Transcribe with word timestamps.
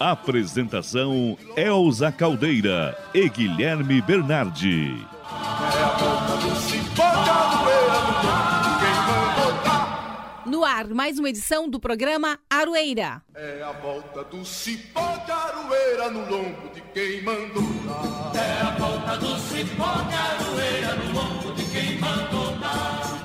Apresentação 0.00 1.36
Elza 1.54 2.10
Caldeira 2.10 2.96
e 3.12 3.28
Guilherme 3.28 4.00
Bernardi. 4.00 5.06
É 5.22 5.84
a 5.84 5.88
volta 5.88 6.36
do 6.38 6.56
cipó 6.56 7.10
de 7.22 7.28
aroeira 7.28 8.00
no 8.00 8.14
lombo 8.24 8.64
de 8.64 8.80
quem 8.80 8.94
mandou 9.06 9.62
dar. 9.62 10.42
No 10.46 10.64
ar, 10.64 10.88
mais 10.88 11.18
uma 11.18 11.28
edição 11.28 11.68
do 11.68 11.78
programa 11.78 12.38
Aroeira. 12.48 13.20
É 13.34 13.62
a 13.62 13.72
volta 13.72 14.24
do 14.24 14.42
cipó 14.42 15.18
de 15.26 15.32
aroeira 15.32 16.10
no 16.10 16.20
lombo 16.30 16.70
de 16.74 16.80
quem 16.94 17.22
mandou 17.22 17.62
dar. 17.84 18.40
É 18.42 18.62
a 18.62 18.70
volta 18.78 19.18
do 19.18 19.38
cipó 19.38 19.92
de 20.08 20.14
aroeira 20.14 20.94
no 20.94 21.12
lombo 21.12 21.52
de 21.52 21.64
quem 21.64 21.98
mandou. 21.98 22.39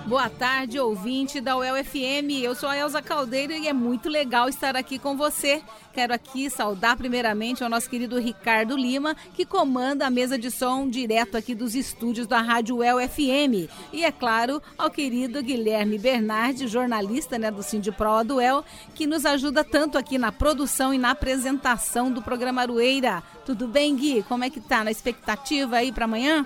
Boa 0.08 0.30
tarde, 0.30 0.80
ouvinte 0.80 1.42
da 1.42 1.58
UEL 1.58 1.84
FM. 1.84 2.44
Eu 2.44 2.54
sou 2.54 2.70
a 2.70 2.78
Elza 2.78 3.02
Caldeira 3.02 3.58
e 3.58 3.68
é 3.68 3.74
muito 3.74 4.08
legal 4.08 4.48
estar 4.48 4.76
aqui 4.76 5.00
com 5.00 5.18
você. 5.18 5.64
Quero 5.94 6.14
aqui 6.14 6.48
saudar 6.48 6.96
primeiramente 6.96 7.64
ao 7.64 7.70
nosso 7.72 7.90
querido 7.90 8.20
Ricardo 8.20 8.78
Lima, 8.78 9.16
que 9.34 9.48
comanda 9.48 10.06
a 10.06 10.10
mesa 10.12 10.38
de 10.38 10.52
som 10.52 10.88
direto 10.88 11.36
aqui 11.36 11.56
dos 11.56 11.74
estúdios 11.74 12.28
da 12.28 12.40
Rádio 12.40 12.78
UEL 12.78 13.00
FM. 13.00 13.68
E 13.92 14.06
é 14.06 14.12
claro, 14.12 14.62
ao 14.78 14.92
querido 14.92 15.42
Guilherme 15.42 15.98
Bernardi, 15.98 16.68
jornalista 16.68 17.40
né, 17.40 17.50
do 17.50 17.64
Sindipro 17.64 18.24
do 18.24 18.36
UEL, 18.36 18.64
que 18.94 19.08
nos 19.08 19.26
ajuda 19.26 19.64
tanto 19.64 19.98
aqui 19.98 20.20
na 20.20 20.32
produção 20.32 20.94
e 20.94 21.00
na 21.00 21.12
apresentação 21.12 22.12
do 22.12 22.22
programa 22.22 22.62
Arueira. 22.62 23.24
Tudo 23.44 23.68
bem, 23.68 23.96
Gui? 23.96 24.22
Como 24.22 24.44
é 24.44 24.52
que 24.52 24.62
tá 24.62 24.84
na 24.84 24.92
expectativa 24.92 25.78
aí 25.78 25.92
para 25.92 26.06
amanhã? 26.06 26.46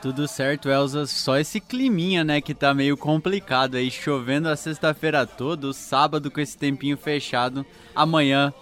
Tudo 0.00 0.28
certo, 0.28 0.68
Elza. 0.68 1.06
Só 1.06 1.36
esse 1.36 1.60
climinha, 1.60 2.22
né, 2.22 2.40
que 2.40 2.54
tá 2.54 2.72
meio 2.72 2.96
complicado 2.96 3.74
aí, 3.74 3.90
chovendo 3.90 4.48
a 4.48 4.54
sexta-feira 4.54 5.26
toda, 5.26 5.66
o 5.66 5.72
sábado 5.72 6.30
com 6.30 6.40
esse 6.40 6.56
tempinho 6.56 6.96
fechado. 6.96 7.66
Amanhã, 7.94 8.52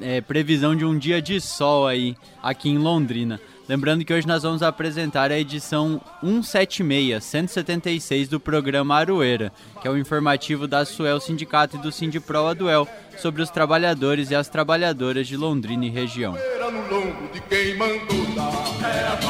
é, 0.00 0.20
previsão 0.20 0.76
de 0.76 0.84
um 0.84 0.96
dia 0.96 1.20
de 1.20 1.40
sol 1.40 1.86
aí, 1.86 2.16
aqui 2.40 2.68
em 2.68 2.78
Londrina. 2.78 3.40
Lembrando 3.68 4.02
que 4.02 4.14
hoje 4.14 4.26
nós 4.26 4.44
vamos 4.44 4.62
apresentar 4.62 5.30
a 5.30 5.38
edição 5.38 6.00
176, 6.22 7.22
176 7.22 8.26
do 8.26 8.40
programa 8.40 8.96
Aroeira, 8.96 9.52
que 9.82 9.86
é 9.86 9.90
o 9.90 9.98
informativo 9.98 10.66
da 10.66 10.86
Suel 10.86 11.20
Sindicato 11.20 11.76
e 11.76 11.78
do 11.78 11.92
Sindipro 11.92 12.46
Aduel 12.46 12.88
sobre 13.18 13.42
os 13.42 13.50
trabalhadores 13.50 14.30
e 14.30 14.34
as 14.34 14.48
trabalhadoras 14.48 15.28
de 15.28 15.36
Londrina 15.36 15.84
e 15.84 15.90
região. 15.90 16.34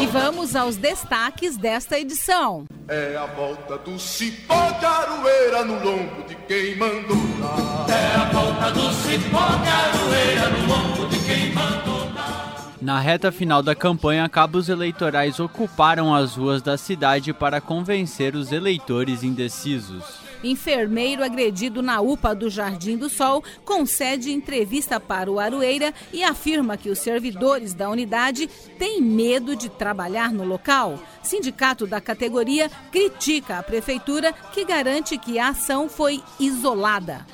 E 0.01 0.07
vamos 0.07 0.55
aos 0.55 0.77
destaques 0.77 1.57
desta 1.57 1.99
edição. 1.99 2.65
É 2.87 3.17
a 3.17 3.27
volta 3.27 3.77
do 3.79 3.99
cipó 3.99 4.71
de 4.79 4.87
aroeira 4.87 5.65
no 5.65 5.85
lombo 5.85 6.23
de 6.29 6.37
quem 6.47 6.77
mandou 6.77 7.17
dar. 7.41 7.93
É 7.93 8.15
a 8.15 8.25
volta 8.33 8.71
do 8.71 8.93
cipó 8.93 9.49
de 9.57 9.69
aroeira 9.69 10.49
no 10.51 10.67
lombo 10.69 11.09
de 11.09 11.19
quem 11.25 11.53
mandou. 11.53 11.98
Na 12.81 13.01
reta 13.01 13.33
final 13.33 13.61
da 13.61 13.75
campanha, 13.75 14.29
cabos 14.29 14.69
eleitorais 14.69 15.41
ocuparam 15.41 16.15
as 16.15 16.37
ruas 16.37 16.63
da 16.63 16.79
cidade 16.79 17.33
para 17.33 17.61
convencer 17.61 18.37
os 18.37 18.53
eleitores 18.53 19.25
indecisos. 19.25 20.05
Enfermeiro 20.45 21.25
agredido 21.25 21.83
na 21.83 22.01
UPA 22.01 22.37
do 22.37 22.49
Jardim 22.49 22.97
do 22.97 23.09
Sol 23.09 23.43
concede 23.65 24.31
entrevista 24.31 25.01
para 25.01 25.29
o 25.29 25.41
Aroeira 25.41 25.93
e 26.13 26.23
afirma 26.23 26.77
que 26.77 26.89
os 26.89 27.01
servidores 27.01 27.75
da 27.75 27.91
unidade 27.91 28.47
têm 28.79 29.03
medo 29.03 29.57
de 29.57 29.69
trabalhar 29.69 30.33
no 30.33 30.45
local. 30.45 31.01
Sindicato 31.21 31.85
da 31.85 32.01
categoria 32.01 32.71
critica 32.93 33.59
a 33.59 33.63
prefeitura 33.65 34.33
que 34.53 34.65
garante 34.65 35.19
que 35.19 35.41
a 35.41 35.49
ação 35.49 35.89
foi 35.89 36.23
isolada. 36.39 37.27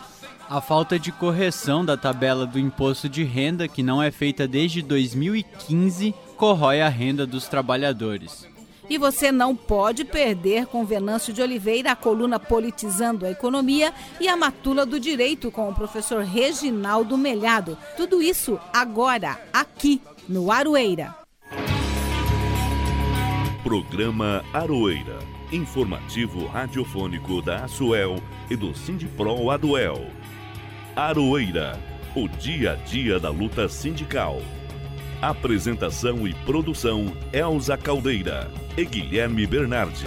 A 0.48 0.60
falta 0.60 0.98
de 0.98 1.10
correção 1.10 1.84
da 1.84 1.96
tabela 1.96 2.46
do 2.46 2.58
imposto 2.58 3.08
de 3.08 3.24
renda, 3.24 3.66
que 3.66 3.82
não 3.82 4.02
é 4.02 4.10
feita 4.10 4.46
desde 4.46 4.82
2015, 4.82 6.14
corrói 6.36 6.82
a 6.82 6.88
renda 6.88 7.26
dos 7.26 7.48
trabalhadores. 7.48 8.46
E 8.88 8.98
você 8.98 9.32
não 9.32 9.56
pode 9.56 10.04
perder 10.04 10.66
com 10.66 10.84
Venâncio 10.84 11.32
de 11.32 11.40
Oliveira 11.40 11.92
a 11.92 11.96
coluna 11.96 12.38
Politizando 12.38 13.24
a 13.24 13.30
Economia 13.30 13.94
e 14.20 14.28
a 14.28 14.36
Matula 14.36 14.84
do 14.84 15.00
Direito 15.00 15.50
com 15.50 15.70
o 15.70 15.74
professor 15.74 16.22
Reginaldo 16.22 17.16
Melhado. 17.16 17.78
Tudo 17.96 18.22
isso 18.22 18.60
agora, 18.72 19.40
aqui 19.50 20.02
no 20.28 20.52
Aroeira. 20.52 21.14
Programa 23.62 24.44
Aroeira. 24.52 25.18
Informativo 25.50 26.46
radiofônico 26.46 27.40
da 27.40 27.64
Asuel 27.64 28.16
e 28.50 28.56
do 28.56 28.74
Sindipro 28.74 29.50
Aduel. 29.50 30.04
Aroeira. 30.96 31.78
O 32.14 32.28
dia 32.28 32.74
a 32.74 32.76
dia 32.76 33.18
da 33.18 33.28
luta 33.28 33.68
sindical. 33.68 34.40
Apresentação 35.20 36.24
e 36.24 36.32
produção 36.32 37.12
Elza 37.32 37.76
Caldeira 37.76 38.48
e 38.76 38.84
Guilherme 38.84 39.44
Bernardi. 39.44 40.06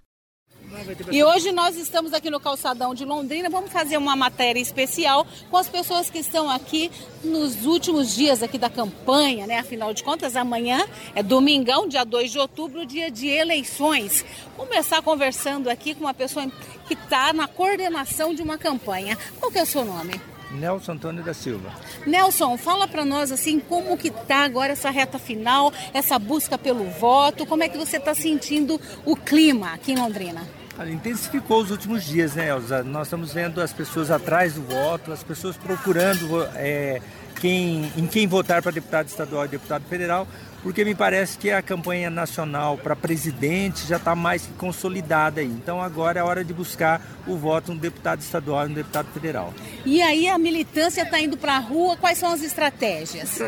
E 1.10 1.22
hoje 1.22 1.52
nós 1.52 1.76
estamos 1.76 2.12
aqui 2.12 2.30
no 2.30 2.40
calçadão 2.40 2.94
de 2.94 3.04
Londrina. 3.04 3.48
Vamos 3.48 3.70
fazer 3.70 3.96
uma 3.96 4.16
matéria 4.16 4.60
especial 4.60 5.26
com 5.50 5.56
as 5.56 5.68
pessoas 5.68 6.10
que 6.10 6.18
estão 6.18 6.50
aqui 6.50 6.90
nos 7.22 7.64
últimos 7.64 8.14
dias 8.14 8.42
aqui 8.42 8.58
da 8.58 8.68
campanha, 8.68 9.46
né? 9.46 9.58
Afinal 9.58 9.94
de 9.94 10.02
contas, 10.02 10.36
amanhã 10.36 10.86
é 11.14 11.22
domingão, 11.22 11.88
dia 11.88 12.04
2 12.04 12.32
de 12.32 12.38
outubro, 12.38 12.84
dia 12.84 13.10
de 13.10 13.28
eleições. 13.28 14.24
Começar 14.56 15.02
conversando 15.02 15.70
aqui 15.70 15.94
com 15.94 16.04
uma 16.04 16.14
pessoa 16.14 16.50
que 16.86 16.94
está 16.94 17.32
na 17.32 17.46
coordenação 17.46 18.34
de 18.34 18.42
uma 18.42 18.58
campanha. 18.58 19.16
Qual 19.38 19.50
que 19.50 19.58
é 19.58 19.62
o 19.62 19.66
seu 19.66 19.84
nome? 19.84 20.20
Nelson 20.50 20.92
Antônio 20.92 21.24
da 21.24 21.34
Silva. 21.34 21.72
Nelson, 22.06 22.56
fala 22.56 22.86
para 22.86 23.04
nós 23.04 23.32
assim 23.32 23.58
como 23.58 23.96
que 23.96 24.10
tá 24.10 24.44
agora 24.44 24.72
essa 24.72 24.90
reta 24.90 25.18
final, 25.18 25.72
essa 25.92 26.18
busca 26.18 26.56
pelo 26.56 26.84
voto, 26.90 27.44
como 27.46 27.62
é 27.62 27.68
que 27.68 27.76
você 27.76 27.96
está 27.96 28.14
sentindo 28.14 28.80
o 29.04 29.16
clima 29.16 29.72
aqui 29.74 29.92
em 29.92 29.96
Londrina? 29.96 30.46
Olha, 30.76 30.90
intensificou 30.90 31.62
os 31.62 31.70
últimos 31.70 32.04
dias, 32.04 32.34
né, 32.34 32.48
Elza? 32.48 32.82
Nós 32.82 33.06
estamos 33.06 33.32
vendo 33.32 33.60
as 33.60 33.72
pessoas 33.72 34.10
atrás 34.10 34.54
do 34.54 34.62
voto, 34.62 35.12
as 35.12 35.22
pessoas 35.22 35.56
procurando 35.56 36.42
é, 36.56 37.00
quem, 37.40 37.92
em 37.96 38.06
quem 38.08 38.26
votar 38.26 38.60
para 38.60 38.72
deputado 38.72 39.06
estadual 39.06 39.44
e 39.44 39.48
deputado 39.48 39.84
federal, 39.84 40.26
porque 40.64 40.84
me 40.84 40.94
parece 40.94 41.38
que 41.38 41.50
a 41.50 41.62
campanha 41.62 42.10
nacional 42.10 42.76
para 42.76 42.96
presidente 42.96 43.86
já 43.86 43.98
está 43.98 44.16
mais 44.16 44.46
que 44.46 44.52
consolidada 44.54 45.40
aí. 45.40 45.46
Então 45.46 45.80
agora 45.80 46.18
é 46.18 46.22
hora 46.24 46.42
de 46.42 46.52
buscar 46.52 47.00
o 47.26 47.36
voto 47.36 47.72
no 47.72 47.78
deputado 47.78 48.20
estadual 48.20 48.66
e 48.66 48.70
no 48.70 48.74
deputado 48.74 49.06
federal. 49.12 49.54
E 49.84 50.02
aí 50.02 50.28
a 50.28 50.38
militância 50.38 51.02
está 51.02 51.20
indo 51.20 51.36
para 51.36 51.54
a 51.54 51.60
rua, 51.60 51.96
quais 51.96 52.18
são 52.18 52.32
as 52.32 52.42
estratégias? 52.42 53.38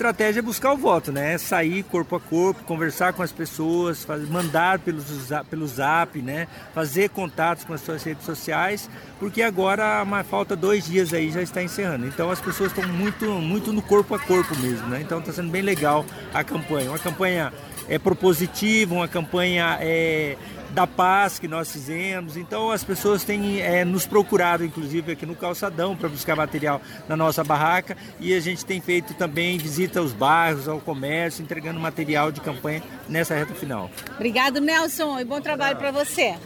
Estratégia 0.00 0.40
é 0.40 0.42
buscar 0.42 0.72
o 0.72 0.78
voto, 0.78 1.12
né? 1.12 1.34
É 1.34 1.38
sair 1.38 1.82
corpo 1.82 2.16
a 2.16 2.20
corpo, 2.20 2.64
conversar 2.64 3.12
com 3.12 3.22
as 3.22 3.30
pessoas, 3.30 4.02
fazer, 4.02 4.26
mandar 4.28 4.78
pelos, 4.78 5.04
pelo 5.50 5.66
zap, 5.66 6.20
né? 6.22 6.48
Fazer 6.74 7.10
contatos 7.10 7.64
com 7.64 7.74
as 7.74 7.82
suas 7.82 8.02
redes 8.02 8.24
sociais, 8.24 8.88
porque 9.18 9.42
agora 9.42 10.06
falta 10.28 10.56
dois 10.56 10.86
dias 10.86 11.12
aí 11.12 11.30
já 11.30 11.42
está 11.42 11.62
encerrando. 11.62 12.06
Então 12.06 12.30
as 12.30 12.40
pessoas 12.40 12.72
estão 12.72 12.90
muito, 12.90 13.26
muito 13.26 13.72
no 13.72 13.82
corpo 13.82 14.14
a 14.14 14.18
corpo 14.18 14.56
mesmo, 14.58 14.88
né? 14.88 15.00
Então 15.02 15.18
está 15.18 15.32
sendo 15.32 15.50
bem 15.50 15.62
legal 15.62 16.06
a 16.32 16.42
campanha. 16.42 16.88
Uma 16.90 16.98
campanha 16.98 17.52
é 17.88 17.98
propositiva, 17.98 18.94
uma 18.94 19.08
campanha 19.08 19.78
é, 19.80 20.36
da 20.70 20.86
paz 20.86 21.38
que 21.38 21.48
nós 21.48 21.70
fizemos. 21.70 22.36
Então 22.36 22.70
as 22.70 22.84
pessoas 22.84 23.24
têm 23.24 23.60
é, 23.60 23.84
nos 23.84 24.06
procurado, 24.06 24.64
inclusive 24.64 25.12
aqui 25.12 25.26
no 25.26 25.34
calçadão, 25.34 25.96
para 25.96 26.08
buscar 26.08 26.36
material 26.36 26.80
na 27.08 27.16
nossa 27.16 27.42
barraca 27.42 27.96
e 28.18 28.34
a 28.34 28.40
gente 28.40 28.64
tem 28.64 28.80
feito 28.80 29.14
também 29.14 29.58
visita 29.58 30.00
aos 30.00 30.12
bairros, 30.12 30.68
ao 30.68 30.80
comércio, 30.80 31.42
entregando 31.42 31.80
material 31.80 32.30
de 32.30 32.40
campanha 32.40 32.82
nessa 33.08 33.34
reta 33.34 33.54
final. 33.54 33.90
Obrigado, 34.14 34.60
Nelson, 34.60 35.18
e 35.20 35.24
bom 35.24 35.40
trabalho 35.40 35.76
para 35.76 35.90
você. 35.90 36.36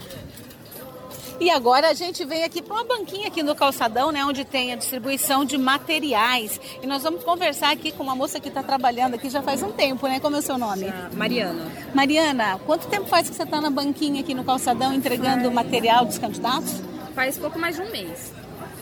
E 1.39 1.49
agora 1.49 1.89
a 1.89 1.93
gente 1.93 2.23
vem 2.23 2.43
aqui 2.43 2.61
para 2.61 2.75
uma 2.75 2.83
banquinha 2.83 3.27
aqui 3.27 3.43
no 3.43 3.53
calçadão, 3.55 4.11
né, 4.11 4.23
onde 4.25 4.45
tem 4.45 4.71
a 4.71 4.75
distribuição 4.75 5.43
de 5.43 5.57
materiais. 5.57 6.59
E 6.81 6.87
nós 6.87 7.03
vamos 7.03 7.23
conversar 7.23 7.71
aqui 7.71 7.91
com 7.91 8.03
uma 8.03 8.15
moça 8.15 8.39
que 8.39 8.47
está 8.47 8.63
trabalhando 8.63 9.15
aqui 9.15 9.29
já 9.29 9.41
faz 9.41 9.61
um 9.61 9.71
tempo, 9.71 10.07
né? 10.07 10.19
Como 10.19 10.35
é 10.35 10.39
o 10.39 10.41
seu 10.41 10.57
nome? 10.57 10.93
Mariana. 11.13 11.71
Mariana, 11.93 12.59
quanto 12.65 12.87
tempo 12.87 13.07
faz 13.07 13.29
que 13.29 13.35
você 13.35 13.43
está 13.43 13.59
na 13.59 13.69
banquinha 13.69 14.21
aqui 14.21 14.33
no 14.33 14.43
calçadão 14.43 14.93
entregando 14.93 15.49
o 15.49 15.53
material 15.53 16.05
dos 16.05 16.17
candidatos? 16.17 16.81
Faz 17.13 17.37
pouco 17.37 17.59
mais 17.59 17.75
de 17.75 17.81
um 17.81 17.91
mês. 17.91 18.31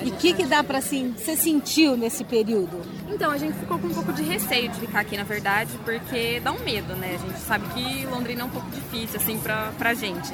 E 0.02 0.10
o 0.10 0.14
que, 0.14 0.34
que 0.34 0.46
dá 0.46 0.64
para 0.64 0.80
assim, 0.80 1.14
você 1.18 1.36
sentiu 1.36 1.96
nesse 1.96 2.24
período? 2.24 2.82
Então, 3.10 3.32
a 3.32 3.38
gente 3.38 3.58
ficou 3.58 3.80
com 3.80 3.88
um 3.88 3.94
pouco 3.94 4.12
de 4.12 4.24
receio 4.24 4.70
de 4.70 4.80
ficar 4.80 5.02
aqui, 5.02 5.16
na 5.16 5.24
verdade, 5.24 5.72
porque 5.86 6.40
dá 6.40 6.52
um 6.52 6.60
medo, 6.60 6.96
né? 6.96 7.16
A 7.16 7.28
gente 7.28 7.40
sabe 7.40 7.68
que 7.74 8.06
Londrina 8.08 8.42
é 8.42 8.46
um 8.46 8.50
pouco 8.50 8.70
difícil, 8.72 9.20
assim, 9.20 9.40
pra, 9.40 9.72
pra 9.78 9.94
gente. 9.94 10.34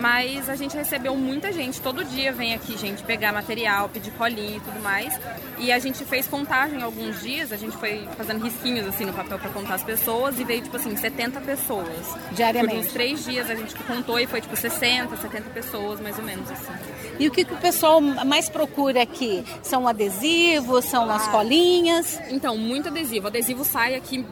Mas 0.00 0.48
a 0.48 0.54
gente 0.54 0.76
recebeu 0.76 1.16
muita 1.16 1.52
gente, 1.52 1.80
todo 1.80 2.04
dia 2.04 2.32
vem 2.32 2.54
aqui 2.54 2.76
gente 2.76 3.02
pegar 3.02 3.32
material, 3.32 3.88
pedir 3.88 4.12
colinha 4.12 4.56
e 4.56 4.60
tudo 4.60 4.80
mais. 4.80 5.18
E 5.58 5.72
a 5.72 5.78
gente 5.78 6.04
fez 6.04 6.26
contagem 6.26 6.82
alguns 6.82 7.20
dias, 7.20 7.52
a 7.52 7.56
gente 7.56 7.76
foi 7.76 8.06
fazendo 8.16 8.42
risquinhos 8.44 8.86
assim 8.86 9.04
no 9.04 9.12
papel 9.12 9.38
para 9.38 9.50
contar 9.50 9.74
as 9.74 9.82
pessoas 9.82 10.38
e 10.38 10.44
veio 10.44 10.62
tipo 10.62 10.76
assim, 10.76 10.96
70 10.96 11.40
pessoas. 11.40 12.16
Diariamente. 12.32 12.74
Por 12.76 12.86
uns 12.86 12.92
três 12.92 13.24
dias 13.24 13.50
a 13.50 13.54
gente 13.54 13.74
contou 13.74 14.18
e 14.20 14.26
foi 14.26 14.40
tipo 14.40 14.54
60, 14.54 15.16
70 15.16 15.50
pessoas 15.50 16.00
mais 16.00 16.18
ou 16.18 16.24
menos 16.24 16.50
assim. 16.50 16.72
E 17.18 17.26
o 17.26 17.30
que, 17.32 17.44
que 17.44 17.52
o 17.52 17.58
pessoal 17.58 18.00
mais 18.00 18.48
procura 18.48 19.02
aqui? 19.02 19.44
São 19.62 19.88
adesivos, 19.88 20.84
são 20.84 21.10
as 21.10 21.26
colinhas? 21.28 22.20
Então, 22.30 22.56
muito 22.56 22.88
adesivo. 22.88 23.24
O 23.24 23.28
adesivo 23.28 23.64
sai 23.64 23.96
aqui 23.96 24.24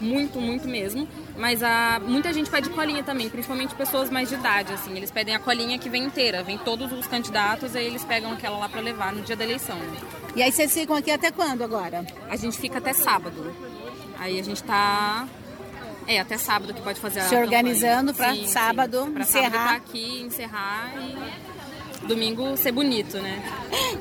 muito, 0.00 0.40
muito 0.40 0.68
mesmo. 0.68 1.08
Mas 1.36 1.62
a, 1.62 2.00
muita 2.04 2.32
gente 2.32 2.50
pede 2.50 2.68
colinha 2.70 3.02
também, 3.02 3.28
principalmente 3.28 3.74
pessoas 3.74 4.10
mais 4.10 4.28
de 4.28 4.34
idade, 4.34 4.72
assim. 4.72 4.96
Eles 4.96 5.10
pedem 5.10 5.34
a 5.34 5.38
colinha 5.38 5.78
que 5.78 5.88
vem 5.88 6.04
inteira, 6.04 6.42
vem 6.42 6.58
todos 6.58 6.92
os 6.92 7.06
candidatos, 7.06 7.74
aí 7.74 7.86
eles 7.86 8.04
pegam 8.04 8.32
aquela 8.32 8.58
lá 8.58 8.68
para 8.68 8.80
levar 8.80 9.12
no 9.12 9.22
dia 9.22 9.34
da 9.34 9.44
eleição. 9.44 9.78
E 10.36 10.42
aí 10.42 10.52
vocês 10.52 10.72
ficam 10.72 10.96
aqui 10.96 11.10
até 11.10 11.30
quando 11.30 11.62
agora? 11.62 12.06
A 12.28 12.36
gente 12.36 12.58
fica 12.58 12.78
até 12.78 12.92
sábado. 12.92 13.54
Aí 14.18 14.38
a 14.38 14.42
gente 14.42 14.62
tá 14.62 15.26
é, 16.06 16.20
até 16.20 16.36
sábado 16.36 16.74
que 16.74 16.82
pode 16.82 17.00
fazer 17.00 17.20
a 17.20 17.24
Se 17.24 17.34
organizando 17.34 18.12
para 18.14 18.34
sábado 18.46 19.08
pra 19.12 19.22
encerrar. 19.22 19.50
Sábado 19.50 19.68
tá 19.68 19.74
aqui, 19.74 20.22
encerrar 20.22 20.92
e 20.96 21.51
domingo 22.06 22.56
ser 22.56 22.72
bonito, 22.72 23.18
né? 23.18 23.42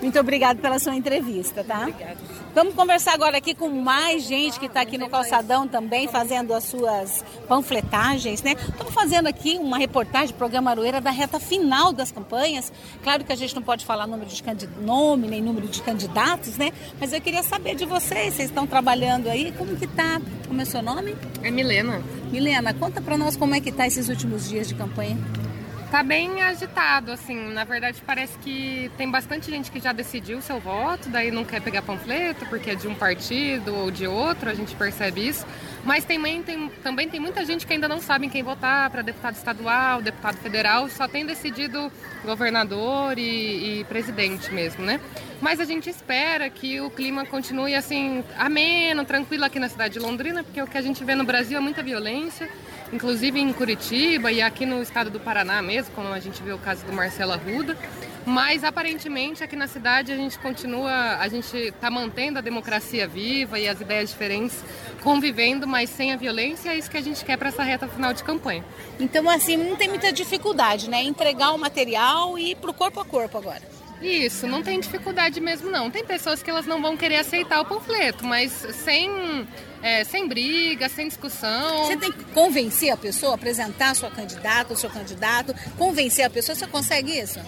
Muito 0.02 0.20
obrigada 0.20 0.60
pela 0.60 0.80
sua 0.80 0.96
entrevista, 0.96 1.64
tá? 1.64 1.82
Obrigada. 1.82 2.18
Vamos 2.54 2.74
conversar 2.74 3.14
agora 3.14 3.38
aqui 3.38 3.56
com 3.56 3.70
mais 3.70 4.24
gente 4.24 4.60
que 4.60 4.66
está 4.66 4.82
aqui 4.82 4.98
no 4.98 5.10
calçadão 5.10 5.68
também, 5.68 6.10
fazendo 6.10 6.54
as 6.54 6.66
suas 6.66 7.24
panfletagens, 7.48 8.44
né? 8.44 8.56
Estamos 8.60 8.94
fazendo 8.94 9.28
aqui 9.28 9.58
uma 9.58 9.78
reportagem, 9.78 10.36
programa 10.36 10.72
Aroeira, 10.72 11.00
da 11.00 11.12
reta 11.12 11.40
final 11.40 11.94
das 11.94 12.12
campanhas. 12.12 12.72
Claro 13.04 13.24
que 13.24 13.32
a 13.32 13.38
gente 13.38 13.56
não 13.56 13.62
pode 13.62 13.86
falar 13.86 14.06
número 14.06 14.30
de 14.30 14.44
nome, 14.82 15.30
nem 15.30 15.42
número 15.42 15.68
de 15.68 15.82
candidatos, 15.82 16.58
né? 16.58 16.74
Mas 17.00 17.14
eu 17.14 17.22
queria 17.22 17.42
saber 17.42 17.76
de 17.76 17.86
vocês, 17.86 18.34
vocês 18.34 18.50
estão 18.50 18.68
trabalhando 18.68 19.30
aí, 19.30 19.54
como 19.54 19.78
que 19.78 19.88
tá? 19.88 20.22
Como 20.46 20.60
é 20.60 20.64
o 20.64 20.68
seu 20.68 20.82
nome? 20.82 21.16
É 21.42 21.50
Milena. 21.50 22.02
Milena, 22.32 22.74
conta 22.74 23.02
para 23.02 23.18
nós 23.18 23.38
como 23.38 23.56
é 23.56 23.62
que 23.62 23.72
tá 23.72 23.88
esses 23.88 24.10
últimos 24.10 24.50
dias 24.50 24.68
de 24.68 24.76
campanha. 24.76 25.18
Tá 25.92 26.02
bem 26.04 26.42
agitado, 26.42 27.12
assim. 27.12 27.52
Na 27.52 27.66
verdade, 27.66 28.02
parece 28.06 28.38
que 28.38 28.90
tem 28.98 29.12
bastante 29.12 29.52
gente 29.52 29.70
que 29.70 29.78
já 29.78 29.92
decidiu 29.92 30.42
seu 30.42 30.58
voto, 30.58 31.10
daí 31.10 31.32
não 31.32 31.44
quer 31.44 31.62
pegar 31.62 31.82
panfleto 31.82 32.46
porque 32.46 32.70
é 32.70 32.76
de 32.76 32.88
um 32.88 32.96
partido 32.96 33.76
ou 33.76 33.92
de 33.92 34.08
outro, 34.08 34.50
a 34.50 34.54
gente 34.54 34.74
percebe 34.74 35.28
isso. 35.28 35.46
Mas 35.84 36.06
também 36.06 36.44
tem, 36.44 36.70
também 36.84 37.10
tem 37.10 37.20
muita 37.20 37.44
gente 37.44 37.66
que 37.66 37.74
ainda 37.74 37.88
não 37.88 38.00
sabe 38.00 38.28
em 38.28 38.30
quem 38.30 38.44
votar 38.44 38.90
para 38.90 39.02
deputado 39.02 39.36
estadual, 39.36 40.02
deputado 40.02 40.38
federal, 40.38 40.88
só 40.90 41.08
tem 41.08 41.26
decidido 41.26 41.92
governador 42.24 43.18
e, 43.18 43.80
e 43.80 43.84
presidente 43.86 44.54
mesmo, 44.54 44.86
né? 44.86 45.00
Mas 45.42 45.60
a 45.60 45.66
gente 45.66 45.90
espera 45.90 46.50
que 46.50 46.80
o 46.80 46.92
clima 46.92 47.26
continue 47.26 47.74
assim, 47.74 48.24
ameno, 48.38 49.04
tranquilo 49.04 49.44
aqui 49.44 49.60
na 49.60 49.70
cidade 49.70 49.96
de 49.96 50.00
Londrina, 50.00 50.44
porque 50.44 50.62
o 50.62 50.68
que 50.68 50.78
a 50.78 50.82
gente 50.82 51.04
vê 51.04 51.16
no 51.16 51.24
Brasil 51.24 51.58
é 51.58 51.62
muita 51.62 51.82
violência 51.82 52.48
inclusive 52.94 53.40
em 53.40 53.54
Curitiba 53.54 54.32
e 54.32 54.42
aqui 54.42 54.66
no 54.66 54.82
estado 54.82 55.10
do 55.10 55.20
Paraná 55.20 55.62
mesmo, 55.62 55.94
como 55.94 56.10
a 56.10 56.20
gente 56.20 56.42
viu 56.44 56.56
o 56.56 56.60
caso 56.60 56.86
do 56.86 56.92
Marcelo 56.92 57.32
Arruda. 57.32 57.78
Mas 58.26 58.64
aparentemente 58.64 59.44
aqui 59.44 59.56
na 59.56 59.68
cidade 59.68 60.12
a 60.12 60.16
gente 60.16 60.38
continua, 60.38 61.18
a 61.18 61.28
gente 61.28 61.56
está 61.58 61.90
mantendo 61.90 62.38
a 62.38 62.42
democracia 62.42 63.08
viva 63.08 63.60
e 63.60 63.68
as 63.68 63.82
ideias 63.82 64.12
diferentes 64.12 64.64
convivendo, 65.02 65.68
mas 65.68 65.90
sem 65.90 66.14
a 66.14 66.16
violência, 66.16 66.70
é 66.70 66.78
isso 66.78 66.90
que 66.90 66.98
a 66.98 67.02
gente 67.02 67.26
quer 67.26 67.38
para 67.38 67.50
essa 67.50 67.64
reta 67.64 67.88
final 67.88 68.14
de 68.14 68.24
campanha. 68.24 68.64
Então, 69.00 69.28
assim, 69.30 69.58
não 69.58 69.76
tem 69.76 69.90
muita 69.90 70.12
dificuldade, 70.12 70.90
né? 70.90 71.02
Entregar 71.02 71.52
o 71.52 71.58
material 71.58 72.38
e 72.38 72.52
ir 72.52 72.56
pro 72.56 72.74
corpo 72.74 73.00
a 73.00 73.06
corpo 73.06 73.38
agora. 73.38 73.62
Isso, 74.02 74.48
não 74.48 74.64
tem 74.64 74.80
dificuldade 74.80 75.40
mesmo 75.40 75.70
não. 75.70 75.92
Tem 75.92 76.04
pessoas 76.04 76.42
que 76.42 76.50
elas 76.50 76.66
não 76.66 76.82
vão 76.82 76.98
querer 76.98 77.18
aceitar 77.18 77.62
o 77.62 77.66
panfleto, 77.66 78.26
mas 78.26 78.52
sem, 78.52 79.48
é, 79.82 80.04
sem 80.04 80.28
briga, 80.28 80.88
sem 80.90 81.08
discussão. 81.08 81.86
Você 81.86 81.98
tem 81.98 82.12
que 82.12 82.24
convencer 82.26 82.92
a 82.92 82.98
pessoa, 82.98 83.36
apresentar 83.36 83.92
a 83.92 83.96
sua 83.96 84.12
candidata, 84.12 84.74
o 84.74 84.78
seu 84.78 84.90
candidato, 84.90 85.54
convencer 85.78 86.26
a 86.26 86.30
pessoa, 86.30 86.56
você 86.56 86.68
consegue 86.68 87.18
isso? 87.18 87.40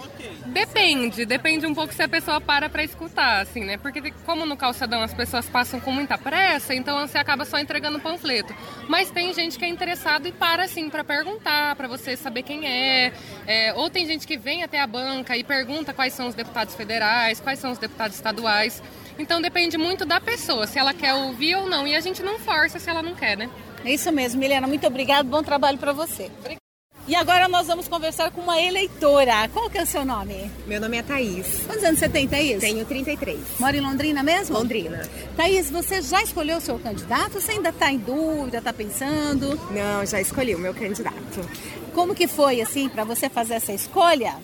Depende, 0.46 1.26
depende 1.26 1.66
um 1.66 1.74
pouco 1.74 1.94
se 1.94 2.02
a 2.04 2.08
pessoa 2.08 2.40
para 2.40 2.70
para 2.70 2.84
escutar, 2.84 3.42
assim, 3.42 3.64
né? 3.64 3.78
Porque 3.78 4.12
como 4.26 4.46
no 4.46 4.58
calçadão 4.58 5.02
as 5.02 5.14
pessoas 5.14 5.48
passam 5.48 5.80
com 5.80 5.92
muita 5.92 6.18
pressa, 6.18 6.76
então 6.76 7.08
você 7.08 7.18
acaba 7.18 7.46
só 7.46 7.58
entregando 7.58 7.98
o 7.98 8.02
panfleto. 8.02 8.54
Mas 8.88 9.10
tem 9.10 9.34
gente 9.34 9.58
que 9.58 9.66
é 9.66 9.68
interessado 9.68 10.28
e 10.28 10.32
para, 10.32 10.64
assim, 10.64 10.90
para 10.90 11.04
perguntar, 11.04 11.76
para 11.76 11.88
você 11.88 12.16
saber 12.16 12.44
quem 12.44 12.68
é. 12.68 13.14
é. 13.48 13.74
Ou 13.74 13.90
tem 13.90 14.06
gente 14.06 14.28
que 14.28 14.38
vem 14.38 14.64
até 14.64 14.80
a 14.80 14.88
banca 14.88 15.36
e 15.38 15.44
pergunta 15.44 15.94
quais 15.94 16.14
são 16.14 16.28
os 16.28 16.36
deputados 16.36 16.76
federais, 16.76 17.40
quais 17.40 17.60
são 17.60 17.72
os 17.72 17.78
deputados 17.78 18.16
estaduais. 18.16 18.82
Então 19.18 19.42
depende 19.42 19.78
muito 19.78 20.06
da 20.06 20.20
pessoa, 20.20 20.68
se 20.68 20.80
ela 20.80 20.94
quer 20.94 21.14
ouvir 21.14 21.56
ou 21.56 21.68
não. 21.68 21.88
E 21.88 21.96
a 21.96 22.00
gente 22.00 22.24
não 22.24 22.40
força 22.40 22.80
se 22.80 22.90
ela 22.90 23.02
não 23.02 23.16
quer, 23.16 23.38
né? 23.38 23.50
É 23.86 23.94
isso 23.94 24.12
mesmo, 24.12 24.40
Milena. 24.40 24.68
Muito 24.68 24.88
obrigada. 24.88 25.24
Bom 25.24 25.44
trabalho 25.44 25.78
para 25.78 25.94
você. 25.94 26.32
Obrigada. 26.40 26.64
E 27.06 27.16
agora 27.16 27.50
nós 27.50 27.68
vamos 27.68 27.90
conversar 27.90 28.32
com 28.32 28.40
uma 28.40 28.62
eleitora. 28.62 29.50
Qual 29.50 29.70
que 29.70 29.78
é 29.78 29.84
o 29.84 29.86
seu 29.86 30.06
nome? 30.06 30.50
Meu 30.66 30.80
nome 30.80 30.98
é 30.98 31.04
Thaís. 31.04 31.64
Quantos 31.66 31.84
anos 31.84 32.00
você 32.00 32.08
tem, 32.08 32.30
Thaís? 32.30 32.62
Tenho 32.62 32.86
33. 32.86 33.60
Mora 33.60 33.76
em 33.76 33.82
Londrina 33.82 34.24
mesmo? 34.24 34.58
Londrina. 34.58 35.02
Thaís, 35.36 35.70
você 35.70 36.02
já 36.02 36.24
escolheu 36.24 36.60
o 36.60 36.62
seu 36.62 36.80
candidato? 36.80 37.42
Você 37.42 37.52
ainda 37.52 37.70
está 37.70 37.92
em 37.92 37.98
dúvida, 37.98 38.60
está 38.60 38.72
pensando? 38.72 39.60
Não, 39.70 40.06
já 40.06 40.22
escolhi 40.22 40.56
o 40.56 40.60
meu 40.60 40.74
candidato. 40.74 41.42
Como 41.94 42.16
que 42.16 42.26
foi, 42.26 42.62
assim, 42.62 42.88
para 42.88 43.04
você 43.04 43.28
fazer 43.28 43.56
essa 43.56 43.74
escolha? 43.74 44.38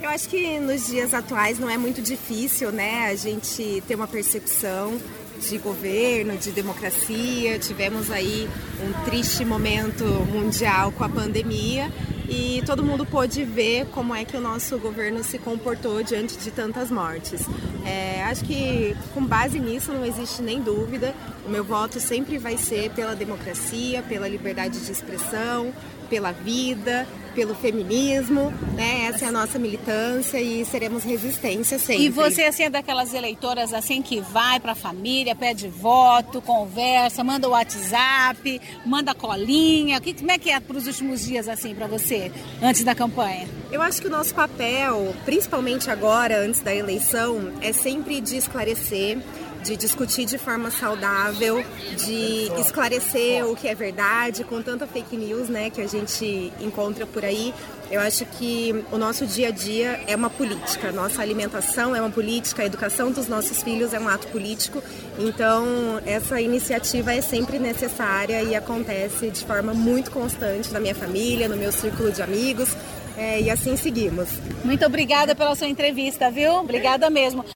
Eu 0.00 0.10
acho 0.10 0.28
que 0.28 0.60
nos 0.60 0.86
dias 0.88 1.14
atuais 1.14 1.58
não 1.58 1.70
é 1.70 1.78
muito 1.78 2.02
difícil, 2.02 2.70
né, 2.70 3.06
a 3.06 3.14
gente 3.14 3.82
ter 3.88 3.94
uma 3.94 4.06
percepção 4.06 4.98
de 5.40 5.58
governo, 5.58 6.36
de 6.36 6.50
democracia. 6.50 7.58
Tivemos 7.58 8.10
aí 8.10 8.48
um 8.82 9.04
triste 9.04 9.44
momento 9.44 10.04
mundial 10.04 10.92
com 10.92 11.02
a 11.02 11.08
pandemia 11.08 11.90
e 12.28 12.62
todo 12.66 12.82
mundo 12.82 13.06
pôde 13.06 13.44
ver 13.44 13.86
como 13.86 14.14
é 14.14 14.24
que 14.24 14.36
o 14.36 14.40
nosso 14.40 14.78
governo 14.78 15.22
se 15.22 15.38
comportou 15.38 16.02
diante 16.02 16.36
de 16.36 16.50
tantas 16.50 16.90
mortes. 16.90 17.42
É, 17.84 18.24
acho 18.24 18.44
que 18.44 18.96
com 19.14 19.24
base 19.24 19.60
nisso 19.60 19.92
não 19.92 20.04
existe 20.04 20.42
nem 20.42 20.60
dúvida. 20.60 21.14
O 21.46 21.50
meu 21.50 21.62
voto 21.62 22.00
sempre 22.00 22.36
vai 22.36 22.56
ser 22.56 22.90
pela 22.90 23.14
democracia, 23.14 24.02
pela 24.02 24.28
liberdade 24.28 24.84
de 24.84 24.90
expressão, 24.90 25.72
pela 26.06 26.32
vida, 26.32 27.06
pelo 27.36 27.54
feminismo, 27.54 28.50
né? 28.74 29.06
Essa 29.08 29.26
é 29.26 29.28
a 29.28 29.32
nossa 29.32 29.58
militância 29.58 30.40
e 30.40 30.64
seremos 30.64 31.04
resistência 31.04 31.78
sempre. 31.78 32.06
E 32.06 32.08
você 32.08 32.44
assim 32.44 32.64
é 32.64 32.70
daquelas 32.70 33.12
eleitoras 33.12 33.74
assim 33.74 34.00
que 34.00 34.20
vai 34.20 34.58
para 34.58 34.72
a 34.72 34.74
família, 34.74 35.34
pede 35.34 35.68
voto, 35.68 36.40
conversa, 36.40 37.22
manda 37.22 37.46
o 37.46 37.50
WhatsApp, 37.50 38.60
manda 38.86 39.14
colinha. 39.14 40.00
Que, 40.00 40.14
como 40.14 40.30
é 40.30 40.38
que 40.38 40.50
é 40.50 40.58
para 40.58 40.78
os 40.78 40.86
últimos 40.86 41.26
dias 41.26 41.46
assim 41.46 41.74
para 41.74 41.86
você 41.86 42.32
antes 42.62 42.82
da 42.82 42.94
campanha? 42.94 43.46
Eu 43.70 43.82
acho 43.82 44.00
que 44.00 44.08
o 44.08 44.10
nosso 44.10 44.34
papel, 44.34 45.14
principalmente 45.26 45.90
agora 45.90 46.40
antes 46.40 46.60
da 46.60 46.74
eleição, 46.74 47.52
é 47.60 47.72
sempre 47.72 48.20
de 48.22 48.36
esclarecer 48.36 49.18
de 49.66 49.76
discutir 49.76 50.24
de 50.24 50.38
forma 50.38 50.70
saudável, 50.70 51.64
de 51.96 52.48
esclarecer 52.60 53.44
o 53.44 53.56
que 53.56 53.66
é 53.66 53.74
verdade, 53.74 54.44
com 54.44 54.62
tanta 54.62 54.86
fake 54.86 55.16
news 55.16 55.48
né, 55.48 55.70
que 55.70 55.80
a 55.80 55.88
gente 55.88 56.52
encontra 56.60 57.04
por 57.04 57.24
aí. 57.24 57.52
Eu 57.90 58.00
acho 58.00 58.24
que 58.24 58.84
o 58.92 58.98
nosso 58.98 59.26
dia 59.26 59.48
a 59.48 59.50
dia 59.50 60.00
é 60.06 60.14
uma 60.14 60.30
política, 60.30 60.92
nossa 60.92 61.20
alimentação 61.20 61.94
é 61.94 62.00
uma 62.00 62.10
política, 62.10 62.62
a 62.62 62.66
educação 62.66 63.10
dos 63.10 63.26
nossos 63.26 63.62
filhos 63.62 63.92
é 63.92 63.98
um 63.98 64.08
ato 64.08 64.28
político. 64.28 64.82
Então, 65.18 66.00
essa 66.06 66.40
iniciativa 66.40 67.12
é 67.12 67.20
sempre 67.20 67.58
necessária 67.58 68.42
e 68.42 68.54
acontece 68.54 69.30
de 69.30 69.44
forma 69.44 69.74
muito 69.74 70.12
constante 70.12 70.72
na 70.72 70.78
minha 70.78 70.94
família, 70.94 71.48
no 71.48 71.56
meu 71.56 71.72
círculo 71.72 72.12
de 72.12 72.22
amigos. 72.22 72.76
É, 73.16 73.40
e 73.40 73.50
assim 73.50 73.76
seguimos. 73.76 74.28
Muito 74.62 74.84
obrigada 74.84 75.34
pela 75.34 75.54
sua 75.54 75.66
entrevista, 75.66 76.30
viu? 76.30 76.52
Obrigada 76.56 77.08
mesmo. 77.08 77.55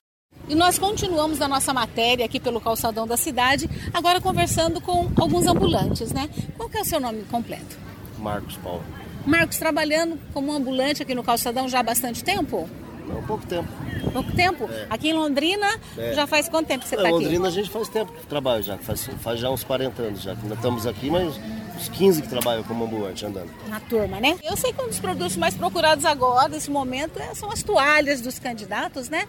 E 0.51 0.55
nós 0.55 0.77
continuamos 0.77 1.41
a 1.41 1.47
nossa 1.47 1.73
matéria 1.73 2.25
aqui 2.25 2.37
pelo 2.37 2.59
calçadão 2.59 3.07
da 3.07 3.15
cidade, 3.15 3.69
agora 3.93 4.19
conversando 4.19 4.81
com 4.81 5.09
alguns 5.15 5.47
ambulantes, 5.47 6.11
né? 6.11 6.29
Qual 6.57 6.67
que 6.67 6.77
é 6.77 6.81
o 6.81 6.83
seu 6.83 6.99
nome 6.99 7.23
completo? 7.31 7.77
Marcos 8.17 8.57
Paulo. 8.57 8.83
Marcos, 9.25 9.57
trabalhando 9.57 10.19
como 10.33 10.51
ambulante 10.51 11.03
aqui 11.03 11.15
no 11.15 11.23
calçadão 11.23 11.69
já 11.69 11.79
há 11.79 11.83
bastante 11.83 12.21
tempo? 12.21 12.69
Não, 13.07 13.23
pouco 13.23 13.47
tempo. 13.47 13.69
Pouco 14.11 14.31
tempo? 14.33 14.69
É. 14.69 14.87
Aqui 14.89 15.11
em 15.11 15.13
Londrina, 15.13 15.67
é. 15.97 16.13
já 16.13 16.27
faz 16.27 16.49
quanto 16.49 16.67
tempo 16.67 16.83
que 16.83 16.89
você 16.89 16.95
está 16.95 17.07
aqui? 17.07 17.15
Em 17.15 17.21
Londrina 17.21 17.47
a 17.47 17.51
gente 17.51 17.69
faz 17.69 17.87
tempo 17.87 18.11
que 18.11 18.27
trabalha 18.27 18.61
já, 18.61 18.77
faz, 18.77 19.09
faz 19.21 19.39
já 19.39 19.49
uns 19.49 19.63
40 19.63 20.01
anos 20.01 20.21
já. 20.21 20.33
Ainda 20.33 20.55
estamos 20.55 20.85
aqui, 20.85 21.09
mas 21.09 21.39
uns 21.77 21.87
15 21.87 22.23
que 22.23 22.27
trabalham 22.27 22.63
como 22.63 22.83
ambulante 22.83 23.25
andando. 23.25 23.49
Na 23.69 23.79
turma, 23.79 24.19
né? 24.19 24.37
Eu 24.43 24.57
sei 24.57 24.73
que 24.73 24.81
um 24.81 24.87
dos 24.87 24.99
produtos 24.99 25.37
mais 25.37 25.55
procurados 25.55 26.03
agora, 26.03 26.49
nesse 26.49 26.69
momento, 26.69 27.21
é, 27.21 27.33
são 27.33 27.49
as 27.49 27.63
toalhas 27.63 28.19
dos 28.19 28.37
candidatos, 28.37 29.07
né? 29.07 29.25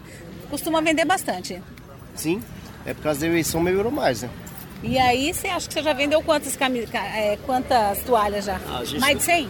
Costuma 0.53 0.81
vender 0.81 1.03
bastante. 1.03 1.59
Sim, 2.13 2.39
é 2.85 2.93
por 2.93 3.01
causa 3.01 3.21
da 3.21 3.25
eleição 3.25 3.59
melhorou 3.59 3.91
mais, 3.91 4.21
né? 4.21 4.29
E 4.83 4.99
aí, 4.99 5.33
você 5.33 5.47
acha 5.47 5.67
que 5.67 5.73
você 5.73 5.81
já 5.81 5.93
vendeu 5.93 6.21
quantas, 6.21 6.55
camis... 6.55 6.87
é, 6.93 7.39
quantas 7.43 8.03
toalhas 8.03 8.45
já? 8.45 8.59
Gente... 8.83 8.99
Mais 8.99 9.17
de 9.17 9.23
100? 9.23 9.49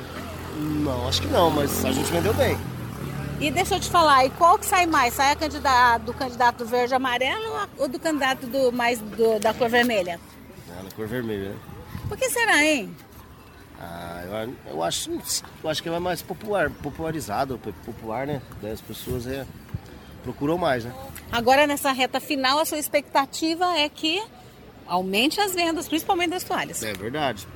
Não, 0.86 1.07
acho 1.10 1.22
que 1.22 1.27
não, 1.27 1.50
mas 1.50 1.83
a 1.83 1.91
gente 1.91 2.10
vendeu 2.10 2.33
bem. 2.36 2.57
E 3.41 3.51
deixa 3.51 3.75
eu 3.75 3.79
te 3.81 3.89
falar, 3.89 4.25
e 4.25 4.29
qual 4.29 4.57
que 4.57 4.65
sai 4.65 4.86
mais? 4.86 5.15
Sai 5.15 5.33
a 5.33 5.36
candidata, 5.36 6.05
do 6.05 6.13
candidato 6.13 6.65
verde 6.65 6.93
amarelo 6.93 7.67
ou 7.77 7.89
do 7.89 8.00
candidato 8.00 8.48
do 8.48 8.72
mais 8.72 9.00
do, 9.00 9.39
da 9.39 9.53
cor 9.53 9.67
vermelha? 9.67 10.17
Ah, 10.72 10.83
da 10.83 10.91
cor 10.91 11.05
vermelha, 11.05 11.50
né? 11.50 11.55
Por 12.07 12.17
que 12.17 12.29
será, 12.29 12.63
hein? 12.63 12.95
Ah, 13.81 14.24
eu, 14.25 14.72
eu, 14.72 14.83
acho, 14.83 15.12
eu 15.62 15.69
acho 15.69 15.83
que 15.83 15.89
é 15.89 16.00
mais 16.00 16.22
popular, 16.22 16.69
popularizado, 16.69 17.60
popular, 17.86 18.25
né? 18.25 18.41
As 18.72 18.79
pessoas 18.79 19.27
é 19.27 19.45
procuram 20.24 20.58
mais, 20.58 20.86
né? 20.86 20.94
Agora 21.32 21.68
nessa 21.68 21.92
reta 21.92 22.20
final, 22.20 22.60
a 22.60 22.65
sua 22.65 22.80
expectativa 22.80 23.77
é 23.77 23.88
que 23.89 24.24
aumente 24.88 25.39
as 25.39 25.53
vendas, 25.53 25.88
principalmente 25.88 26.32
das 26.32 26.44
toalhas. 26.44 26.82
É 26.84 26.94
verdade. 26.94 27.48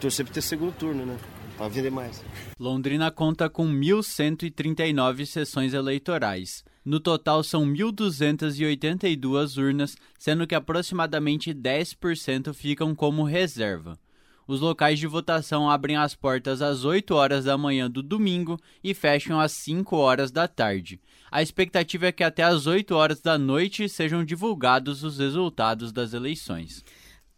Torcer 0.00 0.24
para 0.24 0.34
ter 0.34 0.42
segundo 0.42 0.72
turno, 0.72 1.04
né? 1.04 1.16
Para 1.56 1.68
vender 1.68 1.90
mais. 1.90 2.22
Londrina 2.58 3.10
conta 3.10 3.48
com 3.48 3.66
1.139 3.66 5.26
sessões 5.26 5.74
eleitorais. 5.74 6.64
No 6.84 7.00
total, 7.00 7.42
são 7.42 7.64
1.282 7.64 9.56
urnas, 9.56 9.96
sendo 10.18 10.46
que 10.46 10.54
aproximadamente 10.54 11.54
10% 11.54 12.52
ficam 12.52 12.94
como 12.94 13.24
reserva. 13.24 13.98
Os 14.46 14.60
locais 14.60 14.98
de 14.98 15.06
votação 15.06 15.70
abrem 15.70 15.96
as 15.96 16.14
portas 16.14 16.60
às 16.60 16.84
8 16.84 17.14
horas 17.14 17.46
da 17.46 17.56
manhã 17.56 17.90
do 17.90 18.02
domingo 18.02 18.60
e 18.82 18.92
fecham 18.92 19.40
às 19.40 19.52
5 19.52 19.96
horas 19.96 20.30
da 20.30 20.46
tarde. 20.46 21.00
A 21.34 21.42
expectativa 21.42 22.06
é 22.06 22.12
que 22.12 22.22
até 22.22 22.44
às 22.44 22.68
8 22.68 22.94
horas 22.94 23.20
da 23.20 23.36
noite 23.36 23.88
sejam 23.88 24.24
divulgados 24.24 25.02
os 25.02 25.18
resultados 25.18 25.90
das 25.90 26.14
eleições. 26.14 26.84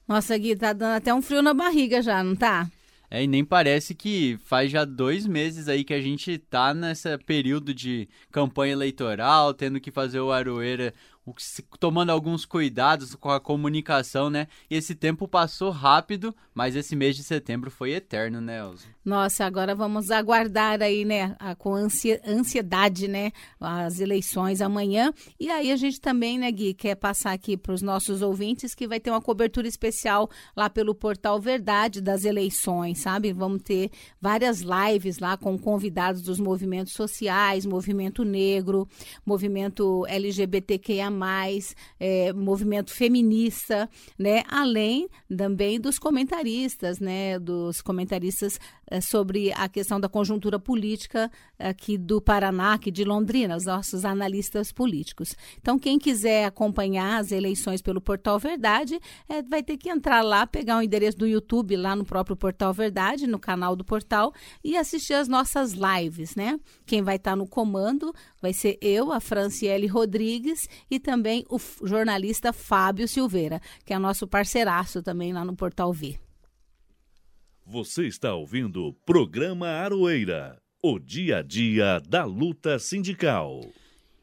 Nossa, 0.06 0.36
Gui, 0.36 0.54
tá 0.54 0.74
dando 0.74 0.96
até 0.96 1.14
um 1.14 1.22
frio 1.22 1.40
na 1.40 1.54
barriga 1.54 2.02
já, 2.02 2.22
não 2.22 2.36
tá? 2.36 2.70
É, 3.10 3.24
e 3.24 3.26
nem 3.26 3.42
parece 3.42 3.94
que 3.94 4.38
faz 4.44 4.70
já 4.70 4.84
dois 4.84 5.26
meses 5.26 5.66
aí 5.66 5.82
que 5.82 5.94
a 5.94 6.00
gente 6.02 6.36
tá 6.36 6.74
nesse 6.74 7.16
período 7.24 7.72
de 7.72 8.06
campanha 8.30 8.74
eleitoral, 8.74 9.54
tendo 9.54 9.80
que 9.80 9.90
fazer 9.90 10.20
o 10.20 10.30
Aroeira 10.30 10.92
tomando 11.80 12.10
alguns 12.10 12.44
cuidados 12.44 13.14
com 13.14 13.30
a 13.30 13.40
comunicação, 13.40 14.30
né? 14.30 14.46
E 14.70 14.76
esse 14.76 14.94
tempo 14.94 15.26
passou 15.26 15.70
rápido, 15.70 16.34
mas 16.54 16.76
esse 16.76 16.94
mês 16.94 17.16
de 17.16 17.24
setembro 17.24 17.70
foi 17.70 17.92
eterno, 17.92 18.40
né, 18.40 18.60
Elza? 18.60 18.84
Nossa, 19.04 19.44
agora 19.44 19.74
vamos 19.74 20.10
aguardar 20.10 20.82
aí, 20.82 21.04
né, 21.04 21.36
com 21.58 21.74
ansiedade, 21.74 23.06
né, 23.06 23.30
as 23.60 24.00
eleições 24.00 24.60
amanhã. 24.60 25.12
E 25.38 25.48
aí 25.48 25.70
a 25.70 25.76
gente 25.76 26.00
também, 26.00 26.38
né, 26.38 26.50
Gui, 26.50 26.74
quer 26.74 26.96
passar 26.96 27.32
aqui 27.32 27.56
para 27.56 27.72
os 27.72 27.82
nossos 27.82 28.20
ouvintes 28.20 28.74
que 28.74 28.88
vai 28.88 28.98
ter 28.98 29.10
uma 29.10 29.20
cobertura 29.20 29.68
especial 29.68 30.28
lá 30.56 30.68
pelo 30.68 30.94
portal 30.94 31.40
Verdade 31.40 32.00
das 32.00 32.24
eleições, 32.24 32.98
sabe? 32.98 33.32
Vamos 33.32 33.62
ter 33.62 33.90
várias 34.20 34.60
lives 34.60 35.18
lá 35.18 35.36
com 35.36 35.56
convidados 35.56 36.22
dos 36.22 36.40
movimentos 36.40 36.92
sociais, 36.92 37.64
movimento 37.64 38.24
negro, 38.24 38.88
movimento 39.24 40.04
LGBTQIA+, 40.08 41.15
é, 41.98 42.32
movimento 42.32 42.92
feminista, 42.92 43.88
né? 44.18 44.42
Além 44.48 45.08
também 45.36 45.80
dos 45.80 45.98
comentaristas, 45.98 47.00
né? 47.00 47.38
Dos 47.38 47.80
comentaristas 47.80 48.58
é, 48.88 49.00
sobre 49.00 49.52
a 49.52 49.68
questão 49.68 49.98
da 49.98 50.08
conjuntura 50.08 50.58
política 50.58 51.30
aqui 51.58 51.98
do 51.98 52.20
Paraná, 52.20 52.74
aqui 52.74 52.90
de 52.90 53.04
Londrina, 53.04 53.56
os 53.56 53.64
nossos 53.64 54.04
analistas 54.04 54.70
políticos. 54.70 55.34
Então, 55.60 55.78
quem 55.78 55.98
quiser 55.98 56.44
acompanhar 56.44 57.18
as 57.18 57.32
eleições 57.32 57.82
pelo 57.82 58.00
Portal 58.00 58.38
Verdade, 58.38 59.00
é, 59.28 59.42
vai 59.42 59.62
ter 59.62 59.76
que 59.76 59.88
entrar 59.88 60.22
lá, 60.22 60.46
pegar 60.46 60.78
o 60.78 60.82
endereço 60.82 61.18
do 61.18 61.26
YouTube 61.26 61.76
lá 61.76 61.96
no 61.96 62.04
próprio 62.04 62.36
Portal 62.36 62.72
Verdade, 62.72 63.26
no 63.26 63.38
canal 63.38 63.74
do 63.74 63.84
portal, 63.84 64.32
e 64.62 64.76
assistir 64.76 65.14
as 65.14 65.28
nossas 65.28 65.72
lives, 65.72 66.36
né? 66.36 66.58
Quem 66.84 67.02
vai 67.02 67.16
estar 67.16 67.34
no 67.34 67.46
comando 67.46 68.12
vai 68.40 68.52
ser 68.52 68.78
eu, 68.80 69.12
a 69.12 69.18
Franciele 69.18 69.86
Rodrigues, 69.86 70.68
e 70.90 71.00
também 71.06 71.46
o 71.48 71.56
jornalista 71.86 72.52
Fábio 72.52 73.06
Silveira, 73.06 73.60
que 73.84 73.94
é 73.94 73.98
nosso 73.98 74.26
parceiraço 74.26 75.00
também 75.04 75.32
lá 75.32 75.44
no 75.44 75.54
Portal 75.54 75.92
V. 75.92 76.18
Você 77.64 78.08
está 78.08 78.34
ouvindo 78.34 78.86
o 78.86 78.92
programa 78.92 79.68
Aroeira, 79.68 80.60
o 80.82 80.98
dia 80.98 81.38
a 81.38 81.42
dia 81.42 82.00
da 82.00 82.24
luta 82.24 82.76
sindical. 82.80 83.60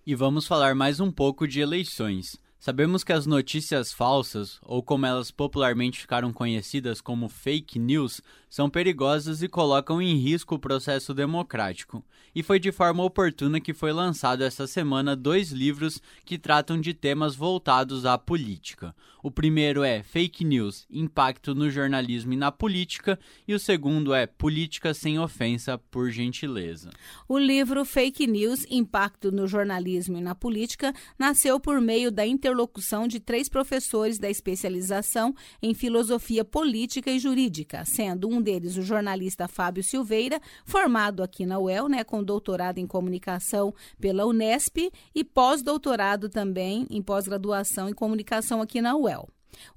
E 0.05 0.13
vamos 0.13 0.45
falar 0.45 0.75
mais 0.75 0.99
um 0.99 1.09
pouco 1.09 1.47
de 1.47 1.61
eleições. 1.61 2.37
Sabemos 2.63 3.03
que 3.03 3.11
as 3.11 3.25
notícias 3.25 3.91
falsas, 3.91 4.57
ou 4.61 4.81
como 4.81 5.05
elas 5.05 5.31
popularmente 5.31 5.99
ficaram 5.99 6.31
conhecidas 6.31 7.01
como 7.01 7.27
fake 7.27 7.77
news, 7.77 8.21
são 8.49 8.69
perigosas 8.69 9.43
e 9.43 9.49
colocam 9.49 10.01
em 10.01 10.15
risco 10.15 10.55
o 10.55 10.59
processo 10.59 11.13
democrático. 11.13 12.01
E 12.33 12.41
foi 12.41 12.59
de 12.59 12.71
forma 12.71 13.03
oportuna 13.03 13.59
que 13.59 13.73
foi 13.73 13.91
lançado 13.91 14.45
essa 14.45 14.65
semana 14.65 15.13
dois 15.13 15.51
livros 15.51 16.01
que 16.23 16.37
tratam 16.37 16.79
de 16.79 16.93
temas 16.93 17.35
voltados 17.35 18.05
à 18.05 18.17
política. 18.17 18.95
O 19.21 19.29
primeiro 19.29 19.83
é 19.83 20.01
Fake 20.01 20.45
News: 20.45 20.85
Impacto 20.89 21.53
no 21.53 21.69
jornalismo 21.69 22.31
e 22.31 22.37
na 22.37 22.51
política, 22.51 23.19
e 23.45 23.53
o 23.53 23.59
segundo 23.59 24.13
é 24.13 24.25
Política 24.25 24.93
sem 24.93 25.19
ofensa, 25.19 25.77
por 25.77 26.09
gentileza. 26.11 26.91
O 27.27 27.37
livro 27.37 27.83
Fake 27.83 28.25
News: 28.25 28.65
Impacto 28.69 29.31
no 29.31 29.47
jornalismo 29.47 30.17
e 30.17 30.21
na 30.21 30.33
política 30.33 30.93
nasceu 31.17 31.59
por 31.59 31.81
meio 31.81 32.11
da 32.11 32.25
inter 32.25 32.52
interlocução 32.53 33.07
de 33.07 33.19
três 33.19 33.49
professores 33.49 34.19
da 34.19 34.29
especialização 34.29 35.33
em 35.61 35.73
filosofia 35.73 36.45
política 36.45 37.09
e 37.09 37.19
jurídica, 37.19 37.83
sendo 37.85 38.29
um 38.29 38.41
deles 38.41 38.77
o 38.77 38.83
jornalista 38.83 39.47
Fábio 39.47 39.83
Silveira, 39.83 40.39
formado 40.63 41.23
aqui 41.23 41.45
na 41.45 41.57
UEL, 41.59 41.89
né, 41.89 42.03
com 42.03 42.23
doutorado 42.23 42.77
em 42.77 42.85
comunicação 42.85 43.73
pela 43.99 44.25
Unesp 44.25 44.91
e 45.15 45.23
pós-doutorado 45.23 46.29
também 46.29 46.85
em 46.89 47.01
pós-graduação 47.01 47.89
em 47.89 47.93
comunicação 47.93 48.61
aqui 48.61 48.81
na 48.81 48.95
UEL. 48.95 49.27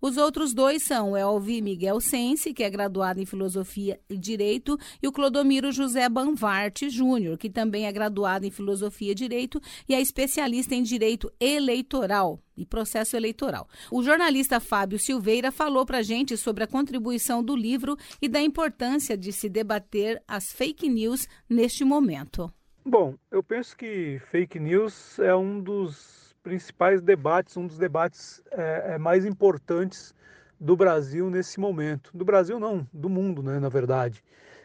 Os 0.01 0.17
outros 0.17 0.53
dois 0.53 0.85
são 0.85 1.17
Elvi 1.17 1.61
Miguel 1.61 2.01
Sense, 2.01 2.53
que 2.53 2.63
é 2.63 2.71
graduado 2.71 3.21
em 3.21 3.27
Filosofia 3.27 4.01
e 4.09 4.17
Direito, 4.17 4.79
e 5.03 5.09
o 5.09 5.13
Clodomiro 5.13 5.73
José 5.73 6.09
Banvart 6.09 6.89
Júnior, 6.89 7.39
que 7.39 7.51
também 7.51 7.87
é 7.87 7.93
graduado 7.93 8.47
em 8.47 8.51
Filosofia 8.51 9.13
e 9.13 9.15
Direito 9.15 9.61
e 9.89 9.95
é 9.95 10.01
especialista 10.01 10.75
em 10.75 10.83
Direito 10.83 11.33
Eleitoral 11.41 12.41
e 12.57 12.65
Processo 12.65 13.17
Eleitoral. 13.17 13.69
O 13.91 14.03
jornalista 14.03 14.59
Fábio 14.61 14.99
Silveira 14.99 15.53
falou 15.53 15.85
para 15.85 15.99
a 15.99 16.03
gente 16.03 16.37
sobre 16.37 16.65
a 16.65 16.67
contribuição 16.67 17.43
do 17.43 17.55
livro 17.55 17.97
e 18.21 18.29
da 18.29 18.41
importância 18.41 19.17
de 19.17 19.33
se 19.33 19.49
debater 19.49 20.23
as 20.27 20.53
fake 20.53 20.89
news 20.89 21.29
neste 21.49 21.85
momento. 21.85 22.53
Bom, 22.85 23.17
eu 23.31 23.43
penso 23.43 23.77
que 23.77 24.21
fake 24.31 24.61
news 24.61 25.19
é 25.19 25.35
um 25.35 25.61
dos 25.61 26.26
principais 26.47 27.03
debates, 27.03 27.57
um 27.57 27.67
dos 27.67 27.77
debates 27.77 28.41
é, 28.53 28.93
é, 28.95 28.99
mais 28.99 29.25
importantes 29.25 30.15
do 30.61 30.77
Brasil 30.77 31.29
nesse 31.29 31.59
momento. 31.59 32.17
Do 32.17 32.25
Brasil 32.25 32.61
não, 32.61 32.87
do 32.93 33.09
mundo, 33.09 33.43
né, 33.43 33.59
na 33.59 33.69
verdade. 33.69 34.23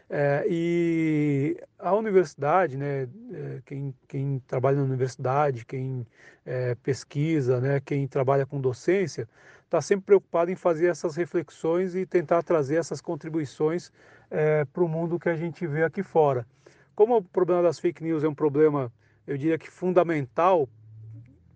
É, 0.08 0.46
e 0.48 1.60
a 1.80 1.92
universidade, 1.92 2.76
né, 2.76 3.08
é, 3.32 3.62
quem, 3.66 3.92
quem 4.06 4.40
trabalha 4.46 4.76
na 4.76 4.84
universidade, 4.84 5.64
quem 5.64 6.06
é, 6.46 6.76
pesquisa, 6.76 7.60
né, 7.60 7.80
quem 7.80 8.06
trabalha 8.06 8.46
com 8.46 8.60
docência, 8.60 9.28
está 9.64 9.80
sempre 9.80 10.06
preocupado 10.06 10.52
em 10.52 10.54
fazer 10.54 10.86
essas 10.86 11.16
reflexões 11.16 11.96
e 11.96 12.06
tentar 12.06 12.44
trazer 12.44 12.76
essas 12.76 13.00
contribuições 13.00 13.90
é, 14.30 14.64
para 14.66 14.84
o 14.84 14.88
mundo 14.88 15.18
que 15.18 15.28
a 15.28 15.34
gente 15.34 15.66
vê 15.66 15.82
aqui 15.82 16.04
fora. 16.04 16.46
Como 16.94 17.16
o 17.16 17.22
problema 17.24 17.60
das 17.60 17.80
fake 17.80 18.04
news 18.04 18.22
é 18.22 18.28
um 18.28 18.34
problema, 18.34 18.92
eu 19.26 19.36
diria 19.36 19.58
que 19.58 19.68
fundamental 19.68 20.68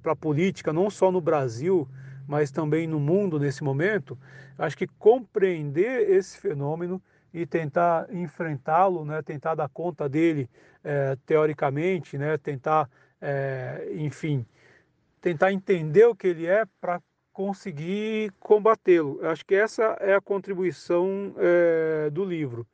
para 0.07 0.13
a 0.13 0.17
política, 0.17 0.73
não 0.73 0.89
só 0.89 1.11
no 1.11 1.21
Brasil, 1.21 1.89
mas 2.29 2.53
também 2.53 2.87
no 2.87 3.01
mundo 3.01 3.41
nesse 3.41 3.65
momento, 3.65 4.17
acho 4.57 4.79
que 4.79 4.87
compreender 4.87 6.09
esse 6.09 6.39
fenômeno 6.39 7.03
e 7.35 7.45
tentar 7.45 8.07
enfrentá-lo, 8.15 9.05
né, 9.05 9.21
tentar 9.21 9.57
dar 9.57 9.69
conta 9.69 10.09
dele 10.09 10.49
é, 10.85 11.17
teoricamente, 11.27 12.17
né, 12.17 12.39
tentar, 12.39 12.89
é, 13.21 13.89
enfim, 13.97 14.47
tentar 15.21 15.53
entender 15.53 16.05
o 16.05 16.15
que 16.15 16.29
ele 16.29 16.47
é 16.47 16.65
para 16.81 17.03
conseguir 17.33 18.33
combatê-lo. 18.39 19.19
Acho 19.27 19.45
que 19.45 19.57
essa 19.57 19.97
é 19.99 20.15
a 20.15 20.21
contribuição 20.21 21.35
é, 21.37 22.11
do 22.11 22.25
livro, 22.25 22.65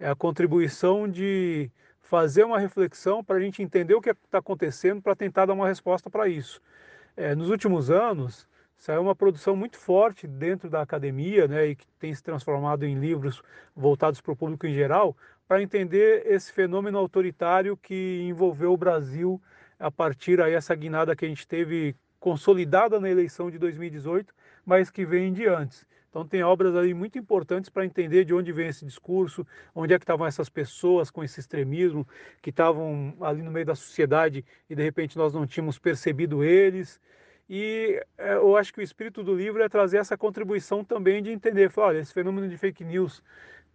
é 0.00 0.08
a 0.08 0.16
contribuição 0.16 1.08
de 1.08 1.70
fazer 2.10 2.42
uma 2.42 2.58
reflexão 2.58 3.22
para 3.22 3.36
a 3.36 3.40
gente 3.40 3.62
entender 3.62 3.94
o 3.94 4.00
que 4.00 4.10
está 4.10 4.38
acontecendo, 4.38 5.00
para 5.00 5.14
tentar 5.14 5.46
dar 5.46 5.52
uma 5.52 5.68
resposta 5.68 6.10
para 6.10 6.26
isso. 6.26 6.60
É, 7.16 7.36
nos 7.36 7.50
últimos 7.50 7.88
anos, 7.88 8.48
saiu 8.76 9.00
uma 9.00 9.14
produção 9.14 9.54
muito 9.54 9.78
forte 9.78 10.26
dentro 10.26 10.68
da 10.68 10.82
academia, 10.82 11.46
né, 11.46 11.68
e 11.68 11.76
que 11.76 11.86
tem 12.00 12.12
se 12.12 12.20
transformado 12.20 12.84
em 12.84 12.98
livros 12.98 13.40
voltados 13.76 14.20
para 14.20 14.32
o 14.32 14.36
público 14.36 14.66
em 14.66 14.74
geral, 14.74 15.16
para 15.46 15.62
entender 15.62 16.26
esse 16.26 16.52
fenômeno 16.52 16.98
autoritário 16.98 17.76
que 17.76 18.22
envolveu 18.28 18.72
o 18.72 18.76
Brasil 18.76 19.40
a 19.78 19.88
partir 19.88 20.40
aí 20.40 20.54
essa 20.54 20.74
guinada 20.74 21.14
que 21.14 21.24
a 21.24 21.28
gente 21.28 21.46
teve 21.46 21.94
consolidada 22.18 22.98
na 22.98 23.08
eleição 23.08 23.52
de 23.52 23.58
2018, 23.58 24.34
mas 24.66 24.90
que 24.90 25.06
vem 25.06 25.32
de 25.32 25.46
antes. 25.46 25.86
Então 26.10 26.26
tem 26.26 26.42
obras 26.42 26.74
aí 26.74 26.92
muito 26.92 27.18
importantes 27.18 27.70
para 27.70 27.86
entender 27.86 28.24
de 28.24 28.34
onde 28.34 28.52
vem 28.52 28.66
esse 28.66 28.84
discurso, 28.84 29.46
onde 29.72 29.94
é 29.94 29.98
que 29.98 30.02
estavam 30.02 30.26
essas 30.26 30.48
pessoas 30.48 31.08
com 31.08 31.22
esse 31.22 31.38
extremismo, 31.38 32.06
que 32.42 32.50
estavam 32.50 33.16
ali 33.20 33.42
no 33.42 33.50
meio 33.50 33.64
da 33.64 33.76
sociedade 33.76 34.44
e 34.68 34.74
de 34.74 34.82
repente 34.82 35.16
nós 35.16 35.32
não 35.32 35.46
tínhamos 35.46 35.78
percebido 35.78 36.42
eles. 36.42 37.00
E 37.48 38.02
é, 38.18 38.34
eu 38.34 38.56
acho 38.56 38.72
que 38.72 38.80
o 38.80 38.82
espírito 38.82 39.22
do 39.22 39.34
livro 39.34 39.62
é 39.62 39.68
trazer 39.68 39.98
essa 39.98 40.18
contribuição 40.18 40.84
também 40.84 41.22
de 41.22 41.30
entender, 41.30 41.70
falar, 41.70 41.88
olha, 41.88 41.98
esse 41.98 42.12
fenômeno 42.12 42.48
de 42.48 42.56
fake 42.58 42.84
news, 42.84 43.22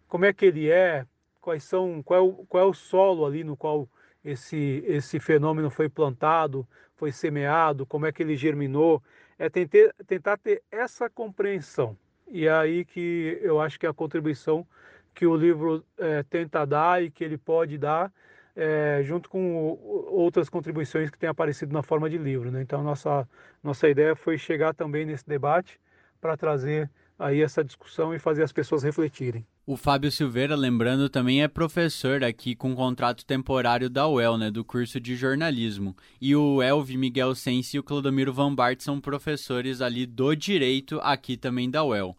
como 0.06 0.26
é 0.26 0.32
que 0.32 0.44
ele 0.44 0.70
é, 0.70 1.06
quais 1.40 1.64
são, 1.64 2.02
qual 2.02 2.20
é 2.20 2.22
o, 2.22 2.32
qual 2.46 2.64
é 2.64 2.66
o 2.66 2.74
solo 2.74 3.24
ali 3.24 3.44
no 3.44 3.56
qual 3.56 3.88
esse, 4.24 4.82
esse 4.86 5.18
fenômeno 5.20 5.70
foi 5.70 5.88
plantado, 5.88 6.68
foi 6.96 7.12
semeado, 7.12 7.86
como 7.86 8.06
é 8.06 8.12
que 8.12 8.22
ele 8.22 8.36
germinou, 8.36 9.02
é 9.38 9.48
tentar, 9.48 9.94
tentar 10.06 10.36
ter 10.38 10.62
essa 10.70 11.08
compreensão. 11.08 11.96
E 12.28 12.46
é 12.46 12.52
aí 12.52 12.84
que 12.84 13.38
eu 13.42 13.60
acho 13.60 13.78
que 13.78 13.86
a 13.86 13.94
contribuição 13.94 14.66
que 15.14 15.26
o 15.26 15.34
livro 15.34 15.84
é, 15.98 16.22
tenta 16.24 16.64
dar 16.66 17.02
e 17.02 17.10
que 17.10 17.24
ele 17.24 17.38
pode 17.38 17.78
dar 17.78 18.12
é, 18.54 19.02
junto 19.04 19.28
com 19.28 19.78
outras 20.10 20.48
contribuições 20.48 21.10
que 21.10 21.18
têm 21.18 21.28
aparecido 21.28 21.72
na 21.72 21.82
forma 21.82 22.08
de 22.08 22.16
livro. 22.16 22.50
Né? 22.50 22.62
Então, 22.62 22.82
nossa, 22.82 23.28
nossa 23.62 23.88
ideia 23.88 24.16
foi 24.16 24.38
chegar 24.38 24.74
também 24.74 25.04
nesse 25.04 25.26
debate 25.26 25.78
para 26.20 26.36
trazer 26.36 26.90
aí 27.18 27.40
essa 27.40 27.62
discussão 27.64 28.14
e 28.14 28.18
fazer 28.18 28.42
as 28.42 28.52
pessoas 28.52 28.82
refletirem. 28.82 29.46
O 29.66 29.76
Fábio 29.76 30.12
Silveira, 30.12 30.54
lembrando, 30.54 31.08
também 31.08 31.42
é 31.42 31.48
professor 31.48 32.22
aqui 32.22 32.54
com 32.54 32.74
contrato 32.74 33.26
temporário 33.26 33.90
da 33.90 34.06
UEL, 34.06 34.38
né, 34.38 34.50
do 34.50 34.64
curso 34.64 35.00
de 35.00 35.16
jornalismo. 35.16 35.96
E 36.20 36.36
o 36.36 36.62
Elvi 36.62 36.96
Miguel 36.96 37.34
Sense 37.34 37.76
e 37.76 37.80
o 37.80 37.82
Clodomiro 37.82 38.32
Van 38.32 38.54
Bart 38.54 38.80
são 38.80 39.00
professores 39.00 39.80
ali 39.80 40.06
do 40.06 40.34
direito 40.36 41.00
aqui 41.02 41.36
também 41.36 41.68
da 41.68 41.82
UEL. 41.82 42.16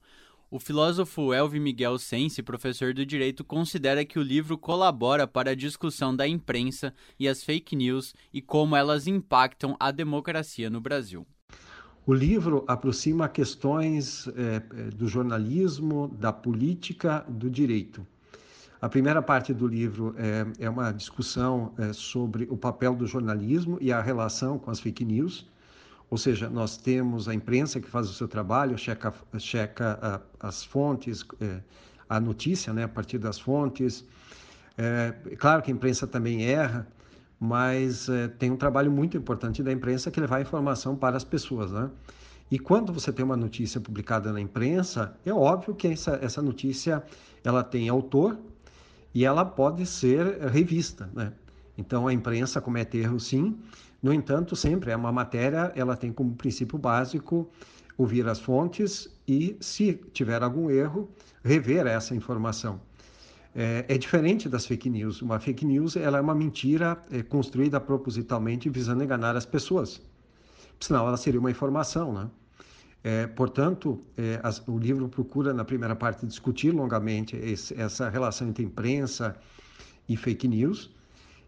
O 0.50 0.62
filósofo 0.62 1.34
Elvi 1.34 1.60
Miguel 1.60 2.00
Sense, 2.00 2.42
professor 2.42 2.94
do 2.94 3.06
direito, 3.06 3.44
considera 3.44 4.06
que 4.06 4.18
o 4.18 4.22
livro 4.24 4.58
colabora 4.58 5.28
para 5.28 5.52
a 5.52 5.56
discussão 5.56 6.16
da 6.16 6.26
imprensa 6.26 6.94
e 7.20 7.28
as 7.28 7.44
fake 7.44 7.76
news 7.76 8.14
e 8.34 8.42
como 8.42 8.74
elas 8.74 9.08
impactam 9.08 9.76
a 9.78 9.92
democracia 9.92 10.70
no 10.70 10.80
Brasil. 10.80 11.28
O 12.06 12.14
livro 12.14 12.64
aproxima 12.66 13.28
questões 13.28 14.26
é, 14.30 14.60
do 14.96 15.06
jornalismo, 15.06 16.08
da 16.18 16.32
política, 16.32 17.26
do 17.28 17.50
direito. 17.50 18.08
A 18.80 18.88
primeira 18.88 19.22
parte 19.22 19.54
do 19.54 19.68
livro 19.68 20.16
é, 20.18 20.46
é 20.60 20.70
uma 20.70 20.94
discussão 20.94 21.74
é, 21.78 21.92
sobre 21.92 22.48
o 22.50 22.56
papel 22.56 22.96
do 22.96 23.06
jornalismo 23.06 23.78
e 23.82 23.92
a 23.92 24.02
relação 24.02 24.58
com 24.58 24.72
as 24.72 24.80
fake 24.80 25.04
news. 25.04 25.46
Ou 26.10 26.18
seja, 26.18 26.50
nós 26.50 26.78
temos 26.78 27.28
a 27.28 27.34
imprensa 27.34 27.80
que 27.80 27.90
faz 27.90 28.10
o 28.10 28.14
seu 28.14 28.28
trabalho, 28.28 28.78
checa, 28.78 29.14
checa 29.40 30.00
a, 30.02 30.48
as 30.48 30.64
fontes, 30.64 31.26
é, 31.42 31.60
a 32.10 32.20
notícia 32.20 32.72
né, 32.74 32.84
a 32.86 32.88
partir 32.88 33.18
das 33.18 33.38
fontes. 33.38 34.06
É, 34.78 35.14
claro 35.38 35.62
que 35.62 35.70
a 35.70 35.74
imprensa 35.74 36.08
também 36.08 36.46
erra, 36.46 36.88
mas 37.40 38.08
é, 38.08 38.30
tem 38.30 38.50
um 38.52 38.56
trabalho 38.56 38.90
muito 38.90 39.18
importante 39.18 39.62
da 39.62 39.72
imprensa 39.72 40.10
que 40.10 40.20
levar 40.20 40.38
a 40.38 40.42
informação 40.42 40.96
para 40.96 41.18
as 41.18 41.26
pessoas. 41.26 41.72
Né? 41.72 41.90
E 42.50 42.58
quando 42.58 42.94
você 42.94 43.12
tem 43.12 43.26
uma 43.26 43.36
notícia 43.36 43.82
publicada 43.82 44.32
na 44.32 44.40
imprensa, 44.40 45.14
é 45.26 45.34
óbvio 45.34 45.76
que 45.76 45.88
essa, 45.88 46.18
essa 46.22 46.42
notícia 46.42 47.04
ela 47.44 47.64
tem 47.64 47.90
autor 47.90 48.38
e 49.14 49.26
ela 49.26 49.44
pode 49.44 49.86
ser 49.86 50.40
revista. 50.48 51.10
Né? 51.14 51.34
Então 51.78 52.08
a 52.08 52.14
imprensa 52.14 52.60
comete 52.60 52.98
erro 52.98 53.20
sim, 53.20 53.58
no 54.02 54.14
entanto, 54.14 54.56
sempre 54.56 54.92
é 54.92 54.96
uma 54.96 55.12
matéria, 55.12 55.72
ela 55.76 55.96
tem 55.96 56.12
como 56.12 56.36
princípio 56.36 56.78
básico 56.78 57.50
ouvir 57.98 58.28
as 58.28 58.40
fontes 58.40 59.10
e, 59.28 59.58
se 59.60 59.94
tiver 60.14 60.44
algum 60.44 60.70
erro, 60.70 61.10
rever 61.44 61.88
essa 61.88 62.16
informação. 62.16 62.80
É, 63.56 63.86
é 63.88 63.98
diferente 63.98 64.48
das 64.48 64.68
fake 64.68 64.88
news. 64.88 65.22
Uma 65.22 65.40
fake 65.40 65.66
news 65.66 65.96
ela 65.96 66.20
é 66.20 66.22
uma 66.22 66.36
mentira 66.36 67.04
é, 67.12 67.24
construída 67.24 67.80
propositalmente 67.80 68.70
visando 68.70 69.04
enganar 69.04 69.36
as 69.36 69.48
pessoas. 69.48 70.00
Senão 70.80 71.08
ela 71.08 71.18
seria 71.18 71.40
uma 71.40 71.50
informação, 71.50 72.14
né? 72.14 72.30
É, 73.04 73.26
portanto, 73.26 74.00
é, 74.16 74.40
as, 74.44 74.62
o 74.68 74.78
livro 74.78 75.08
procura, 75.08 75.54
na 75.54 75.64
primeira 75.64 75.96
parte, 75.96 76.26
discutir 76.26 76.72
longamente 76.72 77.36
esse, 77.36 77.74
essa 77.80 78.10
relação 78.10 78.48
entre 78.48 78.64
imprensa 78.64 79.36
e 80.08 80.16
fake 80.16 80.48
news, 80.48 80.92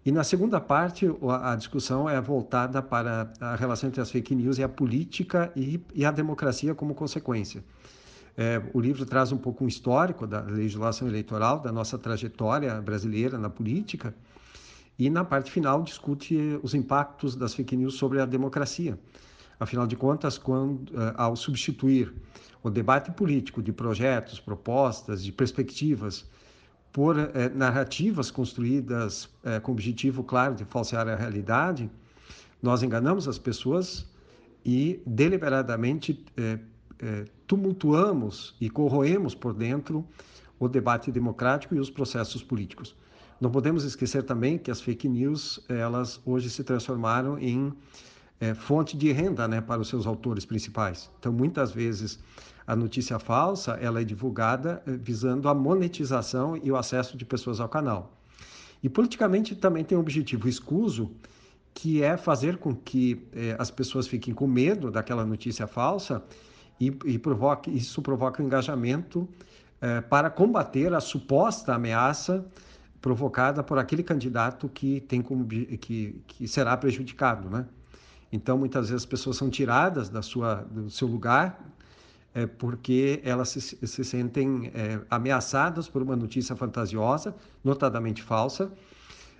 e 0.10 0.12
na 0.12 0.24
segunda 0.24 0.60
parte, 0.60 1.06
a 1.44 1.56
discussão 1.56 2.10
é 2.10 2.20
voltada 2.20 2.82
para 2.82 3.32
a 3.40 3.56
relação 3.56 3.90
entre 3.90 4.02
as 4.02 4.10
fake 4.10 4.34
news 4.34 4.58
e 4.58 4.64
a 4.64 4.68
política 4.68 5.52
e, 5.56 5.80
e 5.94 6.04
a 6.04 6.10
democracia 6.10 6.74
como 6.74 6.96
consequência. 6.96 7.64
É, 8.36 8.60
o 8.74 8.82
livro 8.82 9.06
traz 9.06 9.32
um 9.32 9.38
pouco 9.38 9.64
um 9.64 9.68
histórico 9.68 10.26
da 10.26 10.42
legislação 10.42 11.08
eleitoral, 11.08 11.60
da 11.60 11.72
nossa 11.72 11.96
trajetória 11.96 12.82
brasileira 12.82 13.38
na 13.38 13.52
política, 13.52 14.16
e 14.98 15.12
na 15.12 15.24
parte 15.24 15.52
final 15.52 15.84
discute 15.84 16.60
os 16.64 16.74
impactos 16.74 17.36
das 17.36 17.54
fake 17.54 17.78
news 17.78 17.94
sobre 17.94 18.20
a 18.20 18.26
democracia. 18.26 18.98
Afinal 19.60 19.86
de 19.86 19.96
contas, 19.96 20.40
quando, 20.40 20.92
é, 21.00 21.14
ao 21.18 21.36
substituir 21.36 22.12
o 22.64 22.72
debate 22.72 23.12
político 23.12 23.62
de 23.62 23.72
projetos, 23.72 24.40
propostas, 24.40 25.24
de 25.24 25.32
perspectivas 25.32 26.26
por 26.92 27.18
é, 27.18 27.50
narrativas 27.50 28.32
construídas 28.32 29.30
é, 29.44 29.60
com 29.60 29.72
o 29.72 29.76
objetivo 29.76 30.24
claro 30.24 30.56
de 30.56 30.66
falsear 30.66 31.08
a 31.08 31.16
realidade, 31.16 31.90
nós 32.62 32.84
enganamos 32.84 33.28
as 33.28 33.38
pessoas 33.38 34.08
e 34.66 35.02
deliberadamente 35.06 36.26
é, 36.36 36.60
tumultuamos 37.48 38.56
e 38.60 38.70
corroemos 38.70 39.34
por 39.34 39.54
dentro 39.54 40.06
o 40.60 40.68
debate 40.68 41.12
democrático 41.12 41.74
e 41.74 41.80
os 41.80 41.90
processos 41.90 42.44
políticos. 42.44 42.96
Não 43.40 43.50
podemos 43.50 43.86
esquecer 43.86 44.24
também 44.24 44.58
que 44.58 44.70
as 44.70 44.82
fake 44.82 45.08
news, 45.08 45.64
elas 45.70 46.20
hoje 46.26 46.50
se 46.50 46.62
transformaram 46.62 47.40
em 47.40 47.74
é, 48.40 48.54
fonte 48.54 48.98
de 48.98 49.12
renda 49.12 49.48
né, 49.48 49.62
para 49.62 49.82
os 49.82 49.88
seus 49.88 50.06
autores 50.06 50.46
principais. 50.46 51.10
Então, 51.20 51.32
muitas 51.32 51.72
vezes, 51.72 52.20
a 52.70 52.76
notícia 52.76 53.18
falsa 53.18 53.72
ela 53.82 54.00
é 54.00 54.04
divulgada 54.04 54.84
é, 54.86 54.92
visando 54.92 55.50
a 55.50 55.56
monetização 55.56 56.56
e 56.56 56.72
o 56.72 56.78
acesso 56.78 57.18
de 57.18 57.26
pessoas 57.26 57.60
ao 57.60 57.68
canal. 57.68 58.16
E 58.84 58.88
politicamente 58.88 59.56
também 59.56 59.84
tem 59.84 59.98
um 59.98 60.02
objetivo 60.02 60.48
escuso, 60.48 61.10
que 61.74 62.04
é 62.04 62.16
fazer 62.16 62.58
com 62.58 62.76
que 62.76 63.28
é, 63.34 63.56
as 63.58 63.72
pessoas 63.72 64.08
fiquem 64.08 64.36
com 64.36 64.46
medo 64.46 64.92
daquela 64.92 65.26
notícia 65.26 65.66
falsa 65.66 66.24
e, 66.80 66.96
e 67.06 67.18
provoque, 67.18 67.72
isso 67.72 68.04
provoca 68.04 68.44
um 68.44 68.46
engajamento 68.46 69.28
é, 69.82 70.00
para 70.02 70.30
combater 70.30 70.94
a 70.94 71.00
suposta 71.00 71.74
ameaça 71.74 72.46
provocada 73.02 73.64
por 73.64 73.80
aquele 73.80 74.04
candidato 74.04 74.70
que 74.70 75.00
tem 75.02 75.24
como, 75.24 75.44
que, 75.48 76.22
que 76.28 76.48
será 76.48 76.78
prejudicado, 76.78 77.50
né? 77.50 77.66
Então 78.32 78.60
muitas 78.60 78.90
vezes 78.90 79.02
as 79.02 79.06
pessoas 79.08 79.38
são 79.38 79.50
tiradas 79.50 80.08
da 80.08 80.22
sua 80.22 80.58
do 80.70 80.88
seu 80.92 81.08
lugar 81.08 81.60
é, 82.34 82.46
porque 82.46 83.22
elas 83.24 83.50
se, 83.50 83.62
se 83.62 84.04
sentem 84.04 84.72
é, 84.74 85.00
ameaçadas 85.10 85.90
por 85.90 86.02
uma 86.02 86.16
notícia 86.16 86.56
fantasiosa, 86.56 87.36
notadamente 87.64 88.22
falsa, 88.22 88.72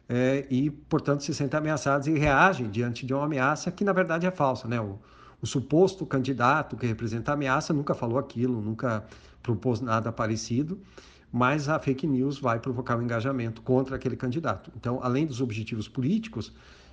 é, 0.08 0.48
e 0.50 0.70
portanto 0.72 1.24
se 1.24 1.34
sentem 1.34 1.58
ameaçadas 1.58 2.08
e 2.08 2.18
reagem 2.18 2.70
diante 2.70 3.06
de 3.06 3.14
uma 3.14 3.26
ameaça 3.26 3.72
que 3.72 3.84
na 3.84 3.94
verdade 3.94 4.26
é 4.26 4.32
falsa, 4.32 4.68
né? 4.68 4.82
O, 4.82 5.00
o 5.42 5.48
suposto 5.48 6.06
candidato 6.06 6.76
que 6.76 6.86
representa 6.86 7.32
a 7.32 7.34
ameaça 7.34 7.74
nunca 7.74 7.94
falou 7.94 8.18
aquilo, 8.18 8.62
nunca 8.62 9.06
propôs 9.42 9.80
nada 9.80 10.12
parecido, 10.12 10.80
mas 11.32 11.70
a 11.70 11.80
fake 11.80 12.06
news 12.06 12.40
vai 12.40 12.60
provocar 12.60 12.98
um 12.98 13.02
engajamento 13.04 13.62
contra 13.62 13.96
aquele 13.96 14.18
candidato. 14.18 14.72
Então, 14.76 15.00
além 15.02 15.26
dos 15.26 15.40
objetivos 15.42 15.88
políticos, 15.88 16.52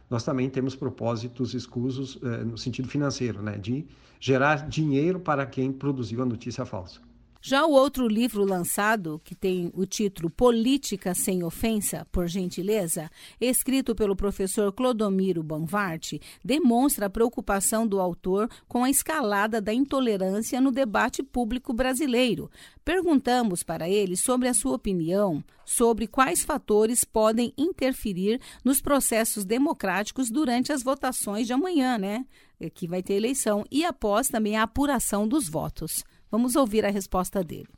nós 0.09 0.25
também 0.25 0.49
temos 0.49 0.75
propósitos 0.77 1.55
escusos 1.55 2.19
eh, 2.23 2.45
no 2.45 2.57
sentido 2.57 2.89
financeiro, 2.89 3.43
né, 3.43 3.59
de 3.59 3.87
gerar 4.21 4.69
dinheiro 4.69 5.21
para 5.21 5.47
quem 5.47 5.73
produziu 5.73 6.23
a 6.23 6.27
notícia 6.27 6.65
falsa. 6.65 7.06
Já 7.41 7.65
o 7.65 7.71
outro 7.71 8.09
livro 8.09 8.45
lançado, 8.45 9.21
que 9.25 9.35
tem 9.35 9.71
o 9.75 9.87
título 9.87 10.29
Política 10.29 11.15
Sem 11.15 11.45
Ofensa, 11.45 12.07
por 12.11 12.27
gentileza, 12.27 13.11
escrito 13.41 13.95
pelo 13.95 14.17
professor 14.17 14.73
Clodomiro 14.73 15.43
Banvart, 15.43 16.15
demonstra 16.45 17.07
a 17.07 17.11
preocupação 17.11 17.87
do 17.87 18.01
autor 18.01 18.49
com 18.67 18.85
a 18.85 18.91
escalada 18.91 19.61
da 19.61 19.73
intolerância 19.73 20.61
no 20.61 20.73
debate 20.73 21.23
público 21.23 21.73
brasileiro. 21.73 22.51
Perguntamos 22.85 23.63
para 23.63 23.89
ele 23.89 24.17
sobre 24.17 24.49
a 24.49 24.55
sua 24.55 24.75
opinião 24.75 25.45
sobre 25.67 26.07
quais 26.07 26.45
fatores 26.45 27.05
podem 27.05 27.53
interferir 27.59 28.41
nos 28.65 28.81
processos 28.81 29.45
democráticos 29.45 30.31
durante 30.31 30.73
as 30.73 30.83
votações 30.83 31.47
de 31.47 31.53
amanhã, 31.53 31.99
né? 31.99 32.25
Que 32.73 32.87
vai 32.87 33.03
ter 33.03 33.15
eleição, 33.15 33.65
e 33.71 33.85
após 33.85 34.29
também 34.29 34.57
a 34.57 34.63
apuração 34.63 35.27
dos 35.27 35.49
votos. 35.49 36.05
Vamos 36.31 36.57
ouvir 36.57 36.85
a 36.85 36.91
resposta 36.91 37.43
dele. 37.43 37.69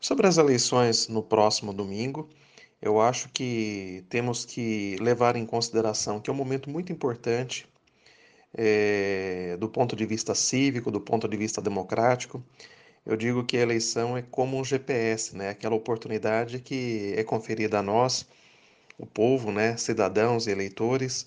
Sobre 0.00 0.26
as 0.26 0.38
eleições 0.38 1.08
no 1.08 1.22
próximo 1.22 1.72
domingo, 1.72 2.28
eu 2.80 3.00
acho 3.00 3.28
que 3.30 4.04
temos 4.08 4.44
que 4.44 4.96
levar 5.00 5.36
em 5.36 5.44
consideração 5.44 6.20
que 6.20 6.30
é 6.30 6.32
um 6.32 6.36
momento 6.36 6.70
muito 6.70 6.92
importante 6.92 7.66
é, 8.54 9.56
do 9.58 9.68
ponto 9.68 9.96
de 9.96 10.06
vista 10.06 10.34
cívico, 10.34 10.90
do 10.90 11.00
ponto 11.00 11.28
de 11.28 11.36
vista 11.36 11.60
democrático. 11.60 12.42
Eu 13.04 13.16
digo 13.16 13.44
que 13.44 13.56
a 13.56 13.60
eleição 13.62 14.16
é 14.16 14.22
como 14.22 14.58
um 14.58 14.64
GPS, 14.64 15.36
né? 15.36 15.50
aquela 15.50 15.74
oportunidade 15.74 16.60
que 16.60 17.14
é 17.16 17.24
conferida 17.24 17.78
a 17.78 17.82
nós, 17.82 18.26
o 18.98 19.06
povo, 19.06 19.50
né? 19.52 19.76
cidadãos 19.76 20.46
e 20.46 20.50
eleitores, 20.50 21.26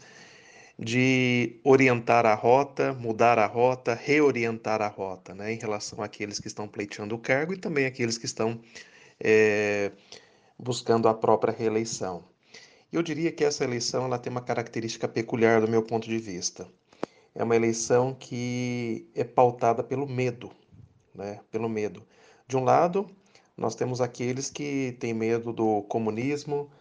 de 0.82 1.60
orientar 1.64 2.26
a 2.26 2.34
rota, 2.34 2.92
mudar 2.94 3.38
a 3.38 3.46
rota, 3.46 3.94
reorientar 3.94 4.82
a 4.82 4.88
rota, 4.88 5.36
né, 5.36 5.54
em 5.54 5.58
relação 5.58 6.02
àqueles 6.02 6.40
que 6.40 6.48
estão 6.48 6.68
pleiteando 6.68 7.14
o 7.14 7.20
cargo 7.20 7.54
e 7.54 7.58
também 7.58 7.86
aqueles 7.86 8.18
que 8.18 8.26
estão 8.26 8.60
é, 9.20 9.92
buscando 10.58 11.08
a 11.08 11.14
própria 11.14 11.54
reeleição. 11.54 12.24
Eu 12.92 13.04
diria 13.04 13.32
que 13.32 13.44
essa 13.44 13.64
eleição 13.64 14.06
ela 14.06 14.18
tem 14.18 14.32
uma 14.32 14.42
característica 14.42 15.08
peculiar 15.08 15.62
do 15.62 15.68
meu 15.68 15.84
ponto 15.84 16.10
de 16.10 16.18
vista. 16.18 16.68
É 17.36 17.44
uma 17.44 17.56
eleição 17.56 18.16
que 18.16 19.08
é 19.14 19.24
pautada 19.24 19.84
pelo 19.84 20.08
medo, 20.08 20.52
né, 21.14 21.42
pelo 21.52 21.70
medo. 21.70 22.04
De 22.48 22.58
um 22.58 22.64
lado, 22.64 23.08
nós 23.56 23.76
temos 23.76 24.02
aqueles 24.02 24.50
que 24.50 24.98
têm 25.00 25.14
medo 25.14 25.54
do 25.54 25.84
comunismo, 25.84 26.72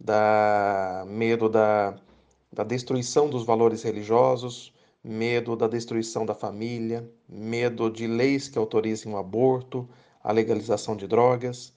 da 0.00 1.04
medo 1.06 1.50
da 1.50 1.94
da 2.52 2.62
destruição 2.62 3.30
dos 3.30 3.44
valores 3.44 3.82
religiosos, 3.82 4.74
medo 5.02 5.56
da 5.56 5.66
destruição 5.66 6.26
da 6.26 6.34
família, 6.34 7.08
medo 7.28 7.90
de 7.90 8.06
leis 8.06 8.48
que 8.48 8.58
autorizem 8.58 9.12
o 9.12 9.16
aborto, 9.16 9.88
a 10.22 10.30
legalização 10.30 10.94
de 10.94 11.06
drogas. 11.08 11.72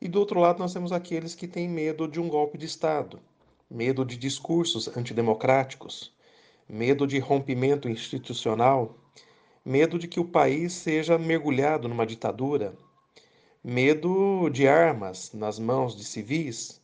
E 0.00 0.08
do 0.08 0.20
outro 0.20 0.38
lado, 0.38 0.60
nós 0.60 0.72
temos 0.72 0.92
aqueles 0.92 1.34
que 1.34 1.48
têm 1.48 1.68
medo 1.68 2.06
de 2.06 2.20
um 2.20 2.28
golpe 2.28 2.56
de 2.56 2.66
Estado, 2.66 3.18
medo 3.68 4.04
de 4.04 4.16
discursos 4.16 4.88
antidemocráticos, 4.96 6.12
medo 6.68 7.06
de 7.06 7.18
rompimento 7.18 7.88
institucional, 7.88 8.96
medo 9.64 9.98
de 9.98 10.06
que 10.06 10.20
o 10.20 10.24
país 10.24 10.72
seja 10.72 11.18
mergulhado 11.18 11.88
numa 11.88 12.06
ditadura, 12.06 12.74
medo 13.62 14.48
de 14.50 14.68
armas 14.68 15.32
nas 15.32 15.58
mãos 15.58 15.96
de 15.96 16.04
civis. 16.04 16.80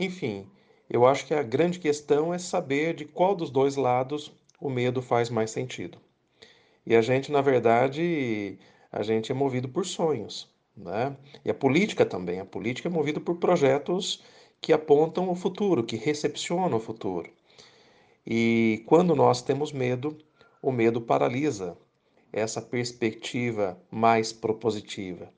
Enfim, 0.00 0.46
eu 0.88 1.06
acho 1.06 1.26
que 1.26 1.34
a 1.34 1.42
grande 1.42 1.78
questão 1.78 2.32
é 2.32 2.38
saber 2.38 2.94
de 2.94 3.04
qual 3.04 3.34
dos 3.34 3.50
dois 3.50 3.76
lados 3.76 4.32
o 4.60 4.70
medo 4.70 5.02
faz 5.02 5.28
mais 5.28 5.50
sentido. 5.50 5.98
E 6.86 6.94
a 6.94 7.02
gente, 7.02 7.32
na 7.32 7.40
verdade, 7.40 8.58
a 8.92 9.02
gente 9.02 9.32
é 9.32 9.34
movido 9.34 9.68
por 9.68 9.84
sonhos, 9.84 10.48
né? 10.76 11.16
E 11.44 11.50
a 11.50 11.54
política 11.54 12.06
também, 12.06 12.40
a 12.40 12.44
política 12.44 12.88
é 12.88 12.90
movida 12.90 13.20
por 13.20 13.36
projetos 13.36 14.22
que 14.60 14.72
apontam 14.72 15.28
o 15.28 15.34
futuro, 15.34 15.82
que 15.82 15.96
recepcionam 15.96 16.78
o 16.78 16.80
futuro. 16.80 17.30
E 18.26 18.82
quando 18.86 19.14
nós 19.14 19.42
temos 19.42 19.72
medo, 19.72 20.16
o 20.62 20.72
medo 20.72 21.00
paralisa 21.00 21.76
essa 22.32 22.60
perspectiva 22.60 23.80
mais 23.90 24.32
propositiva. 24.32 25.32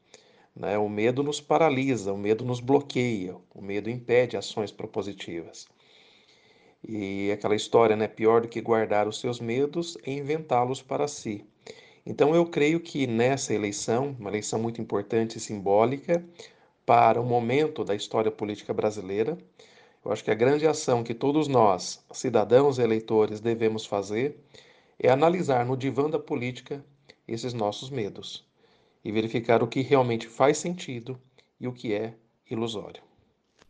Né? 0.59 0.77
O 0.77 0.89
medo 0.89 1.23
nos 1.23 1.41
paralisa, 1.41 2.13
o 2.13 2.19
medo 2.19 2.45
nos 2.45 2.59
bloqueia, 2.59 3.37
o 3.55 3.63
medo 3.63 3.89
impede 3.89 4.37
ações 4.37 4.73
propositivas. 4.73 5.69
E 6.87 7.31
aquela 7.31 7.55
história, 7.55 7.95
né? 7.95 8.09
Pior 8.09 8.41
do 8.41 8.49
que 8.49 8.61
guardar 8.61 9.07
os 9.07 9.21
seus 9.21 9.39
medos 9.41 9.97
é 10.05 10.11
inventá-los 10.13 10.83
para 10.83 11.07
si. 11.07 11.45
Então 12.05 12.35
eu 12.35 12.45
creio 12.45 12.81
que 12.81 13.07
nessa 13.07 13.55
eleição, 13.55 14.17
uma 14.19 14.31
eleição 14.31 14.59
muito 14.59 14.81
importante 14.81 15.37
e 15.37 15.41
simbólica 15.41 16.25
para 16.85 17.21
o 17.21 17.25
momento 17.25 17.85
da 17.85 17.95
história 17.95 18.31
política 18.31 18.75
brasileira, 18.75 19.39
eu 20.05 20.11
acho 20.11 20.25
que 20.25 20.31
a 20.31 20.35
grande 20.35 20.67
ação 20.67 21.05
que 21.05 21.15
todos 21.15 21.47
nós, 21.47 22.05
cidadãos 22.13 22.79
e 22.79 22.83
eleitores, 22.83 23.41
devemos 23.41 23.87
fazer 23.87 24.37
é 24.99 25.09
analisar 25.09 25.65
no 25.65 25.77
divã 25.77 26.11
da 26.11 26.19
política 26.19 26.85
esses 27.29 27.53
nossos 27.53 27.91
medos 27.91 28.48
e 29.09 29.13
verificar 29.13 29.63
o 29.63 29.67
que 29.67 29.81
realmente 29.81 30.29
faz 30.29 30.59
sentido 30.59 31.19
e 31.59 31.67
o 31.67 31.73
que 31.73 31.95
é 31.95 32.15
ilusório. 32.51 33.03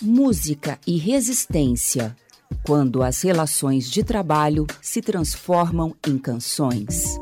Música 0.00 0.78
e 0.86 0.96
resistência 0.96 2.16
quando 2.64 3.02
as 3.02 3.20
relações 3.22 3.90
de 3.90 4.04
trabalho 4.04 4.64
se 4.80 5.02
transformam 5.02 5.96
em 6.06 6.16
canções. 6.16 7.18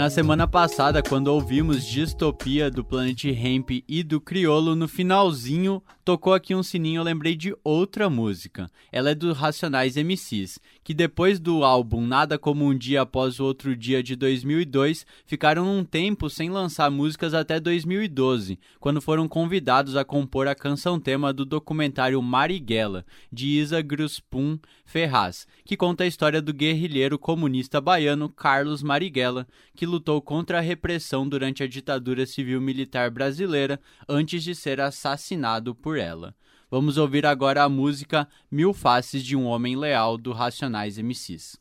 Na 0.00 0.08
semana 0.08 0.46
passada, 0.46 1.02
quando 1.02 1.26
ouvimos 1.26 1.84
Distopia 1.84 2.70
do 2.70 2.82
Planet 2.82 3.22
Hemp 3.26 3.84
e 3.86 4.02
do 4.02 4.18
Criolo, 4.18 4.74
no 4.74 4.88
finalzinho 4.88 5.82
Tocou 6.10 6.34
aqui 6.34 6.56
um 6.56 6.62
sininho, 6.64 6.98
eu 6.98 7.04
lembrei 7.04 7.36
de 7.36 7.54
outra 7.62 8.10
música. 8.10 8.68
Ela 8.90 9.10
é 9.10 9.14
do 9.14 9.32
Racionais 9.32 9.94
MCs, 9.94 10.58
que 10.82 10.92
depois 10.92 11.38
do 11.38 11.62
álbum 11.62 12.04
Nada 12.04 12.36
Como 12.36 12.64
Um 12.64 12.76
Dia 12.76 13.02
Após 13.02 13.38
o 13.38 13.44
Outro 13.44 13.76
Dia 13.76 14.02
de 14.02 14.16
2002, 14.16 15.06
ficaram 15.24 15.72
um 15.72 15.84
tempo 15.84 16.28
sem 16.28 16.50
lançar 16.50 16.90
músicas 16.90 17.32
até 17.32 17.60
2012, 17.60 18.58
quando 18.80 19.00
foram 19.00 19.28
convidados 19.28 19.94
a 19.94 20.04
compor 20.04 20.48
a 20.48 20.54
canção-tema 20.56 21.32
do 21.32 21.44
documentário 21.44 22.20
Marighella, 22.20 23.06
de 23.32 23.46
Isa 23.46 23.80
Gruspun 23.80 24.58
Ferraz, 24.84 25.46
que 25.64 25.76
conta 25.76 26.02
a 26.02 26.08
história 26.08 26.42
do 26.42 26.52
guerrilheiro 26.52 27.20
comunista 27.20 27.80
baiano 27.80 28.28
Carlos 28.28 28.82
Marighella, 28.82 29.46
que 29.76 29.86
lutou 29.86 30.20
contra 30.20 30.58
a 30.58 30.60
repressão 30.60 31.28
durante 31.28 31.62
a 31.62 31.68
ditadura 31.68 32.26
civil-militar 32.26 33.12
brasileira 33.12 33.80
antes 34.08 34.42
de 34.42 34.56
ser 34.56 34.80
assassinado 34.80 35.72
por 35.72 35.99
ela. 36.00 36.34
Vamos 36.70 36.96
ouvir 36.96 37.26
agora 37.26 37.62
a 37.62 37.68
música 37.68 38.28
Mil 38.50 38.72
Faces 38.72 39.24
de 39.24 39.36
um 39.36 39.46
Homem 39.46 39.76
Leal 39.76 40.16
do 40.16 40.32
Racionais 40.32 40.98
MCs. 40.98 41.56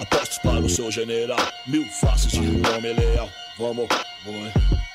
Apostos 0.00 0.38
para 0.38 0.60
o 0.60 0.68
seu 0.68 0.90
general, 0.90 1.38
mil 1.66 1.84
faces 1.84 2.32
de 2.32 2.40
um 2.40 2.76
homem 2.76 2.94
leal. 2.94 3.28
Vamos, 3.58 3.88
vamos. 4.24 4.52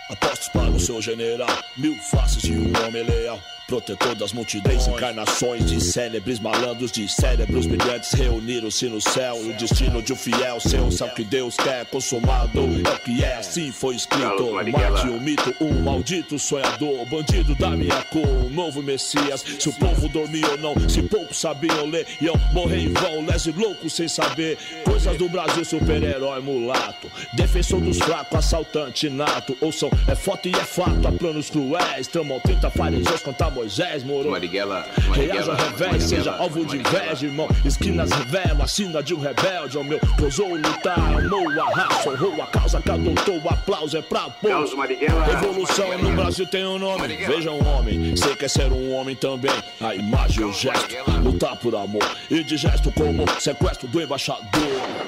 Apostos 0.10 0.50
para 0.50 0.70
o 0.70 0.80
seu 0.80 1.02
general, 1.02 1.50
mil 1.78 1.96
faces 1.96 2.42
de 2.42 2.54
um 2.54 2.72
homem 2.86 3.04
leal 3.04 3.40
protetor 3.72 4.16
das 4.16 4.34
multidões, 4.34 4.86
encarnações 4.86 5.66
de 5.66 5.80
célebres 5.80 6.42
malandros, 6.42 6.92
de 6.92 7.08
cérebros 7.08 7.66
brilhantes 7.66 8.12
reuniram-se 8.12 8.90
no 8.90 9.00
céu. 9.00 9.38
E 9.46 9.52
o 9.52 9.54
destino 9.54 10.02
de 10.02 10.12
um 10.12 10.16
fiel 10.18 10.60
seu, 10.60 10.92
sabe 10.92 11.14
que 11.16 11.24
Deus 11.24 11.56
quer 11.56 11.86
consumado. 11.86 12.60
É 12.60 12.90
o 12.94 13.00
que 13.00 13.24
é, 13.24 13.38
assim 13.38 13.72
foi 13.72 13.96
escrito. 13.96 14.52
Mate 14.52 15.08
um 15.08 15.22
mito, 15.22 15.56
um 15.62 15.82
maldito 15.84 16.38
sonhador, 16.38 17.06
bandido 17.06 17.56
da 17.56 17.70
minha 17.70 18.04
cor, 18.04 18.28
um 18.28 18.50
novo 18.50 18.84
Messias. 18.84 19.42
Se 19.58 19.70
o 19.70 19.74
povo 19.74 20.10
dormia 20.10 20.50
ou 20.50 20.58
não, 20.58 20.90
se 20.90 21.02
poucos 21.04 21.40
sabiam 21.40 21.86
ler, 21.86 22.06
iam 22.20 22.36
morrer 22.52 22.80
em 22.80 22.92
vão, 22.92 23.26
lese 23.26 23.54
louco 23.54 23.90
sem 23.90 24.10
saber. 24.10 24.58
Coisas 24.84 25.16
do 25.16 25.30
Brasil, 25.30 25.64
super-herói 25.64 26.42
mulato, 26.42 27.10
defensor 27.32 27.80
dos 27.80 28.00
fracos, 28.00 28.38
assaltante 28.38 29.10
nato. 29.10 29.58
Ouçam, 29.62 29.90
é 30.10 30.16
foto 30.16 30.50
e 30.50 30.52
é 30.52 30.66
fato, 30.66 31.08
há 31.08 31.12
planos 31.14 31.50
cruéis, 31.50 32.08
tramam 32.08 32.38
30 32.42 32.70
fariseus 32.72 33.22
contra 33.22 33.50
Moisés 33.62 34.04
morou. 34.04 34.32
Marighella, 34.32 34.88
Marighella, 35.08 35.54
Reaja 35.54 35.54
revés, 35.54 36.04
seja 36.04 36.36
alvo 36.36 36.66
de 36.66 36.78
inveja, 36.78 37.28
irmão. 37.28 37.48
Esquinas 37.64 38.10
revela 38.10 38.64
a 38.64 38.68
sina 38.68 39.04
de 39.04 39.14
um 39.14 39.20
rebelde, 39.20 39.78
ó 39.78 39.84
meu. 39.84 40.00
Pousou 40.18 40.56
lutar, 40.56 40.98
amou 40.98 41.48
a 41.62 41.70
raça, 41.70 42.10
honrou 42.10 42.42
a 42.42 42.48
causa 42.48 42.82
que 42.82 42.90
adotou. 42.90 43.40
O 43.40 43.50
aplauso 43.50 43.96
é 43.98 44.02
pra 44.02 44.32
pôr. 44.32 44.50
Revolução 44.50 45.96
no 46.00 46.12
Brasil 46.14 46.48
tem 46.48 46.66
um 46.66 46.80
nome. 46.80 47.08
Veja 47.18 47.52
um 47.52 47.64
homem, 47.68 48.16
sei 48.18 48.36
que 48.36 48.46
é 48.46 48.48
ser 48.48 48.72
um 48.72 48.94
homem 48.94 49.16
também. 49.16 49.52
A 49.80 49.94
imagem, 49.94 50.44
o 50.44 50.52
gesto, 50.52 50.96
lutar 51.24 51.56
por 51.56 51.76
amor. 51.76 52.04
E 52.32 52.44
de 52.44 52.58
gesto 52.58 52.92
como 52.92 53.26
sequestro 53.40 53.88
do 53.88 54.02
embaixador. 54.02 54.42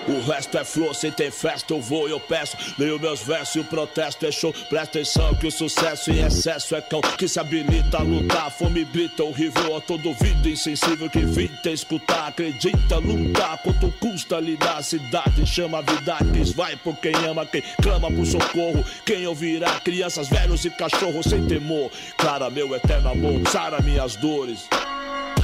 O 0.08 0.22
resto 0.30 0.60
é 0.60 0.64
flor, 0.64 0.94
sem 0.94 1.12
ter 1.12 1.32
festa 1.32 1.74
eu 1.74 1.82
vou 1.82 2.08
eu 2.08 2.20
peço. 2.20 2.56
Leio 2.78 3.00
meus 3.00 3.22
versos 3.24 3.56
e 3.56 3.60
o 3.62 3.64
protesto 3.64 4.28
é 4.28 4.32
show. 4.32 4.54
Presta 4.70 5.00
atenção 5.00 5.34
que 5.34 5.48
o 5.48 5.52
sucesso 5.52 6.12
em 6.12 6.24
excesso 6.24 6.76
é 6.76 6.82
cão 6.82 7.02
que 7.02 7.28
se 7.28 7.40
habilita 7.40 7.98
a 7.98 8.04
lutar 8.04 8.43
a 8.46 8.50
fome 8.50 8.84
brita, 8.84 9.24
horrível 9.24 9.78
a 9.78 9.82
todo 9.82 10.10
ouvido 10.10 10.50
insensível. 10.50 11.10
Que 11.10 11.20
evita 11.20 11.70
escutar, 11.70 12.28
acredita, 12.28 12.98
lutar, 12.98 13.58
quanto 13.60 13.92
custa 14.00 14.40
lidar 14.40 14.84
cidade, 14.84 15.46
chama 15.46 15.80
a 15.80 15.82
vida, 15.82 16.18
que 16.34 16.54
vai 16.54 16.76
por 16.76 16.96
quem 16.98 17.16
ama, 17.26 17.46
quem 17.46 17.64
clama 17.82 18.12
por 18.12 18.26
socorro, 18.26 18.84
quem 19.06 19.26
ouvirá, 19.26 19.80
crianças, 19.80 20.28
velhos 20.28 20.66
e 20.66 20.70
cachorros 20.70 21.28
sem 21.28 21.46
temor, 21.46 21.92
clara 22.18 22.50
meu 22.50 22.76
eterno 22.76 23.10
amor, 23.10 23.48
sara 23.50 23.82
minhas 23.82 24.16
dores. 24.16 24.68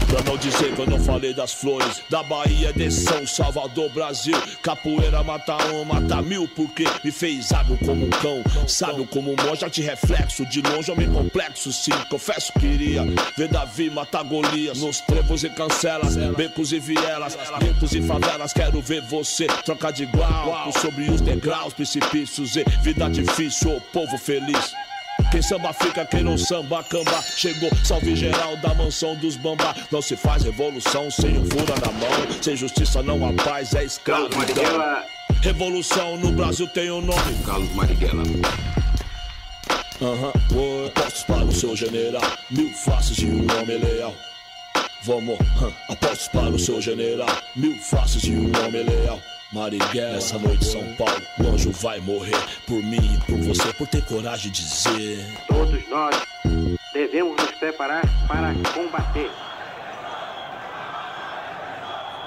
Pra 0.09 0.23
não 0.23 0.37
dizer 0.37 0.73
que 0.73 0.79
eu 0.81 0.87
não 0.87 0.99
falei 0.99 1.33
das 1.33 1.53
flores. 1.53 2.01
Da 2.09 2.23
Bahia 2.23 2.73
de 2.73 2.89
São 2.91 3.25
Salvador, 3.25 3.89
Brasil. 3.91 4.35
Capoeira 4.61 5.23
mata 5.23 5.55
um, 5.73 5.85
mata 5.85 6.21
mil 6.21 6.47
Porque 6.47 6.83
me 7.03 7.11
fez 7.11 7.51
hábil 7.51 7.77
como 7.85 8.05
um 8.05 8.09
cão. 8.09 8.43
Sábio 8.67 9.05
como 9.07 9.31
um 9.31 9.35
monge, 9.45 9.69
te 9.69 9.81
reflexo. 9.81 10.45
De 10.45 10.61
longe 10.61 10.91
homem 10.91 11.11
complexo, 11.11 11.71
sim 11.71 11.91
Confesso 12.09 12.51
que 12.53 12.65
iria 12.65 13.03
ver 13.37 13.47
Davi 13.49 13.89
matar 13.89 14.23
Golias. 14.23 14.79
Nos 14.79 14.99
trevos 15.01 15.43
e 15.43 15.49
cancelas, 15.49 16.15
becos 16.35 16.71
e 16.71 16.79
vielas 16.79 17.37
Guetos 17.59 17.93
e 17.93 18.01
favelas, 18.01 18.53
quero 18.53 18.81
ver 18.81 19.01
você 19.01 19.47
Trocar 19.63 19.91
de 19.91 20.03
igual, 20.03 20.71
sobre 20.81 21.09
os 21.09 21.21
degraus 21.21 21.73
Precipícios 21.73 22.55
e 22.55 22.63
vida 22.81 23.09
difícil, 23.09 23.77
o 23.77 23.81
povo 23.81 24.17
feliz 24.17 24.73
quem 25.31 25.41
samba 25.41 25.73
fica, 25.73 26.05
quem 26.05 26.23
não 26.23 26.37
samba, 26.37 26.83
camba. 26.83 27.21
Chegou, 27.21 27.69
salve 27.83 28.15
geral 28.15 28.57
da 28.57 28.73
mansão 28.73 29.15
dos 29.15 29.35
bamba. 29.35 29.75
Não 29.91 30.01
se 30.01 30.15
faz 30.15 30.43
revolução 30.43 31.09
sem 31.11 31.37
um 31.37 31.45
fura 31.45 31.75
na 31.85 31.91
mão. 31.91 32.41
Sem 32.41 32.55
justiça 32.55 33.03
não 33.03 33.25
há 33.27 33.33
paz, 33.43 33.73
é 33.73 33.83
escravo. 33.83 34.29
Revolução 35.41 36.17
no 36.17 36.31
Brasil 36.31 36.67
tem 36.67 36.89
o 36.89 36.97
um 36.97 37.01
nome. 37.01 37.43
Carlos 37.45 37.73
Marighella. 37.73 38.23
Aham, 40.01 40.31
uhum. 40.51 40.87
apostos 40.87 41.23
para 41.23 41.43
o 41.43 41.51
seu 41.51 41.75
general. 41.75 42.23
Mil 42.49 42.73
faces 42.73 43.17
de 43.17 43.25
um 43.27 43.45
homem 43.59 43.77
leal. 43.77 44.15
Vamos, 45.03 45.37
uh, 45.39 45.73
apostos 45.89 46.27
para 46.29 46.49
o 46.49 46.59
seu 46.59 46.81
general. 46.81 47.29
Mil 47.55 47.77
faces 47.77 48.21
de 48.21 48.31
um 48.31 48.51
homem 48.65 48.83
leal. 48.83 49.19
Marighella, 49.51 50.17
essa 50.17 50.37
noite 50.37 50.63
São 50.63 50.83
Paulo, 50.95 51.21
o 51.39 51.47
anjo 51.47 51.71
vai 51.71 51.99
morrer 51.99 52.37
por 52.67 52.83
mim 52.83 53.15
e 53.15 53.25
por 53.25 53.37
você, 53.39 53.73
por 53.73 53.87
ter 53.87 54.05
coragem 54.05 54.51
de 54.51 54.61
dizer. 54.61 55.25
Todos 55.47 55.89
nós 55.89 56.15
devemos 56.93 57.35
nos 57.35 57.51
preparar 57.53 58.03
para 58.27 58.53
combater. 58.73 59.31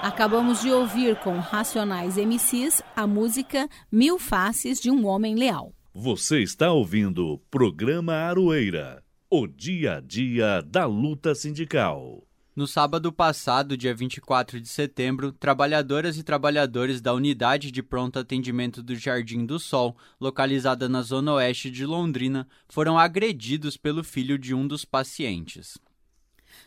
Acabamos 0.03 0.63
de 0.63 0.73
ouvir 0.73 1.15
com 1.21 1.39
Racionais 1.39 2.17
MCs 2.17 2.83
a 2.97 3.07
música 3.07 3.69
Mil 3.91 4.19
Faces 4.19 4.81
de 4.81 4.91
um 4.91 5.07
Homem 5.07 5.37
Leal. 5.37 5.73
Você 5.95 6.43
está 6.43 6.73
ouvindo 6.73 7.35
o 7.35 7.39
programa 7.39 8.15
Aroeira, 8.15 9.01
o 9.31 9.47
dia 9.47 9.99
a 9.99 10.01
dia 10.01 10.61
da 10.61 10.87
luta 10.87 11.37
sindical. 11.37 12.25
No 12.55 12.67
sábado 12.67 13.11
passado, 13.11 13.79
dia 13.79 13.95
24 13.95 14.61
de 14.61 14.69
setembro, 14.69 15.33
trabalhadoras 15.33 16.19
e 16.19 16.23
trabalhadores 16.23 17.01
da 17.01 17.15
Unidade 17.15 17.71
de 17.71 17.83
Pronto 17.83 18.19
Atendimento 18.19 18.83
do 18.83 18.95
Jardim 18.95 19.47
do 19.47 19.59
Sol, 19.59 19.97
localizada 20.21 20.87
na 20.87 21.01
zona 21.01 21.33
oeste 21.33 21.71
de 21.71 21.87
Londrina, 21.87 22.47
foram 22.69 22.99
agredidos 22.99 23.79
pelo 23.79 24.05
filho 24.05 24.39
de 24.39 24.53
um 24.53 24.67
dos 24.67 24.85
pacientes. 24.85 25.79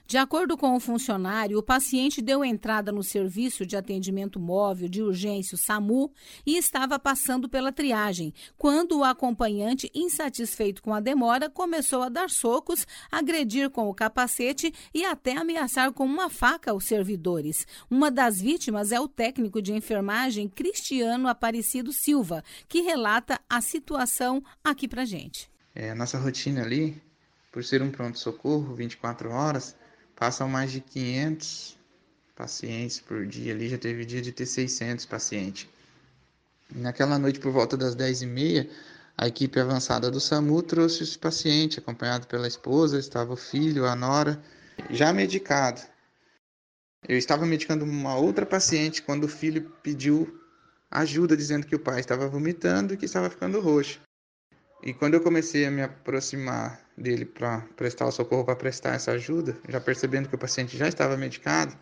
De 0.08 0.18
acordo 0.18 0.56
com 0.56 0.76
o 0.76 0.80
funcionário, 0.80 1.58
o 1.58 1.64
paciente 1.64 2.22
deu 2.22 2.46
entrada 2.46 2.92
no 2.92 3.02
serviço 3.02 3.66
de 3.66 3.76
atendimento 3.76 4.40
móvel 4.40 4.88
de 4.88 5.02
urgência 5.02 5.58
SAMU 5.58 6.12
e 6.46 6.58
estava 6.58 7.00
passando 7.00 7.50
pela 7.50 7.72
triagem, 7.72 8.32
quando 8.56 9.00
o 9.00 9.04
acompanhante, 9.04 9.90
insatisfeito 9.96 10.84
com 10.84 10.94
a 10.94 11.00
demora, 11.00 11.50
começou 11.50 12.04
a 12.04 12.10
dar 12.10 12.30
socos, 12.30 12.86
agredir 13.12 13.72
com 13.72 13.90
o 13.90 13.96
capacete 13.96 14.72
e 14.94 15.04
até 15.04 15.36
ameaçar 15.36 15.92
com 15.92 16.06
uma 16.06 16.30
faca 16.30 16.76
os 16.76 16.86
servidores. 16.86 17.66
Uma 17.90 18.12
das 18.12 18.40
vítimas 18.40 18.92
é 18.92 19.00
o 19.00 19.08
técnico 19.08 19.60
de 19.60 19.74
enfermagem 19.74 20.48
Cristiano 20.48 21.28
Aparecido 21.28 21.92
Silva, 21.92 22.44
que 22.70 22.82
relata 22.82 23.40
a 23.50 23.60
situação 23.60 24.44
aqui 24.64 24.88
pra 24.88 25.04
gente. 25.04 25.50
É, 25.74 25.90
a 25.90 25.96
nossa 25.96 26.20
rotina 26.20 26.62
ali, 26.62 27.02
por 27.52 27.64
ser 27.64 27.82
um 27.82 27.90
pronto-socorro 27.90 28.76
24 28.76 29.32
horas, 29.32 29.76
Passam 30.16 30.48
mais 30.48 30.72
de 30.72 30.80
500 30.80 31.78
pacientes 32.36 33.00
por 33.00 33.26
dia 33.26 33.54
ali, 33.54 33.70
já 33.70 33.78
teve 33.78 34.06
dia 34.06 34.22
de 34.22 34.32
ter 34.32 34.46
600 34.46 35.06
pacientes. 35.06 35.68
Naquela 36.74 37.20
noite, 37.20 37.40
por 37.40 37.52
volta 37.52 37.78
das 37.78 37.96
10h30, 37.96 38.70
a 39.18 39.28
equipe 39.28 39.60
avançada 39.60 40.12
do 40.12 40.20
SAMU 40.20 40.62
trouxe 40.62 41.04
esse 41.04 41.18
paciente, 41.18 41.80
acompanhado 41.80 42.28
pela 42.28 42.48
esposa, 42.48 43.00
estava 43.00 43.34
o 43.34 43.38
filho, 43.38 43.86
a 43.86 43.96
nora, 43.96 44.42
já 44.90 45.14
medicado. 45.14 45.82
Eu 47.08 47.18
estava 47.18 47.46
medicando 47.46 47.86
uma 47.86 48.16
outra 48.18 48.46
paciente 48.46 49.02
quando 49.02 49.26
o 49.26 49.30
filho 49.30 49.72
pediu 49.82 50.42
ajuda, 50.90 51.38
dizendo 51.38 51.66
que 51.68 51.76
o 51.76 51.80
pai 51.80 52.00
estava 52.00 52.28
vomitando 52.28 52.94
e 52.94 52.98
que 52.98 53.06
estava 53.06 53.30
ficando 53.30 53.62
roxo. 53.62 54.00
E 54.84 54.94
quando 54.94 55.14
eu 55.14 55.22
comecei 55.22 55.66
a 55.66 55.72
me 55.72 55.82
aproximar 55.82 56.85
dele 56.98 57.26
para 57.26 57.62
prestar 57.76 58.06
o 58.06 58.12
socorro, 58.12 58.46
para 58.46 58.56
prestar 58.56 58.96
essa 58.96 59.12
ajuda, 59.12 59.58
já 59.68 59.82
percebendo 59.82 60.30
que 60.30 60.36
o 60.36 60.38
paciente 60.38 60.78
já 60.78 60.88
estava 60.88 61.18
medicado, 61.18 61.78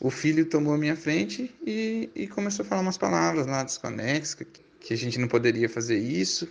o 0.00 0.10
filho 0.10 0.46
tomou 0.46 0.74
a 0.74 0.78
minha 0.78 0.96
frente 0.96 1.54
e, 1.64 2.10
e 2.14 2.26
começou 2.26 2.64
a 2.64 2.68
falar 2.68 2.82
umas 2.82 2.98
palavras 2.98 3.46
lá 3.46 3.62
desconexas, 3.62 4.34
que, 4.34 4.44
que 4.44 4.94
a 4.94 4.96
gente 4.96 5.18
não 5.18 5.28
poderia 5.28 5.68
fazer 5.68 5.98
isso. 5.98 6.48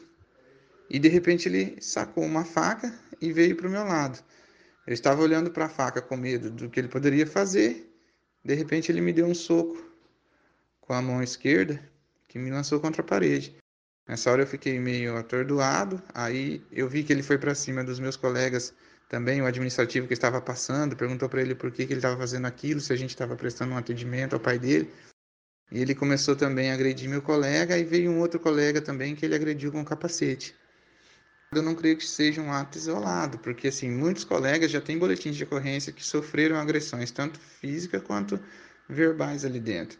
E 0.89 0.99
de 0.99 1.07
repente 1.07 1.47
ele 1.47 1.77
sacou 1.79 2.23
uma 2.23 2.43
faca 2.43 2.93
e 3.21 3.31
veio 3.31 3.55
para 3.55 3.67
o 3.67 3.71
meu 3.71 3.83
lado. 3.83 4.19
Eu 4.85 4.93
estava 4.93 5.21
olhando 5.21 5.49
para 5.51 5.65
a 5.65 5.69
faca 5.69 6.01
com 6.01 6.15
medo 6.15 6.49
do 6.49 6.69
que 6.69 6.79
ele 6.79 6.87
poderia 6.87 7.25
fazer. 7.25 7.91
De 8.43 8.53
repente 8.53 8.91
ele 8.91 9.01
me 9.01 9.11
deu 9.11 9.25
um 9.25 9.33
soco 9.33 9.83
com 10.81 10.93
a 10.93 11.01
mão 11.01 11.23
esquerda 11.23 11.81
que 12.27 12.37
me 12.37 12.51
lançou 12.51 12.79
contra 12.79 13.01
a 13.01 13.05
parede. 13.05 13.55
Nessa 14.07 14.31
hora 14.31 14.43
eu 14.43 14.47
fiquei 14.47 14.79
meio 14.79 15.17
atordoado, 15.17 16.01
aí 16.13 16.63
eu 16.71 16.87
vi 16.87 17.03
que 17.03 17.11
ele 17.11 17.23
foi 17.23 17.37
para 17.39 17.55
cima 17.55 17.83
dos 17.83 17.99
meus 17.99 18.15
colegas 18.15 18.73
também, 19.09 19.41
o 19.41 19.45
administrativo 19.45 20.07
que 20.07 20.13
estava 20.13 20.39
passando, 20.41 20.95
perguntou 20.95 21.27
para 21.27 21.41
ele 21.41 21.55
por 21.55 21.71
que, 21.71 21.85
que 21.85 21.93
ele 21.93 21.99
estava 21.99 22.17
fazendo 22.17 22.45
aquilo, 22.45 22.79
se 22.79 22.93
a 22.93 22.95
gente 22.95 23.11
estava 23.11 23.35
prestando 23.35 23.73
um 23.73 23.77
atendimento 23.77 24.33
ao 24.33 24.39
pai 24.39 24.59
dele. 24.59 24.91
E 25.71 25.81
ele 25.81 25.95
começou 25.95 26.35
também 26.35 26.71
a 26.71 26.75
agredir 26.75 27.09
meu 27.09 27.21
colega, 27.21 27.77
e 27.77 27.83
veio 27.83 28.11
um 28.11 28.19
outro 28.19 28.39
colega 28.39 28.81
também 28.81 29.15
que 29.15 29.25
ele 29.25 29.35
agrediu 29.35 29.71
com 29.71 29.83
capacete. 29.83 30.55
Eu 31.51 31.63
não 31.63 31.73
creio 31.73 31.97
que 31.97 32.05
seja 32.05 32.41
um 32.41 32.51
ato 32.51 32.77
isolado, 32.77 33.39
porque 33.39 33.69
assim, 33.69 33.89
muitos 33.89 34.23
colegas 34.23 34.69
já 34.69 34.81
têm 34.81 34.99
boletins 34.99 35.35
de 35.35 35.43
ocorrência 35.43 35.93
que 35.93 36.05
sofreram 36.05 36.57
agressões, 36.57 37.11
tanto 37.11 37.39
físicas 37.39 38.03
quanto 38.03 38.39
verbais 38.89 39.45
ali 39.45 39.59
dentro. 39.59 39.97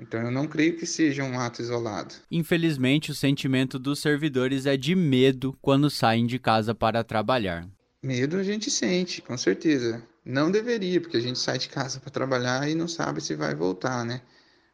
Então 0.00 0.22
eu 0.22 0.30
não 0.30 0.48
creio 0.48 0.76
que 0.76 0.86
seja 0.86 1.22
um 1.22 1.38
ato 1.38 1.60
isolado. 1.60 2.14
Infelizmente, 2.30 3.10
o 3.10 3.14
sentimento 3.14 3.78
dos 3.78 4.00
servidores 4.00 4.64
é 4.64 4.76
de 4.76 4.94
medo 4.94 5.56
quando 5.60 5.90
saem 5.90 6.26
de 6.26 6.38
casa 6.38 6.74
para 6.74 7.04
trabalhar. 7.04 7.68
Medo 8.02 8.38
a 8.38 8.42
gente 8.42 8.70
sente, 8.70 9.20
com 9.20 9.36
certeza. 9.36 10.02
Não 10.24 10.50
deveria, 10.50 11.00
porque 11.00 11.18
a 11.18 11.20
gente 11.20 11.38
sai 11.38 11.58
de 11.58 11.68
casa 11.68 12.00
para 12.00 12.10
trabalhar 12.10 12.68
e 12.68 12.74
não 12.74 12.88
sabe 12.88 13.20
se 13.20 13.34
vai 13.34 13.54
voltar, 13.54 14.04
né? 14.06 14.22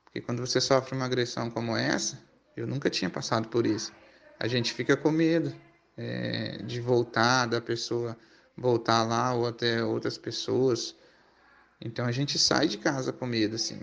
Porque 0.04 0.20
quando 0.20 0.40
você 0.40 0.60
sofre 0.60 0.94
uma 0.94 1.06
agressão 1.06 1.50
como 1.50 1.76
essa, 1.76 2.22
eu 2.56 2.66
nunca 2.66 2.88
tinha 2.88 3.10
passado 3.10 3.48
por 3.48 3.66
isso. 3.66 3.92
A 4.38 4.46
gente 4.46 4.72
fica 4.72 4.96
com 4.96 5.10
medo 5.10 5.52
é, 5.96 6.62
de 6.62 6.80
voltar, 6.80 7.46
da 7.46 7.60
pessoa 7.60 8.16
voltar 8.56 9.02
lá 9.02 9.34
ou 9.34 9.46
até 9.46 9.82
outras 9.82 10.16
pessoas. 10.16 10.94
Então 11.80 12.06
a 12.06 12.12
gente 12.12 12.38
sai 12.38 12.68
de 12.68 12.78
casa 12.78 13.12
com 13.12 13.26
medo, 13.26 13.56
assim. 13.56 13.80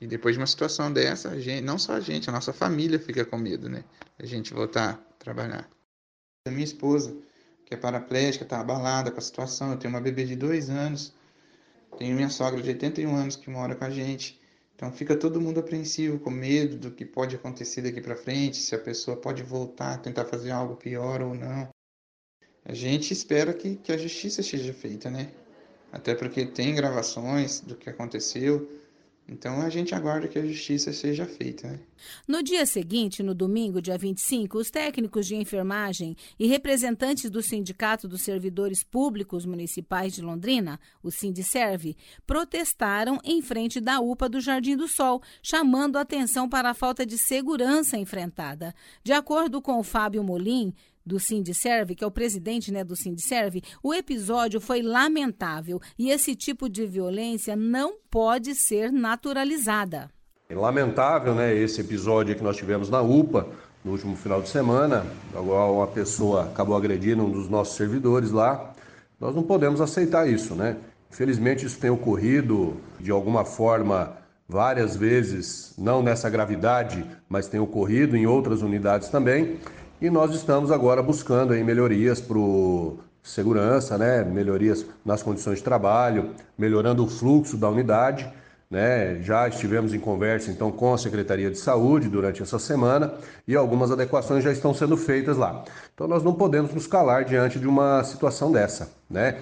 E 0.00 0.06
depois 0.06 0.34
de 0.34 0.40
uma 0.40 0.46
situação 0.46 0.92
dessa, 0.92 1.30
a 1.30 1.40
gente, 1.40 1.62
não 1.62 1.78
só 1.78 1.94
a 1.94 2.00
gente, 2.00 2.28
a 2.28 2.32
nossa 2.32 2.52
família 2.52 2.98
fica 2.98 3.24
com 3.24 3.38
medo, 3.38 3.68
né? 3.68 3.84
A 4.18 4.26
gente 4.26 4.52
voltar 4.52 4.90
a 4.90 5.14
trabalhar. 5.18 5.68
A 6.46 6.50
minha 6.50 6.64
esposa, 6.64 7.16
que 7.64 7.74
é 7.74 7.76
paraplégica, 7.76 8.44
está 8.44 8.60
abalada 8.60 9.10
com 9.10 9.18
a 9.18 9.22
situação. 9.22 9.70
Eu 9.70 9.78
tenho 9.78 9.94
uma 9.94 10.00
bebê 10.00 10.24
de 10.24 10.34
dois 10.34 10.68
anos, 10.68 11.14
tenho 11.98 12.16
minha 12.16 12.30
sogra 12.30 12.60
de 12.60 12.68
81 12.70 13.14
anos 13.14 13.36
que 13.36 13.50
mora 13.50 13.74
com 13.74 13.84
a 13.84 13.90
gente. 13.90 14.40
Então 14.74 14.90
fica 14.90 15.14
todo 15.14 15.40
mundo 15.40 15.60
apreensivo, 15.60 16.18
com 16.18 16.30
medo 16.30 16.76
do 16.76 16.90
que 16.90 17.04
pode 17.04 17.36
acontecer 17.36 17.82
daqui 17.82 18.00
para 18.00 18.16
frente, 18.16 18.56
se 18.56 18.74
a 18.74 18.78
pessoa 18.78 19.16
pode 19.16 19.42
voltar, 19.42 19.98
tentar 19.98 20.24
fazer 20.24 20.50
algo 20.50 20.74
pior 20.74 21.22
ou 21.22 21.34
não. 21.34 21.68
A 22.64 22.74
gente 22.74 23.12
espera 23.12 23.52
que, 23.52 23.76
que 23.76 23.92
a 23.92 23.96
justiça 23.96 24.42
seja 24.42 24.72
feita, 24.72 25.10
né? 25.10 25.32
Até 25.92 26.14
porque 26.14 26.46
tem 26.46 26.74
gravações 26.74 27.60
do 27.60 27.76
que 27.76 27.90
aconteceu 27.90 28.68
então 29.28 29.60
a 29.62 29.70
gente 29.70 29.94
aguarda 29.94 30.28
que 30.28 30.38
a 30.38 30.44
justiça 30.44 30.92
seja 30.92 31.24
feita. 31.24 31.68
Né? 31.68 31.80
No 32.26 32.42
dia 32.42 32.66
seguinte, 32.66 33.22
no 33.22 33.34
domingo, 33.34 33.80
dia 33.80 33.96
25, 33.96 34.58
os 34.58 34.70
técnicos 34.70 35.26
de 35.26 35.36
enfermagem 35.36 36.16
e 36.38 36.46
representantes 36.46 37.30
do 37.30 37.40
Sindicato 37.40 38.08
dos 38.08 38.22
Servidores 38.22 38.82
Públicos 38.82 39.46
Municipais 39.46 40.12
de 40.12 40.22
Londrina, 40.22 40.78
o 41.02 41.10
Sindicerve, 41.10 41.96
protestaram 42.26 43.18
em 43.24 43.40
frente 43.40 43.80
da 43.80 44.00
UPA 44.00 44.28
do 44.28 44.40
Jardim 44.40 44.76
do 44.76 44.88
Sol, 44.88 45.22
chamando 45.42 45.96
atenção 45.96 46.48
para 46.48 46.70
a 46.70 46.74
falta 46.74 47.06
de 47.06 47.16
segurança 47.16 47.96
enfrentada. 47.96 48.74
De 49.04 49.12
acordo 49.12 49.62
com 49.62 49.78
o 49.78 49.84
Fábio 49.84 50.22
Molim, 50.24 50.74
do 51.04 51.18
Sindicerve, 51.18 51.94
que 51.94 52.04
é 52.04 52.06
o 52.06 52.10
presidente 52.10 52.72
né, 52.72 52.84
do 52.84 52.96
Sindicerve, 52.96 53.62
o 53.82 53.92
episódio 53.92 54.60
foi 54.60 54.82
lamentável 54.82 55.80
e 55.98 56.10
esse 56.10 56.34
tipo 56.34 56.68
de 56.68 56.86
violência 56.86 57.56
não 57.56 57.94
pode 58.10 58.54
ser 58.54 58.92
naturalizada. 58.92 60.10
É 60.48 60.54
lamentável 60.54 61.34
né, 61.34 61.54
esse 61.54 61.80
episódio 61.80 62.36
que 62.36 62.42
nós 62.42 62.56
tivemos 62.56 62.90
na 62.90 63.00
UPA 63.00 63.48
no 63.84 63.92
último 63.92 64.14
final 64.16 64.40
de 64.40 64.48
semana, 64.48 65.04
agora 65.34 65.72
uma 65.72 65.86
pessoa 65.88 66.44
acabou 66.44 66.76
agredindo 66.76 67.24
um 67.24 67.30
dos 67.30 67.48
nossos 67.48 67.76
servidores 67.76 68.30
lá. 68.30 68.72
Nós 69.18 69.34
não 69.34 69.42
podemos 69.42 69.80
aceitar 69.80 70.28
isso, 70.28 70.54
né? 70.54 70.76
Infelizmente 71.10 71.66
isso 71.66 71.78
tem 71.80 71.90
ocorrido 71.90 72.76
de 73.00 73.10
alguma 73.10 73.44
forma 73.44 74.16
várias 74.48 74.96
vezes, 74.96 75.74
não 75.76 76.02
nessa 76.02 76.30
gravidade, 76.30 77.04
mas 77.28 77.48
tem 77.48 77.58
ocorrido 77.58 78.16
em 78.16 78.26
outras 78.26 78.62
unidades 78.62 79.08
também. 79.08 79.58
E 80.02 80.10
nós 80.10 80.34
estamos 80.34 80.72
agora 80.72 81.00
buscando 81.00 81.52
aí 81.52 81.62
melhorias 81.62 82.20
para 82.20 82.36
segurança, 83.22 83.96
né? 83.96 84.24
melhorias 84.24 84.84
nas 85.04 85.22
condições 85.22 85.58
de 85.58 85.62
trabalho, 85.62 86.30
melhorando 86.58 87.04
o 87.04 87.08
fluxo 87.08 87.56
da 87.56 87.68
unidade. 87.68 88.28
Né? 88.68 89.22
Já 89.22 89.46
estivemos 89.46 89.94
em 89.94 90.00
conversa 90.00 90.50
então 90.50 90.72
com 90.72 90.92
a 90.92 90.98
Secretaria 90.98 91.52
de 91.52 91.56
Saúde 91.56 92.08
durante 92.08 92.42
essa 92.42 92.58
semana 92.58 93.14
e 93.46 93.54
algumas 93.54 93.92
adequações 93.92 94.42
já 94.42 94.50
estão 94.50 94.74
sendo 94.74 94.96
feitas 94.96 95.36
lá. 95.36 95.62
Então 95.94 96.08
nós 96.08 96.24
não 96.24 96.34
podemos 96.34 96.74
nos 96.74 96.88
calar 96.88 97.24
diante 97.24 97.60
de 97.60 97.68
uma 97.68 98.02
situação 98.02 98.50
dessa, 98.50 98.90
né? 99.08 99.38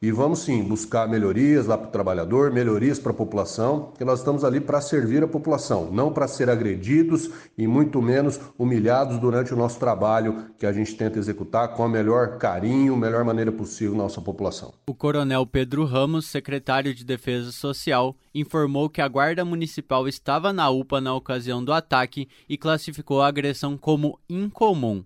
E 0.00 0.10
vamos 0.12 0.40
sim 0.40 0.62
buscar 0.62 1.08
melhorias 1.08 1.66
lá 1.66 1.78
para 1.78 1.88
o 1.88 1.90
trabalhador, 1.90 2.52
melhorias 2.52 2.98
para 2.98 3.12
a 3.12 3.14
população, 3.14 3.86
porque 3.86 4.04
nós 4.04 4.18
estamos 4.18 4.44
ali 4.44 4.60
para 4.60 4.80
servir 4.80 5.22
a 5.22 5.28
população, 5.28 5.90
não 5.90 6.12
para 6.12 6.28
ser 6.28 6.50
agredidos 6.50 7.30
e 7.56 7.66
muito 7.66 8.02
menos 8.02 8.38
humilhados 8.58 9.18
durante 9.18 9.54
o 9.54 9.56
nosso 9.56 9.78
trabalho 9.78 10.46
que 10.58 10.66
a 10.66 10.72
gente 10.72 10.94
tenta 10.94 11.18
executar 11.18 11.68
com 11.74 11.82
a 11.82 11.88
melhor 11.88 12.38
carinho, 12.38 12.96
melhor 12.96 13.24
maneira 13.24 13.50
possível 13.50 13.94
nossa 13.96 14.20
população. 14.20 14.74
O 14.86 14.94
coronel 14.94 15.46
Pedro 15.46 15.84
Ramos, 15.84 16.26
secretário 16.26 16.94
de 16.94 17.04
Defesa 17.04 17.50
Social, 17.52 18.16
informou 18.34 18.90
que 18.90 19.00
a 19.00 19.08
Guarda 19.08 19.44
Municipal 19.44 20.06
estava 20.08 20.52
na 20.52 20.68
UPA 20.70 21.00
na 21.00 21.14
ocasião 21.14 21.64
do 21.64 21.72
ataque 21.72 22.28
e 22.48 22.58
classificou 22.58 23.22
a 23.22 23.28
agressão 23.28 23.76
como 23.76 24.18
incomum. 24.28 25.04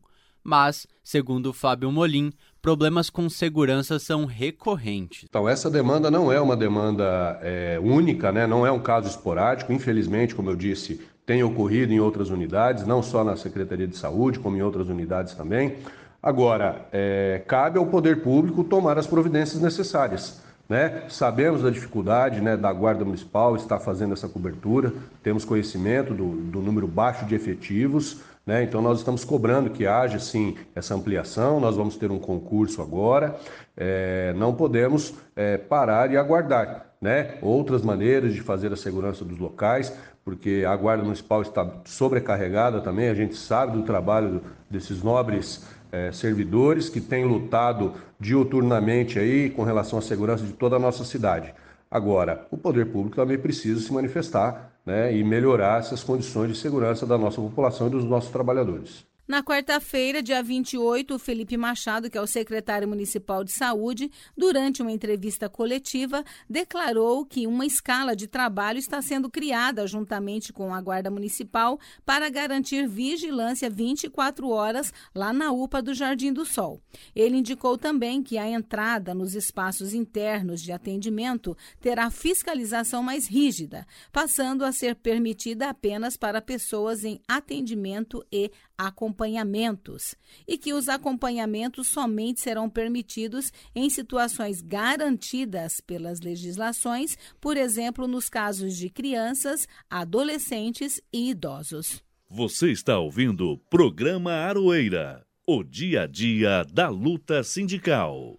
Mas, 0.49 0.87
segundo 1.05 1.53
Fábio 1.53 1.93
Molim, 1.93 2.33
problemas 2.63 3.11
com 3.11 3.29
segurança 3.29 3.99
são 3.99 4.25
recorrentes. 4.25 5.27
Então, 5.29 5.47
essa 5.47 5.69
demanda 5.69 6.11
não 6.11 6.33
é 6.33 6.41
uma 6.41 6.57
demanda 6.57 7.39
é, 7.43 7.79
única, 7.79 8.33
né? 8.33 8.47
não 8.47 8.67
é 8.67 8.73
um 8.73 8.79
caso 8.81 9.11
esporádico. 9.11 9.75
Infelizmente, 9.75 10.35
como 10.35 10.49
eu 10.49 10.57
disse, 10.57 11.07
tem 11.27 11.43
ocorrido 11.43 11.93
em 11.93 12.01
outras 12.01 12.31
unidades, 12.31 12.87
não 12.87 13.03
só 13.03 13.23
na 13.23 13.37
Secretaria 13.37 13.87
de 13.87 13.99
Saúde, 13.99 14.39
como 14.39 14.57
em 14.57 14.63
outras 14.63 14.89
unidades 14.89 15.35
também. 15.35 15.77
Agora, 16.23 16.89
é, 16.93 17.43
cabe 17.47 17.79
ao 17.79 17.85
poder 17.85 18.23
público 18.23 18.65
tomar 18.65 18.97
as 18.97 19.07
providências 19.07 19.61
necessárias. 19.61 20.41
Né? 20.67 21.03
Sabemos 21.11 21.63
da 21.63 21.69
dificuldade 21.69 22.41
né, 22.41 22.57
da 22.57 22.73
Guarda 22.73 23.05
Municipal 23.05 23.55
estar 23.55 23.81
fazendo 23.81 24.15
essa 24.15 24.29
cobertura, 24.29 24.95
temos 25.23 25.45
conhecimento 25.45 26.15
do, 26.15 26.27
do 26.27 26.61
número 26.63 26.87
baixo 26.87 27.27
de 27.27 27.35
efetivos, 27.35 28.23
né? 28.49 28.63
Então, 28.63 28.81
nós 28.81 29.01
estamos 29.01 29.27
cobrando 29.27 29.69
que 29.69 29.87
haja, 29.87 30.19
sim, 30.19 30.57
essa 30.75 30.95
ampliação. 30.95 31.61
Nós 31.61 31.77
vamos 31.77 31.99
ter 31.99 32.11
um 32.11 32.19
concurso 32.19 32.81
agora. 32.81 33.39
É, 33.77 34.33
não 34.39 34.55
podemos 34.55 35.13
é, 35.37 35.59
parar 35.59 36.11
e 36.11 36.17
aguardar 36.17 36.87
né? 36.99 37.35
outras 37.43 37.83
maneiras 37.83 38.33
de 38.33 38.41
fazer 38.41 38.73
a 38.73 38.77
segurança 38.77 39.23
dos 39.23 39.39
locais, 39.39 39.95
porque 40.25 40.65
a 40.67 40.75
Guarda 40.75 41.05
Municipal 41.05 41.43
está 41.43 41.71
sobrecarregada 41.85 42.81
também. 42.81 43.11
A 43.11 43.15
gente 43.15 43.37
sabe 43.37 43.77
do 43.77 43.83
trabalho 43.83 44.41
desses 44.71 45.03
nobres 45.03 45.67
é, 45.93 46.11
servidores 46.11 46.89
que 46.89 47.03
têm 47.03 47.27
lutado 47.27 47.93
diuturnamente 48.19 49.19
aí 49.19 49.51
com 49.51 49.63
relação 49.63 49.99
à 49.99 50.03
segurança 50.03 50.43
de 50.43 50.55
toda 50.55 50.77
a 50.77 50.79
nossa 50.79 51.05
cidade. 51.05 51.53
Agora, 51.91 52.47
o 52.51 52.57
poder 52.57 52.87
público 52.87 53.17
também 53.17 53.37
precisa 53.37 53.79
se 53.79 53.93
manifestar 53.93 54.73
né, 54.85 55.14
e 55.17 55.25
melhorar 55.25 55.81
essas 55.81 56.03
condições 56.05 56.53
de 56.53 56.59
segurança 56.59 57.07
da 57.07 57.19
nossa 57.19 57.41
população 57.41 57.88
e 57.88 57.91
dos 57.91 58.05
nossos 58.05 58.31
trabalhadores. 58.31 59.08
Na 59.29 59.43
quarta-feira, 59.43 60.23
dia 60.23 60.43
28, 60.43 61.14
o 61.14 61.19
Felipe 61.19 61.55
Machado, 61.55 62.09
que 62.09 62.17
é 62.17 62.21
o 62.21 62.27
secretário 62.27 62.88
municipal 62.88 63.45
de 63.45 63.53
saúde, 63.53 64.11
durante 64.35 64.81
uma 64.81 64.91
entrevista 64.91 65.51
coletiva, 65.51 66.25
declarou 66.49 67.27
que 67.27 67.47
uma 67.47 67.67
escala 67.67 68.17
de 68.17 68.27
trabalho 68.27 68.79
está 68.79 69.03
sendo 69.03 69.29
criada 69.29 69.87
juntamente 69.87 70.51
com 70.51 70.73
a 70.73 70.81
Guarda 70.81 71.11
Municipal 71.11 71.79
para 72.07 72.31
garantir 72.31 72.88
vigilância 72.88 73.69
24 73.69 74.49
horas 74.49 74.95
lá 75.14 75.31
na 75.31 75.53
UPA 75.53 75.83
do 75.83 75.93
Jardim 75.93 76.33
do 76.33 76.47
Sol. 76.47 76.81
Ele 77.14 77.37
indicou 77.37 77.77
também 77.77 78.23
que 78.23 78.38
a 78.38 78.49
entrada 78.49 79.12
nos 79.12 79.35
espaços 79.35 79.93
internos 79.93 80.62
de 80.62 80.73
atendimento 80.73 81.55
terá 81.83 82.11
fiscalização 82.11 83.03
mais 83.03 83.27
rígida, 83.27 83.87
passando 84.11 84.64
a 84.64 84.73
ser 84.73 84.95
permitida 84.95 85.69
apenas 85.69 86.17
para 86.17 86.41
pessoas 86.41 87.05
em 87.05 87.21
atendimento 87.29 88.25
e 88.33 88.51
acompanhamentos 88.79 90.14
e 90.47 90.57
que 90.57 90.73
os 90.73 90.88
acompanhamentos 90.88 91.88
somente 91.88 92.41
serão 92.41 92.71
permitidos 92.71 93.53
em 93.75 93.91
situações 93.91 94.62
garantidas 94.62 95.81
pelas 95.81 96.21
legislações, 96.21 97.19
por 97.41 97.57
exemplo, 97.57 98.07
nos 98.07 98.31
casos 98.31 98.77
de 98.77 98.88
crianças, 98.88 99.67
adolescentes 99.91 101.03
e 101.12 101.31
idosos. 101.31 102.03
Você 102.31 102.71
está 102.71 102.99
ouvindo 102.99 103.51
o 103.51 103.59
programa 103.59 104.33
Aroeira, 104.33 105.27
o 105.47 105.64
dia 105.64 106.03
a 106.03 106.07
dia 106.07 106.64
da 106.64 106.88
luta 106.88 107.43
sindical. 107.43 108.38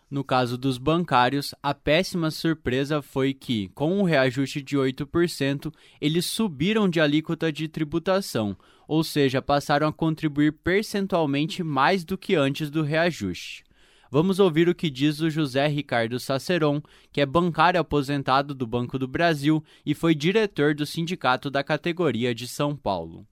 No 0.10 0.24
caso 0.24 0.58
dos 0.58 0.80
bancários, 0.80 1.54
a 1.62 1.72
péssima 1.72 2.32
surpresa 2.32 3.00
foi 3.00 3.32
que, 3.32 3.70
com 3.76 4.00
o 4.00 4.04
reajuste 4.04 4.60
de 4.60 4.76
8%, 4.76 5.72
eles 6.02 6.26
subiram 6.26 6.90
de 6.90 7.00
alíquota 7.00 7.52
de 7.52 7.68
tributação, 7.68 8.58
ou 8.88 9.04
seja, 9.04 9.40
passaram 9.40 9.88
a 9.88 9.94
contribuir 9.94 10.54
percentualmente 10.64 11.62
mais 11.62 12.04
do 12.04 12.18
que 12.18 12.34
antes 12.34 12.72
do 12.72 12.82
reajuste. 12.82 13.64
Vamos 14.10 14.40
ouvir 14.40 14.68
o 14.68 14.74
que 14.74 14.90
diz 14.90 15.20
o 15.20 15.30
José 15.30 15.68
Ricardo 15.68 16.20
Saceron, 16.20 16.82
que 17.12 17.22
é 17.22 17.26
bancário 17.28 17.80
aposentado 17.80 18.56
do 18.56 18.66
Banco 18.66 18.98
do 18.98 19.08
Brasil 19.08 19.64
e 19.86 19.94
foi 19.94 20.16
diretor 20.16 20.74
do 20.74 20.88
sindicato 20.88 21.52
da 21.52 21.64
categoria 21.64 22.34
de 22.34 22.48
São 22.48 22.76
Paulo. 22.76 23.28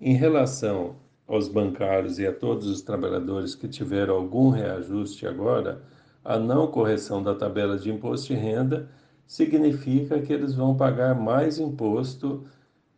Em 0.00 0.14
relação 0.14 0.94
aos 1.26 1.48
bancários 1.48 2.20
e 2.20 2.26
a 2.26 2.32
todos 2.32 2.68
os 2.68 2.80
trabalhadores 2.80 3.56
que 3.56 3.66
tiveram 3.66 4.14
algum 4.14 4.50
reajuste 4.50 5.26
agora, 5.26 5.82
a 6.26 6.38
não 6.38 6.66
correção 6.66 7.22
da 7.22 7.34
tabela 7.34 7.78
de 7.78 7.88
imposto 7.88 8.28
de 8.28 8.34
renda 8.34 8.88
significa 9.26 10.20
que 10.20 10.32
eles 10.32 10.54
vão 10.54 10.76
pagar 10.76 11.14
mais 11.14 11.58
imposto 11.58 12.44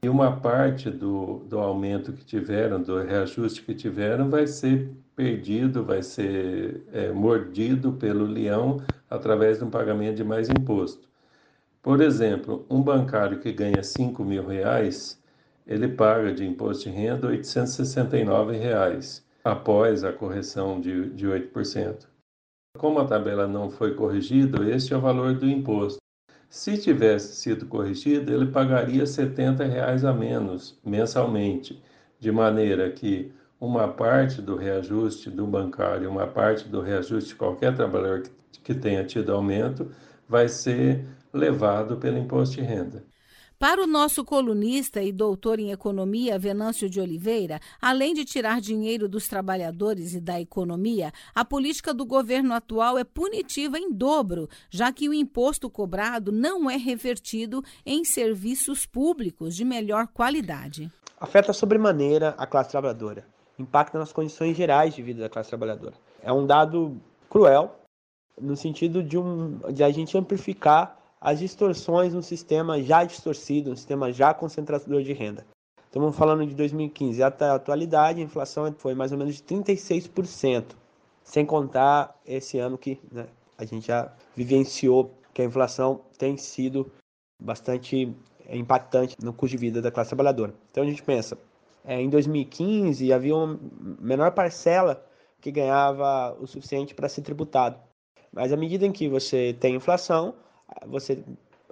e 0.03 0.09
uma 0.09 0.37
parte 0.37 0.91
do, 0.91 1.41
do 1.49 1.59
aumento 1.59 2.13
que 2.13 2.25
tiveram, 2.25 2.81
do 2.81 3.03
reajuste 3.03 3.63
que 3.63 3.75
tiveram, 3.75 4.31
vai 4.31 4.47
ser 4.47 4.91
perdido, 5.15 5.85
vai 5.85 6.03
ser 6.03 6.83
é, 6.93 7.11
mordido 7.13 7.93
pelo 7.93 8.25
leão 8.25 8.81
através 9.11 9.59
de 9.59 9.65
um 9.65 9.71
pagamento 9.71 10.17
de 10.17 10.25
mais 10.25 10.49
imposto. 10.49 11.07
Por 11.83 12.01
exemplo, 12.01 12.65
um 12.71 12.81
bancário 12.81 13.41
que 13.41 13.53
ganha 13.53 13.83
5 13.83 14.25
mil 14.25 14.47
reais, 14.47 15.21
ele 15.67 15.89
paga 15.89 16.33
de 16.33 16.47
imposto 16.47 16.85
de 16.85 16.97
renda 16.97 17.27
869 17.27 18.57
reais, 18.57 19.27
após 19.45 20.03
a 20.03 20.13
correção 20.13 20.81
de, 20.81 21.11
de 21.11 21.27
8%. 21.27 22.07
Como 22.79 23.01
a 23.01 23.05
tabela 23.05 23.49
não 23.49 23.69
foi 23.69 23.93
corrigida, 23.93 24.63
este 24.71 24.95
é 24.95 24.97
o 24.97 25.01
valor 25.01 25.35
do 25.35 25.49
imposto. 25.49 25.99
Se 26.49 26.79
tivesse 26.79 27.35
sido 27.35 27.67
corrigido, 27.67 28.33
ele 28.33 28.47
pagaria 28.53 29.05
70 29.05 29.65
reais 29.65 30.05
a 30.05 30.13
menos 30.13 30.79
mensalmente, 30.85 31.83
de 32.21 32.31
maneira 32.31 32.89
que 32.89 33.33
uma 33.61 33.89
parte 33.89 34.41
do 34.41 34.55
reajuste 34.55 35.29
do 35.29 35.45
bancário, 35.45 36.09
uma 36.09 36.29
parte 36.29 36.69
do 36.69 36.81
reajuste 36.81 37.31
de 37.31 37.35
qualquer 37.35 37.75
trabalhador 37.75 38.23
que 38.63 38.73
tenha 38.73 39.03
tido 39.05 39.33
aumento, 39.33 39.91
vai 40.29 40.49
ser 40.49 41.05
levado 41.33 41.97
pelo 41.97 42.17
imposto 42.17 42.55
de 42.55 42.63
renda. 42.63 43.08
Para 43.59 43.83
o 43.83 43.89
nosso 43.89 44.25
colunista 44.25 45.03
e 45.03 45.11
doutor 45.11 45.59
em 45.59 45.73
economia, 45.73 46.39
Venâncio 46.39 46.89
de 46.89 47.01
Oliveira, 47.01 47.59
além 47.83 48.15
de 48.15 48.25
tirar 48.25 48.61
dinheiro 48.61 49.09
dos 49.09 49.27
trabalhadores 49.27 50.15
e 50.15 50.21
da 50.21 50.41
economia, 50.41 51.13
a 51.35 51.45
política 51.45 51.93
do 51.93 52.07
governo 52.07 52.55
atual 52.55 52.97
é 52.97 53.03
punitiva 53.03 53.77
em 53.77 53.93
dobro, 53.93 54.49
já 54.71 54.93
que 54.93 55.09
o 55.09 55.13
imposto 55.13 55.69
cobrado 55.69 56.31
não 56.31 56.71
é 56.71 56.77
revertido 56.77 57.61
em 57.85 58.05
serviços 58.05 58.87
públicos 58.87 59.57
de 59.57 59.65
melhor 59.65 60.07
qualidade. 60.07 60.89
Afeta 61.19 61.53
sobremaneira 61.53 62.37
a 62.39 62.47
classe 62.47 62.71
trabalhadora, 62.71 63.27
impacta 63.59 63.99
nas 63.99 64.13
condições 64.13 64.57
gerais 64.57 64.95
de 64.95 65.03
vida 65.03 65.23
da 65.23 65.29
classe 65.29 65.49
trabalhadora. 65.49 65.95
É 66.23 66.33
um 66.33 66.47
dado 66.47 66.97
cruel, 67.29 67.75
no 68.41 68.57
sentido 68.57 69.03
de, 69.03 69.19
um, 69.19 69.59
de 69.73 69.83
a 69.83 69.91
gente 69.91 70.17
amplificar 70.17 70.98
as 71.21 71.39
distorções 71.39 72.15
no 72.15 72.23
sistema 72.23 72.83
já 72.83 73.05
distorcido, 73.05 73.71
no 73.71 73.77
sistema 73.77 74.13
já 74.13 74.33
concentrador 74.33 75.03
de 75.03 75.13
renda. 75.13 75.47
Estamos 75.85 76.15
falando 76.17 76.47
de 76.47 76.55
2015. 76.55 77.23
Até 77.23 77.47
a 77.47 77.55
atualidade, 77.55 78.21
a 78.21 78.25
inflação 78.25 78.73
foi 78.77 78.95
mais 78.95 79.11
ou 79.11 79.19
menos 79.19 79.37
de 79.37 79.43
36%, 79.43 80.77
sem 81.25 81.47
contar 81.47 82.15
esse 82.27 82.59
ano 82.59 82.77
que 82.77 83.01
né, 83.11 83.27
a 83.57 83.65
gente 83.65 83.87
já 83.87 84.13
vivenciou 84.37 85.15
que 85.33 85.43
a 85.43 85.45
inflação 85.45 86.03
tem 86.19 86.37
sido 86.37 86.91
bastante 87.41 88.15
impactante 88.51 89.17
no 89.23 89.33
custo 89.33 89.57
de 89.57 89.61
vida 89.61 89.83
da 89.83 89.91
classe 89.91 90.11
trabalhadora. 90.11 90.55
Então 90.71 90.85
a 90.85 90.87
gente 90.87 91.03
pensa, 91.03 91.39
é, 91.85 92.01
em 92.01 92.09
2015 92.09 93.13
havia 93.13 93.35
uma 93.35 93.59
menor 94.01 94.33
parcela 94.33 95.05
que 95.41 95.51
ganhava 95.51 96.37
o 96.41 96.47
suficiente 96.47 96.95
para 96.95 97.09
ser 97.09 97.23
tributado. 97.23 97.79
Mas 98.33 98.53
à 98.53 98.57
medida 98.57 98.85
em 98.85 98.93
que 98.93 99.09
você 99.09 99.57
tem 99.59 99.77
inflação, 99.77 100.35
você 100.87 101.23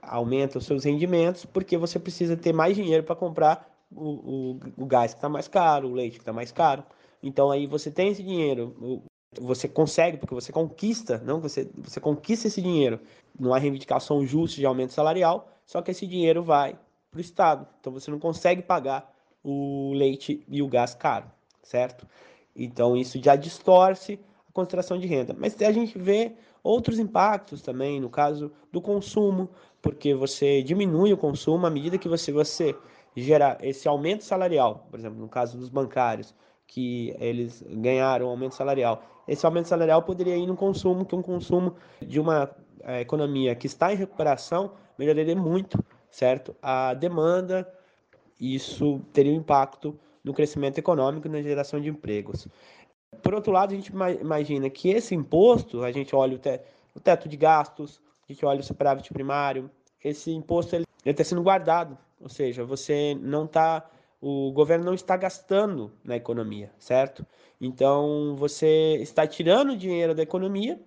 aumenta 0.02 0.58
os 0.58 0.66
seus 0.66 0.84
rendimentos 0.84 1.44
porque 1.44 1.76
você 1.76 1.98
precisa 1.98 2.36
ter 2.36 2.52
mais 2.52 2.76
dinheiro 2.76 3.02
para 3.02 3.16
comprar 3.16 3.68
o, 3.90 4.04
o, 4.04 4.60
o, 4.76 4.86
gás 4.86 5.12
que 5.12 5.18
está 5.18 5.28
mais 5.28 5.48
caro, 5.48 5.88
o 5.88 5.94
leite 5.94 6.14
que 6.14 6.22
está 6.22 6.32
mais 6.32 6.52
caro. 6.52 6.84
Então 7.22 7.50
aí 7.50 7.66
você 7.66 7.90
tem 7.90 8.08
esse 8.08 8.22
dinheiro, 8.22 9.02
você 9.40 9.68
consegue, 9.68 10.16
porque 10.16 10.34
você 10.34 10.52
conquista, 10.52 11.18
não 11.24 11.40
você, 11.40 11.68
você 11.76 12.00
conquista 12.00 12.46
esse 12.46 12.60
dinheiro 12.60 13.00
numa 13.38 13.58
reivindicação 13.58 14.24
justa 14.26 14.56
de 14.56 14.66
aumento 14.66 14.92
salarial, 14.92 15.48
só 15.64 15.82
que 15.82 15.90
esse 15.90 16.06
dinheiro 16.06 16.42
vai 16.42 16.78
para 17.10 17.18
o 17.18 17.20
Estado. 17.20 17.66
Então 17.80 17.92
você 17.92 18.10
não 18.10 18.18
consegue 18.18 18.62
pagar 18.62 19.12
o 19.42 19.92
leite 19.94 20.44
e 20.48 20.62
o 20.62 20.68
gás 20.68 20.94
caro, 20.94 21.30
certo? 21.62 22.06
Então 22.54 22.96
isso 22.96 23.22
já 23.22 23.36
distorce 23.36 24.18
a 24.48 24.52
concentração 24.52 24.98
de 24.98 25.06
renda. 25.06 25.34
Mas 25.38 25.60
a 25.60 25.72
gente 25.72 25.98
vê 25.98 26.32
outros 26.66 26.98
impactos 26.98 27.62
também, 27.62 28.00
no 28.00 28.10
caso 28.10 28.50
do 28.72 28.80
consumo, 28.80 29.48
porque 29.80 30.14
você 30.14 30.62
diminui 30.62 31.12
o 31.12 31.16
consumo 31.16 31.64
à 31.66 31.70
medida 31.70 31.96
que 31.96 32.08
você, 32.08 32.32
você 32.32 32.74
gera 33.14 33.56
esse 33.62 33.86
aumento 33.86 34.24
salarial, 34.24 34.86
por 34.90 34.98
exemplo, 34.98 35.18
no 35.20 35.28
caso 35.28 35.56
dos 35.56 35.68
bancários, 35.68 36.34
que 36.66 37.14
eles 37.20 37.64
ganharam 37.68 38.28
aumento 38.28 38.56
salarial. 38.56 39.02
Esse 39.28 39.46
aumento 39.46 39.68
salarial 39.68 40.02
poderia 40.02 40.36
ir 40.36 40.46
no 40.46 40.56
consumo, 40.56 41.06
que 41.06 41.14
um 41.14 41.22
consumo 41.22 41.76
de 42.02 42.18
uma 42.18 42.50
é, 42.80 43.00
economia 43.00 43.54
que 43.54 43.68
está 43.68 43.92
em 43.92 43.96
recuperação 43.96 44.72
melhoraria 44.98 45.36
muito, 45.36 45.82
certo? 46.10 46.56
A 46.60 46.94
demanda, 46.94 47.66
isso 48.40 49.00
teria 49.12 49.32
um 49.32 49.36
impacto 49.36 49.96
no 50.24 50.34
crescimento 50.34 50.78
econômico 50.78 51.28
e 51.28 51.30
na 51.30 51.40
geração 51.40 51.80
de 51.80 51.88
empregos. 51.88 52.48
Por 53.22 53.34
outro 53.34 53.52
lado, 53.52 53.72
a 53.72 53.76
gente 53.76 53.92
imagina 54.20 54.68
que 54.70 54.90
esse 54.90 55.14
imposto, 55.14 55.82
a 55.82 55.92
gente 55.92 56.14
olha 56.14 56.36
o, 56.36 56.38
te, 56.38 56.60
o 56.94 57.00
teto 57.00 57.28
de 57.28 57.36
gastos, 57.36 58.00
a 58.28 58.32
gente 58.32 58.44
olha 58.44 58.60
o 58.60 58.64
superávit 58.64 59.12
primário, 59.12 59.70
esse 60.02 60.30
imposto 60.30 60.76
ele 60.76 60.86
está 61.04 61.24
sendo 61.24 61.42
guardado, 61.42 61.96
ou 62.20 62.28
seja, 62.28 62.64
você 62.64 63.16
não 63.20 63.44
está, 63.44 63.88
o 64.20 64.52
governo 64.52 64.84
não 64.84 64.94
está 64.94 65.16
gastando 65.16 65.92
na 66.04 66.16
economia, 66.16 66.72
certo? 66.78 67.26
Então 67.60 68.36
você 68.36 68.96
está 69.00 69.26
tirando 69.26 69.76
dinheiro 69.76 70.14
da 70.14 70.22
economia 70.22 70.80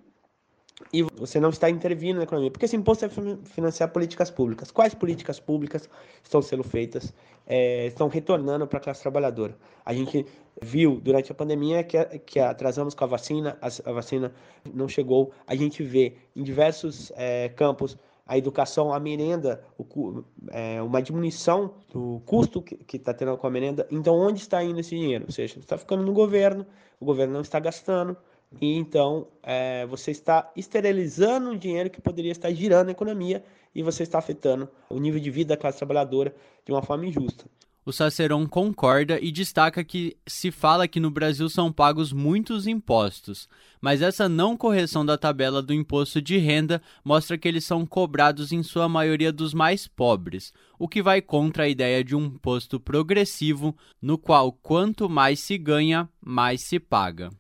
e 0.91 1.03
você 1.03 1.39
não 1.39 1.49
está 1.49 1.69
intervindo 1.69 2.17
na 2.17 2.23
economia, 2.23 2.49
porque 2.49 2.65
esse 2.65 2.75
imposto 2.75 3.05
é 3.05 3.09
financiar 3.43 3.91
políticas 3.91 4.31
públicas. 4.31 4.71
Quais 4.71 4.93
políticas 4.93 5.39
públicas 5.39 5.89
estão 6.23 6.41
sendo 6.41 6.63
feitas, 6.63 7.13
é, 7.45 7.87
estão 7.87 8.07
retornando 8.07 8.65
para 8.65 8.79
a 8.79 8.81
classe 8.81 9.01
trabalhadora? 9.01 9.55
A 9.85 9.93
gente 9.93 10.25
viu 10.61 10.99
durante 10.99 11.31
a 11.31 11.35
pandemia 11.35 11.83
que, 11.83 12.03
que 12.19 12.39
atrasamos 12.39 12.93
com 12.93 13.03
a 13.03 13.07
vacina, 13.07 13.57
a, 13.61 13.67
a 13.89 13.93
vacina 13.93 14.33
não 14.73 14.87
chegou. 14.87 15.31
A 15.45 15.55
gente 15.55 15.83
vê 15.83 16.15
em 16.35 16.43
diversos 16.43 17.11
é, 17.15 17.49
campos 17.49 17.97
a 18.29 18.37
educação, 18.37 18.93
a 18.93 18.99
merenda, 18.99 19.63
o, 19.75 20.23
é, 20.51 20.79
uma 20.83 21.01
diminuição 21.01 21.73
do 21.91 22.21
custo 22.27 22.61
que 22.61 22.97
está 22.97 23.11
tendo 23.11 23.35
com 23.37 23.47
a 23.47 23.49
merenda. 23.49 23.87
Então, 23.89 24.15
onde 24.15 24.39
está 24.39 24.63
indo 24.63 24.79
esse 24.79 24.91
dinheiro? 24.91 25.25
Ou 25.25 25.31
seja, 25.31 25.57
está 25.57 25.79
ficando 25.79 26.03
no 26.03 26.13
governo, 26.13 26.63
o 26.99 27.05
governo 27.05 27.33
não 27.33 27.41
está 27.41 27.59
gastando, 27.59 28.15
E 28.61 28.73
então 28.73 29.27
é, 29.43 29.85
você 29.85 30.11
está 30.11 30.51
esterilizando 30.55 31.51
um 31.51 31.57
dinheiro 31.57 31.89
que 31.89 32.01
poderia 32.01 32.31
estar 32.31 32.51
girando 32.51 32.87
na 32.87 32.91
economia 32.93 33.43
e 33.73 33.83
você 33.83 34.03
está 34.03 34.17
afetando 34.17 34.69
o 34.89 34.99
nível 34.99 35.19
de 35.19 35.29
vida 35.29 35.49
da 35.49 35.57
classe 35.57 35.77
trabalhadora 35.77 36.35
de 36.65 36.71
uma 36.71 36.81
forma 36.81 37.05
injusta. 37.05 37.45
O 37.85 37.91
Saceron 37.91 38.45
concorda 38.47 39.19
e 39.19 39.31
destaca 39.31 39.83
que 39.83 40.15
se 40.27 40.51
fala 40.51 40.87
que 40.87 40.99
no 40.99 41.09
Brasil 41.09 41.49
são 41.49 41.71
pagos 41.71 42.13
muitos 42.13 42.67
impostos, 42.67 43.49
mas 43.81 44.03
essa 44.03 44.29
não 44.29 44.55
correção 44.55 45.03
da 45.03 45.17
tabela 45.17 45.59
do 45.59 45.73
imposto 45.73 46.21
de 46.21 46.37
renda 46.37 46.81
mostra 47.03 47.35
que 47.35 47.47
eles 47.47 47.63
são 47.63 47.87
cobrados 47.87 48.51
em 48.51 48.61
sua 48.61 48.87
maioria 48.87 49.31
dos 49.31 49.55
mais 49.55 49.87
pobres, 49.87 50.53
o 50.77 50.87
que 50.87 51.01
vai 51.01 51.19
contra 51.19 51.63
a 51.63 51.67
ideia 51.67 52.03
de 52.03 52.15
um 52.15 52.25
imposto 52.25 52.79
progressivo, 52.79 53.75
no 53.99 54.19
qual 54.19 54.51
quanto 54.51 55.09
mais 55.09 55.39
se 55.39 55.57
ganha, 55.57 56.07
mais 56.23 56.61
se 56.61 56.79
paga. 56.79 57.31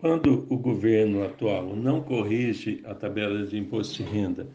Quando 0.00 0.46
o 0.48 0.56
governo 0.56 1.24
atual 1.24 1.74
não 1.74 2.00
corrige 2.00 2.80
a 2.84 2.94
tabela 2.94 3.44
de 3.44 3.58
imposto 3.58 3.96
de 3.96 4.04
renda 4.04 4.46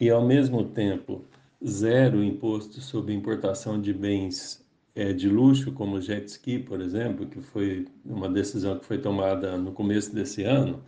e, 0.00 0.08
ao 0.08 0.24
mesmo 0.24 0.62
tempo, 0.62 1.24
zero 1.66 2.22
imposto 2.22 2.80
sobre 2.80 3.12
importação 3.12 3.80
de 3.80 3.92
bens 3.92 4.64
é, 4.94 5.12
de 5.12 5.28
luxo, 5.28 5.72
como 5.72 6.00
jet 6.00 6.28
ski, 6.28 6.60
por 6.60 6.80
exemplo, 6.80 7.26
que 7.26 7.40
foi 7.40 7.86
uma 8.04 8.28
decisão 8.28 8.78
que 8.78 8.84
foi 8.84 8.98
tomada 8.98 9.58
no 9.58 9.72
começo 9.72 10.14
desse 10.14 10.44
ano, 10.44 10.80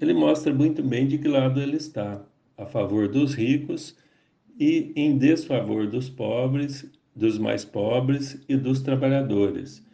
ele 0.00 0.14
mostra 0.14 0.54
muito 0.54 0.80
bem 0.80 1.08
de 1.08 1.18
que 1.18 1.26
lado 1.26 1.60
ele 1.60 1.76
está, 1.76 2.24
a 2.56 2.64
favor 2.64 3.08
dos 3.08 3.34
ricos 3.34 3.96
e 4.56 4.92
em 4.94 5.18
desfavor 5.18 5.88
dos 5.88 6.08
pobres, 6.08 6.88
dos 7.14 7.38
mais 7.38 7.64
pobres 7.64 8.40
e 8.48 8.56
dos 8.56 8.82
trabalhadores. 8.82 9.84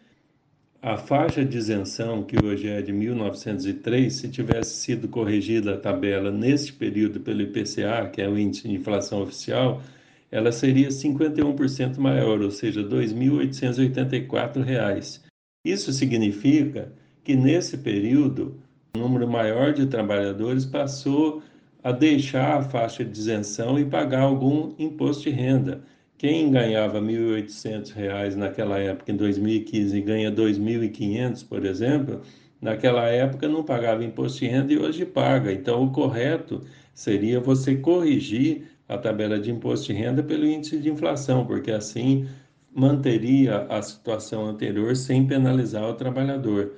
A 0.85 0.97
faixa 0.97 1.45
de 1.45 1.57
isenção, 1.57 2.25
que 2.25 2.37
hoje 2.37 2.69
é 2.69 2.83
de 2.83 2.93
1903, 2.93 4.13
se 4.13 4.29
tivesse 4.29 4.75
sido 4.75 5.07
corrigida 5.07 5.75
a 5.75 5.79
tabela 5.79 6.33
neste 6.33 6.73
período 6.73 7.21
pelo 7.21 7.41
IPCA, 7.41 8.11
que 8.13 8.21
é 8.21 8.29
o 8.29 8.37
índice 8.37 8.67
de 8.67 8.75
inflação 8.75 9.23
oficial, 9.23 9.81
ela 10.29 10.51
seria 10.51 10.89
51% 10.89 11.99
maior, 11.99 12.41
ou 12.41 12.51
seja, 12.51 12.81
R$ 12.81 12.89
2.884. 12.89 15.21
Isso 15.65 15.93
significa 15.93 16.93
que 17.23 17.37
nesse 17.37 17.79
período, 17.79 18.61
um 18.97 19.03
número 19.03 19.29
maior 19.29 19.73
de 19.73 19.87
trabalhadores 19.87 20.67
passou 20.67 21.45
a 21.81 21.93
deixar 21.93 22.59
a 22.59 22.63
faixa 22.63 23.05
de 23.05 23.17
isenção 23.17 23.79
e 23.79 23.85
pagar 23.85 24.23
algum 24.23 24.75
imposto 24.81 25.23
de 25.23 25.31
renda. 25.31 25.85
Quem 26.23 26.53
ganhava 26.53 27.01
R$ 27.01 27.07
1.800 27.07 28.37
naquela 28.37 28.79
época, 28.79 29.11
em 29.11 29.17
2015, 29.17 29.99
e 29.99 30.01
ganha 30.01 30.31
R$ 30.31 30.37
2.500, 30.37 31.45
por 31.49 31.65
exemplo, 31.65 32.21
naquela 32.61 33.09
época 33.09 33.49
não 33.49 33.65
pagava 33.65 34.05
imposto 34.05 34.39
de 34.39 34.47
renda 34.47 34.73
e 34.73 34.79
hoje 34.79 35.05
paga. 35.05 35.53
Então, 35.53 35.83
o 35.83 35.91
correto 35.91 36.63
seria 36.95 37.41
você 37.41 37.75
corrigir 37.75 38.69
a 38.89 38.97
tabela 38.97 39.41
de 39.41 39.51
imposto 39.51 39.89
de 39.89 39.95
renda 39.95 40.23
pelo 40.23 40.47
índice 40.47 40.79
de 40.79 40.89
inflação, 40.91 41.45
porque 41.45 41.73
assim 41.73 42.29
manteria 42.73 43.67
a 43.69 43.83
situação 43.83 44.47
anterior 44.47 44.95
sem 44.95 45.27
penalizar 45.27 45.91
o 45.91 45.95
trabalhador. 45.95 46.75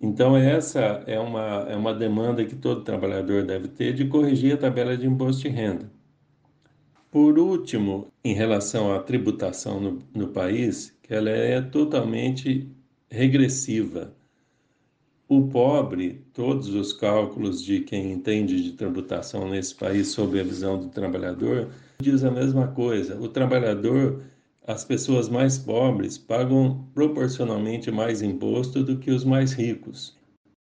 Então, 0.00 0.36
essa 0.36 1.04
é 1.06 1.20
uma, 1.20 1.66
é 1.68 1.76
uma 1.76 1.94
demanda 1.94 2.44
que 2.44 2.56
todo 2.56 2.82
trabalhador 2.82 3.44
deve 3.44 3.68
ter 3.68 3.92
de 3.94 4.06
corrigir 4.06 4.54
a 4.54 4.56
tabela 4.56 4.96
de 4.96 5.06
imposto 5.06 5.42
de 5.42 5.48
renda. 5.50 5.93
Por 7.14 7.38
último, 7.38 8.08
em 8.24 8.34
relação 8.34 8.92
à 8.92 8.98
tributação 8.98 9.78
no, 9.78 10.02
no 10.12 10.28
país, 10.30 10.92
que 11.00 11.14
ela 11.14 11.30
é 11.30 11.62
totalmente 11.62 12.68
regressiva. 13.08 14.12
O 15.28 15.46
pobre, 15.46 16.24
todos 16.32 16.70
os 16.70 16.92
cálculos 16.92 17.62
de 17.62 17.82
quem 17.82 18.10
entende 18.10 18.60
de 18.60 18.72
tributação 18.72 19.48
nesse 19.48 19.76
país 19.76 20.08
sob 20.08 20.40
a 20.40 20.42
visão 20.42 20.76
do 20.76 20.88
trabalhador, 20.88 21.68
diz 22.00 22.24
a 22.24 22.32
mesma 22.32 22.66
coisa. 22.66 23.16
O 23.20 23.28
trabalhador, 23.28 24.24
as 24.66 24.84
pessoas 24.84 25.28
mais 25.28 25.56
pobres, 25.56 26.18
pagam 26.18 26.84
proporcionalmente 26.94 27.92
mais 27.92 28.22
imposto 28.22 28.82
do 28.82 28.98
que 28.98 29.12
os 29.12 29.24
mais 29.24 29.52
ricos. 29.52 30.18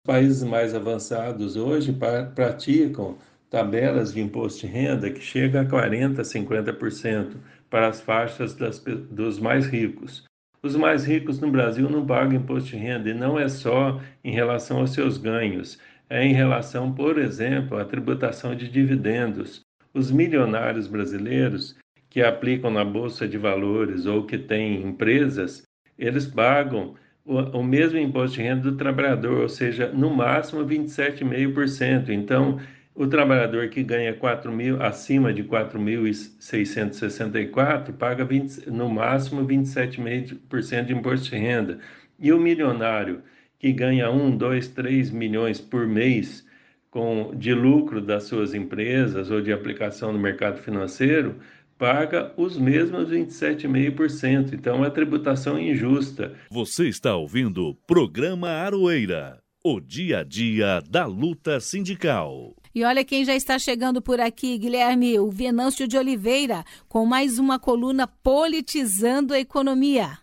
Países 0.05 0.43
mais 0.43 0.73
avançados 0.73 1.57
hoje 1.57 1.93
praticam 2.33 3.17
tabelas 3.49 4.13
de 4.13 4.21
imposto 4.21 4.65
de 4.65 4.73
renda 4.73 5.09
que 5.09 5.21
chega 5.21 5.61
a 5.61 5.65
40%, 5.65 6.19
50% 6.21 7.37
para 7.69 7.87
as 7.87 8.01
faixas 8.01 8.53
das, 8.53 8.79
dos 8.79 9.39
mais 9.39 9.65
ricos. 9.67 10.25
Os 10.61 10.75
mais 10.75 11.05
ricos 11.05 11.39
no 11.39 11.51
Brasil 11.51 11.89
não 11.89 12.05
pagam 12.05 12.33
imposto 12.33 12.71
de 12.71 12.77
renda 12.77 13.09
e 13.09 13.13
não 13.13 13.39
é 13.39 13.47
só 13.47 14.01
em 14.23 14.31
relação 14.31 14.79
aos 14.79 14.91
seus 14.91 15.17
ganhos, 15.17 15.79
é 16.09 16.23
em 16.23 16.33
relação, 16.33 16.91
por 16.93 17.17
exemplo, 17.17 17.77
à 17.77 17.85
tributação 17.85 18.55
de 18.55 18.69
dividendos. 18.69 19.61
Os 19.93 20.11
milionários 20.11 20.87
brasileiros 20.87 21.75
que 22.09 22.21
aplicam 22.21 22.71
na 22.71 22.83
bolsa 22.83 23.27
de 23.27 23.37
valores 23.37 24.05
ou 24.05 24.25
que 24.25 24.37
têm 24.37 24.81
empresas, 24.81 25.63
eles 25.97 26.25
pagam 26.25 26.95
o, 27.25 27.39
o 27.59 27.63
mesmo 27.63 27.99
imposto 27.99 28.37
de 28.37 28.43
renda 28.43 28.71
do 28.71 28.77
trabalhador, 28.77 29.41
ou 29.41 29.49
seja, 29.49 29.89
no 29.89 30.09
máximo 30.09 30.65
27,5%. 30.65 32.09
Então, 32.09 32.59
o 32.97 33.05
trabalhador 33.05 33.69
que 33.69 33.83
ganha 33.83 34.11
4 34.11 34.51
mil, 34.51 34.81
acima 34.81 35.31
de 35.31 35.43
4.664 35.43 37.93
paga 37.93 38.25
20, 38.25 38.71
no 38.71 38.89
máximo 38.89 39.45
27,5% 39.45 40.85
de 40.85 40.93
imposto 40.93 41.29
de 41.29 41.37
renda. 41.37 41.77
E 42.19 42.33
o 42.33 42.39
milionário 42.39 43.21
que 43.59 43.71
ganha 43.71 44.09
1, 44.09 44.35
2, 44.35 44.69
3 44.69 45.11
milhões 45.11 45.61
por 45.61 45.85
mês 45.85 46.43
com, 46.89 47.35
de 47.35 47.53
lucro 47.53 48.01
das 48.01 48.23
suas 48.23 48.55
empresas 48.55 49.29
ou 49.29 49.41
de 49.41 49.53
aplicação 49.53 50.11
no 50.11 50.17
mercado 50.17 50.59
financeiro, 50.63 51.35
paga 51.77 52.33
os 52.35 52.57
mesmos 52.57 53.11
27,5%. 53.11 54.53
Então 54.53 54.83
é 54.83 54.89
tributação 54.89 55.59
injusta. 55.59 56.33
Você 56.49 56.87
está 56.87 57.15
ouvindo 57.15 57.67
o 57.67 57.75
programa 57.75 58.49
Aroeira, 58.49 59.37
o 59.63 59.79
dia 59.79 60.21
a 60.21 60.23
dia 60.23 60.81
da 60.89 61.05
luta 61.05 61.59
sindical. 61.59 62.55
E 62.78 62.84
olha 62.84 63.03
quem 63.03 63.25
já 63.25 63.34
está 63.34 63.57
chegando 63.57 64.03
por 64.03 64.19
aqui, 64.19 64.55
Guilherme, 64.55 65.19
o 65.19 65.32
Venâncio 65.32 65.88
de 65.88 65.97
Oliveira, 65.97 66.63
com 66.88 67.07
mais 67.07 67.39
uma 67.39 67.57
coluna 67.57 68.05
Politizando 68.05 69.34
a 69.34 69.39
Economia. 69.39 70.19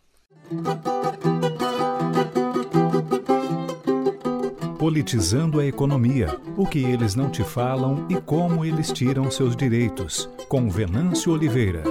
Politizando 4.79 5.59
a 5.59 5.67
Economia, 5.67 6.29
o 6.57 6.65
que 6.65 6.79
eles 6.79 7.17
não 7.17 7.29
te 7.29 7.43
falam 7.43 8.07
e 8.09 8.21
como 8.21 8.65
eles 8.65 8.93
tiram 8.93 9.29
seus 9.33 9.57
direitos, 9.57 10.31
com 10.49 10.71
Venâncio 10.71 11.33
Oliveira. 11.33 11.83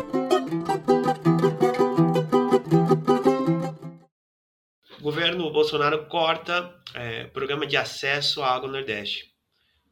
O 4.97 5.03
governo 5.03 5.51
Bolsonaro 5.51 6.05
corta 6.05 6.73
é, 6.95 7.25
programa 7.25 7.67
de 7.67 7.75
acesso 7.75 8.41
à 8.41 8.55
água 8.55 8.71
Nordeste. 8.71 9.32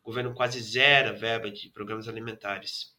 O 0.03 0.07
governo 0.07 0.33
quase 0.33 0.59
zera 0.59 1.13
verba 1.13 1.51
de 1.51 1.69
programas 1.69 2.07
alimentares. 2.07 2.95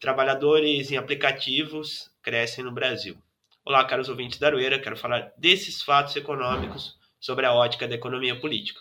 Trabalhadores 0.00 0.90
em 0.90 0.96
aplicativos 0.96 2.10
crescem 2.22 2.64
no 2.64 2.72
Brasil. 2.72 3.22
Olá, 3.62 3.84
caros 3.84 4.08
ouvintes 4.08 4.38
da 4.38 4.46
Arueira, 4.46 4.78
quero 4.78 4.96
falar 4.96 5.34
desses 5.36 5.82
fatos 5.82 6.16
econômicos 6.16 6.98
sobre 7.20 7.44
a 7.44 7.52
ótica 7.52 7.86
da 7.86 7.94
economia 7.94 8.40
política. 8.40 8.80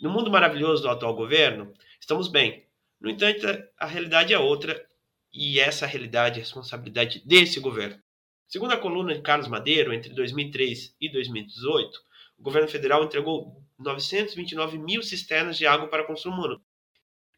No 0.00 0.08
mundo 0.08 0.30
maravilhoso 0.30 0.82
do 0.82 0.88
atual 0.88 1.14
governo, 1.14 1.74
estamos 2.00 2.26
bem. 2.26 2.66
No 2.98 3.10
entanto, 3.10 3.46
a 3.78 3.84
realidade 3.84 4.32
é 4.32 4.38
outra 4.38 4.82
e 5.30 5.60
essa 5.60 5.84
realidade 5.84 6.38
é 6.38 6.42
responsabilidade 6.42 7.22
desse 7.26 7.60
governo. 7.60 8.02
Segundo 8.46 8.72
a 8.72 8.78
coluna 8.78 9.14
de 9.14 9.20
Carlos 9.20 9.46
Madeiro, 9.46 9.92
entre 9.92 10.14
2003 10.14 10.96
e 10.98 11.12
2018, 11.12 12.00
o 12.38 12.42
governo 12.42 12.66
federal 12.66 13.04
entregou 13.04 13.62
929 13.78 14.78
mil 14.78 15.02
cisternas 15.02 15.58
de 15.58 15.66
água 15.66 15.86
para 15.88 16.06
consumo 16.06 16.36
humano, 16.36 16.62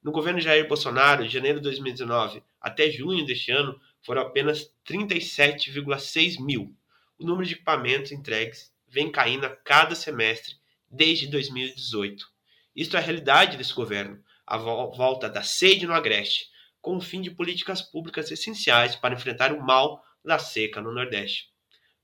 no 0.03 0.13
governo 0.13 0.41
Jair 0.41 0.67
Bolsonaro, 0.67 1.25
de 1.25 1.33
janeiro 1.33 1.59
de 1.59 1.65
2019 1.65 2.43
até 2.61 2.91
junho 2.91 3.25
deste 3.25 3.51
ano, 3.51 3.79
foram 4.03 4.23
apenas 4.23 4.73
37,6 4.87 6.41
mil. 6.41 6.75
O 7.19 7.25
número 7.25 7.47
de 7.47 7.55
equipamentos 7.55 8.13
entregues 8.13 8.73
vem 8.89 9.11
caindo 9.11 9.45
a 9.45 9.51
cada 9.51 9.95
semestre 9.95 10.57
desde 10.91 11.27
2018. 11.27 12.27
Isto 12.75 12.97
é 12.97 13.01
a 13.01 13.03
realidade 13.03 13.57
desse 13.57 13.75
governo, 13.75 14.23
a 14.47 14.57
volta 14.57 15.29
da 15.29 15.43
sede 15.43 15.87
no 15.87 15.93
Agreste, 15.93 16.49
com 16.81 16.97
o 16.97 17.01
fim 17.01 17.21
de 17.21 17.31
políticas 17.31 17.83
públicas 17.83 18.31
essenciais 18.31 18.97
para 18.97 19.15
enfrentar 19.15 19.53
o 19.53 19.63
mal 19.63 20.03
da 20.25 20.39
seca 20.39 20.81
no 20.81 20.93
Nordeste. 20.93 21.51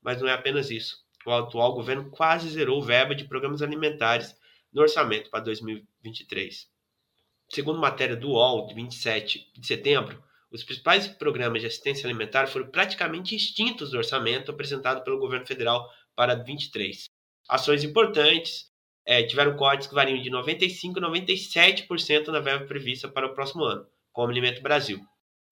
Mas 0.03 0.20
não 0.20 0.28
é 0.28 0.32
apenas 0.32 0.70
isso. 0.70 1.05
O 1.24 1.32
atual 1.32 1.74
governo 1.74 2.11
quase 2.11 2.49
zerou 2.51 2.82
verba 2.82 3.14
de 3.14 3.24
programas 3.24 3.62
alimentares 3.62 4.36
no 4.72 4.82
orçamento 4.82 5.30
para 5.30 5.40
2023. 5.40 6.68
Segundo 7.49 7.80
matéria 7.80 8.16
do 8.16 8.30
UOL, 8.30 8.66
de 8.66 8.74
27 8.74 9.53
de 9.55 9.66
setembro, 9.66 10.22
os 10.51 10.64
principais 10.64 11.07
programas 11.07 11.61
de 11.61 11.66
assistência 11.66 12.07
alimentar 12.07 12.47
foram 12.47 12.68
praticamente 12.70 13.36
extintos 13.36 13.90
do 13.90 13.99
orçamento 13.99 14.51
apresentado 14.51 15.03
pelo 15.05 15.18
governo 15.18 15.47
federal 15.47 15.88
para 16.14 16.34
23. 16.34 17.05
Ações 17.49 17.84
importantes 17.84 18.70
é, 19.05 19.22
tiveram 19.22 19.57
cortes 19.57 19.86
que 19.86 19.94
variam 19.94 20.20
de 20.20 20.30
95% 20.30 20.97
a 20.97 21.09
97% 21.09 22.28
na 22.28 22.40
verba 22.40 22.66
prevista 22.66 23.09
para 23.09 23.26
o 23.26 23.34
próximo 23.34 23.64
ano, 23.64 23.86
como 24.12 24.30
Alimento 24.30 24.62
Brasil. 24.62 25.01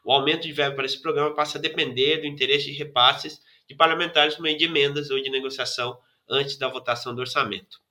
O 0.05 0.13
aumento 0.13 0.43
de 0.43 0.53
verba 0.53 0.77
para 0.77 0.87
esse 0.87 1.01
programa 1.01 1.35
passa 1.35 1.59
a 1.59 1.61
depender 1.61 2.19
do 2.19 2.27
interesse 2.27 2.67
de 2.67 2.73
repasses 2.73 3.41
de 3.69 3.75
parlamentares 3.75 4.35
por 4.35 4.43
meio 4.43 4.59
de 4.59 4.65
emendas 4.65 5.11
ou 5.11 5.23
de 5.23 5.31
negociação 5.31 5.99
antes 6.29 6.57
da 6.57 6.69
votação 6.69 7.15
do 7.15 7.21
orçamento. 7.21 7.84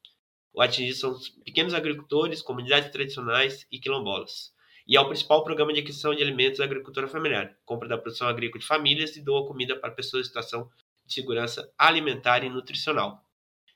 O 0.54 0.62
atingido 0.62 0.96
são 0.96 1.12
os 1.12 1.30
pequenos 1.30 1.74
agricultores, 1.74 2.42
comunidades 2.42 2.92
tradicionais 2.92 3.66
e 3.72 3.80
quilombolas. 3.80 4.54
E 4.88 4.96
é 4.96 5.02
o 5.02 5.08
principal 5.08 5.44
programa 5.44 5.74
de 5.74 5.80
aquisição 5.80 6.14
de 6.14 6.22
alimentos 6.22 6.60
da 6.60 6.66
agricultura 6.66 7.08
familiar, 7.08 7.58
compra 7.66 7.88
da 7.88 7.98
produção 7.98 8.28
agrícola 8.28 8.60
de 8.60 8.68
famílias 8.68 9.16
e 9.16 9.22
doa 9.22 9.48
comida 9.48 9.76
para 9.76 9.92
pessoas 9.92 10.26
em 10.26 10.28
situação 10.28 10.70
de 11.06 11.14
segurança 11.14 11.72
alimentar 11.78 12.44
e 12.44 12.50
nutricional. 12.50 13.24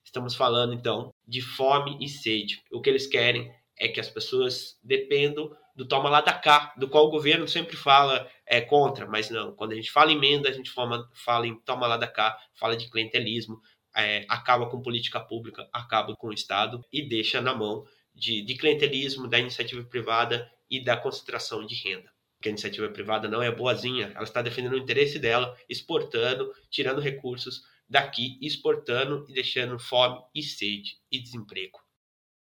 Estamos 0.04 0.36
falando 0.36 0.74
então 0.74 1.14
de 1.28 1.42
fome 1.42 1.98
e 2.00 2.08
sede. 2.08 2.64
O 2.72 2.82
que 2.82 2.90
eles 2.90 3.08
querem 3.08 3.52
é 3.78 3.88
que 3.88 4.00
as 4.00 4.10
pessoas 4.10 4.78
dependam 4.84 5.56
do 5.76 5.88
toma 5.88 6.10
lá 6.10 6.22
da 6.22 6.34
cá, 6.34 6.74
do 6.76 6.88
qual 6.88 7.06
o 7.06 7.12
governo 7.12 7.48
sempre 7.48 7.78
fala 7.78 8.28
é 8.46 8.60
contra, 8.60 9.06
mas 9.06 9.30
não. 9.30 9.54
Quando 9.56 9.74
a 9.74 9.76
gente 9.76 9.92
fala 9.92 10.12
em 10.12 10.16
emenda, 10.16 10.50
a 10.50 10.52
gente 10.52 10.72
fala, 10.72 11.08
fala 11.14 11.46
em 11.46 11.56
toma 11.60 11.86
lá 11.86 11.98
da 11.98 12.08
cá, 12.08 12.38
fala 12.56 12.76
de 12.76 12.90
clientelismo, 12.90 13.62
é, 13.98 14.26
acaba 14.30 14.70
com 14.70 14.82
política 14.82 15.20
pública, 15.20 15.68
acaba 15.74 16.16
com 16.16 16.28
o 16.28 16.34
Estado 16.34 16.86
e 16.94 17.02
deixa 17.02 17.42
na 17.42 17.56
mão 17.56 17.86
de, 18.14 18.42
de 18.44 18.56
clientelismo, 18.56 19.28
da 19.28 19.40
iniciativa 19.40 19.84
privada 19.84 20.50
e 20.70 20.84
da 20.84 20.96
concentração 20.96 21.66
de 21.66 21.76
renda. 21.76 22.12
Porque 22.36 22.50
a 22.50 22.52
iniciativa 22.52 22.88
privada 22.90 23.28
não 23.28 23.42
é 23.42 23.50
boazinha, 23.52 24.12
ela 24.14 24.24
está 24.24 24.42
defendendo 24.42 24.74
o 24.74 24.78
interesse 24.78 25.18
dela, 25.18 25.58
exportando, 25.68 26.54
tirando 26.70 27.02
recursos 27.02 27.64
daqui, 27.90 28.38
exportando 28.42 29.26
e 29.28 29.34
deixando 29.34 29.80
fome 29.80 30.22
e 30.36 30.44
sede 30.44 31.00
e 31.12 31.20
desemprego. 31.20 31.80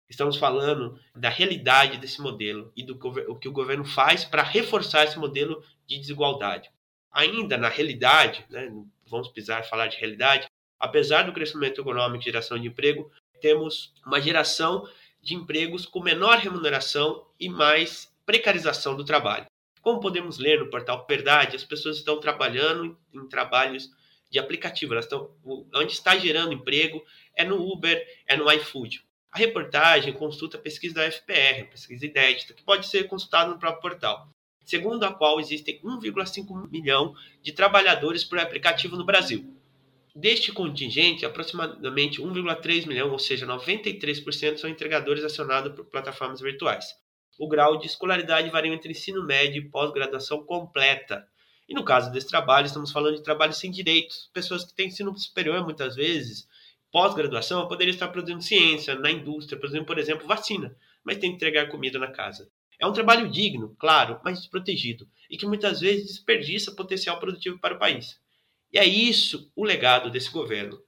Estamos 0.10 0.38
falando 0.38 1.00
da 1.16 1.30
realidade 1.30 1.98
desse 1.98 2.22
modelo 2.22 2.72
e 2.76 2.84
do 2.84 2.98
que 3.40 3.48
o 3.48 3.52
governo 3.52 3.86
faz 3.86 4.24
para 4.24 4.44
reforçar 4.44 5.06
esse 5.06 5.18
modelo 5.18 5.64
de 5.88 5.98
desigualdade. 5.98 6.70
Ainda 7.12 7.58
na 7.58 7.70
realidade, 7.70 8.46
né, 8.50 8.70
vamos 9.06 9.30
pisar 9.30 9.68
falar 9.68 9.88
de 9.88 9.98
realidade, 9.98 10.48
apesar 10.82 11.24
do 11.24 11.32
crescimento 11.32 11.80
econômico 11.80 12.24
e 12.24 12.26
geração 12.26 12.60
de 12.60 12.68
emprego, 12.68 13.10
temos 13.40 13.94
uma 14.06 14.20
geração 14.20 14.90
de 15.22 15.36
empregos 15.36 15.86
com 15.86 16.02
menor 16.02 16.40
remuneração 16.40 17.26
e 17.40 17.48
mais 17.48 18.12
precarização 18.26 18.96
do 18.96 19.06
trabalho. 19.06 19.46
Como 19.82 20.00
podemos 20.00 20.40
ler 20.40 20.60
no 20.60 20.70
portal 20.70 21.06
Verdade, 21.08 21.56
as 21.56 21.64
pessoas 21.64 21.98
estão 21.98 22.20
trabalhando 22.20 22.98
em 23.14 23.28
trabalhos 23.28 23.90
de 24.30 24.40
aplicativo, 24.40 24.94
elas 24.94 25.06
estão 25.06 25.32
onde 25.74 25.94
está 25.94 26.18
gerando 26.18 26.54
emprego 26.54 27.04
é 27.36 27.44
no 27.44 27.62
Uber, 27.62 28.04
é 28.26 28.36
no 28.36 28.52
iFood. 28.52 29.04
A 29.32 29.38
reportagem 29.38 30.14
consulta 30.14 30.58
a 30.58 30.62
pesquisa 30.62 30.96
da 30.96 31.12
FPR, 31.12 31.66
pesquisa 31.70 32.06
inédita, 32.06 32.54
que 32.54 32.64
pode 32.64 32.88
ser 32.88 33.08
consultada 33.08 33.50
no 33.50 33.60
próprio 33.60 33.82
portal, 33.82 34.30
segundo 34.64 35.04
a 35.04 35.14
qual 35.14 35.40
existem 35.40 35.80
1,5 35.82 36.70
milhão 36.70 37.16
de 37.42 37.52
trabalhadores 37.52 38.24
por 38.24 38.40
aplicativo 38.40 38.96
no 38.96 39.06
Brasil. 39.06 39.61
Deste 40.14 40.52
contingente, 40.52 41.26
aproximadamente 41.26 42.22
1,3 42.22 42.86
milhão, 42.86 43.12
ou 43.12 43.20
seja, 43.20 43.48
93%, 43.48 44.58
são 44.58 44.70
entregadores 44.70 45.24
acionados 45.24 45.74
por 45.74 45.86
plataformas 45.86 46.42
virtuais. 46.42 46.86
O 47.40 47.48
grau 47.48 47.78
de 47.78 47.88
escolaridade 47.88 48.50
varia 48.50 48.74
entre 48.74 48.92
ensino 48.92 49.26
médio 49.26 49.62
e 49.62 49.70
pós-graduação 49.70 50.44
completa. 50.44 51.26
E 51.68 51.74
no 51.74 51.86
caso 51.86 52.12
desse 52.12 52.28
trabalho, 52.28 52.66
estamos 52.66 52.92
falando 52.92 53.16
de 53.16 53.24
trabalho 53.24 53.54
sem 53.54 53.72
direitos, 53.72 54.30
pessoas 54.34 54.66
que 54.66 54.74
têm 54.74 54.88
ensino 54.88 55.18
superior 55.18 55.64
muitas 55.64 55.96
vezes, 55.96 56.46
pós-graduação, 56.92 57.66
poderiam 57.70 57.94
estar 57.94 58.10
produzindo 58.10 58.42
ciência 58.42 58.96
na 58.96 59.10
indústria, 59.10 59.58
produzindo, 59.58 59.86
por 59.86 59.98
exemplo, 59.98 60.28
vacina, 60.28 60.76
mas 61.06 61.20
tem 61.20 61.30
que 61.30 61.38
entregar 61.38 61.70
comida 61.70 61.98
na 61.98 62.12
casa. 62.12 62.52
É 62.78 62.86
um 62.86 62.92
trabalho 62.92 63.30
digno, 63.32 63.74
claro, 63.80 64.20
mas 64.26 64.40
desprotegido, 64.40 65.08
e 65.30 65.38
que 65.38 65.46
muitas 65.46 65.80
vezes 65.80 66.08
desperdiça 66.08 66.76
potencial 66.76 67.18
produtivo 67.18 67.58
para 67.60 67.76
o 67.76 67.80
país. 67.80 68.20
E 68.72 68.80
é 68.80 68.86
isso 68.86 69.52
o 69.56 69.64
legado 69.64 70.10
desse 70.10 70.32
governo: 70.32 70.82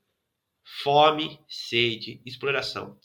fome, 0.83 1.39
sede, 1.47 2.21
exploração. 2.25 2.97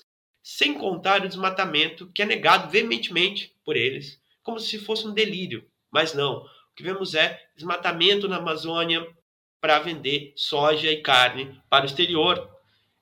Sem 0.42 0.74
contar 0.74 1.22
o 1.22 1.28
desmatamento, 1.28 2.10
que 2.12 2.22
é 2.22 2.24
negado 2.24 2.70
veementemente 2.70 3.54
por 3.64 3.76
eles, 3.76 4.20
como 4.42 4.58
se 4.58 4.78
fosse 4.78 5.06
um 5.06 5.12
delírio. 5.12 5.68
Mas 5.90 6.14
não. 6.14 6.38
O 6.38 6.74
que 6.74 6.82
vemos 6.82 7.14
é 7.14 7.38
desmatamento 7.54 8.28
na 8.28 8.36
Amazônia 8.36 9.06
para 9.60 9.80
vender 9.80 10.32
soja 10.36 10.90
e 10.90 11.02
carne 11.02 11.60
para 11.68 11.84
o 11.84 11.86
exterior. 11.86 12.48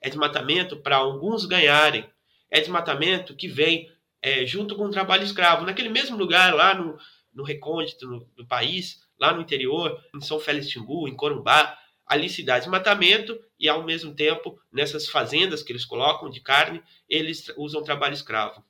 É 0.00 0.08
desmatamento 0.08 0.76
para 0.78 0.96
alguns 0.96 1.44
ganharem. 1.44 2.08
É 2.50 2.58
desmatamento 2.60 3.36
que 3.36 3.48
vem 3.48 3.92
é, 4.22 4.46
junto 4.46 4.74
com 4.74 4.86
o 4.86 4.90
trabalho 4.90 5.24
escravo. 5.24 5.66
Naquele 5.66 5.88
mesmo 5.88 6.16
lugar, 6.16 6.54
lá 6.54 6.74
no, 6.74 6.98
no 7.32 7.44
recôndito 7.44 8.06
do, 8.06 8.24
do 8.36 8.46
país, 8.46 9.05
lá 9.18 9.32
no 9.32 9.42
interior, 9.42 10.02
em 10.14 10.20
São 10.20 10.38
Félix 10.38 10.68
Timbu, 10.68 11.08
em 11.08 11.16
Corumbá, 11.16 11.78
ali 12.06 12.28
se 12.28 12.42
dá 12.42 12.58
desmatamento 12.58 13.38
e, 13.58 13.68
ao 13.68 13.82
mesmo 13.82 14.14
tempo, 14.14 14.58
nessas 14.72 15.08
fazendas 15.08 15.62
que 15.62 15.72
eles 15.72 15.84
colocam 15.84 16.30
de 16.30 16.40
carne, 16.40 16.82
eles 17.08 17.52
usam 17.56 17.82
trabalho 17.82 18.14
escravo. 18.14 18.64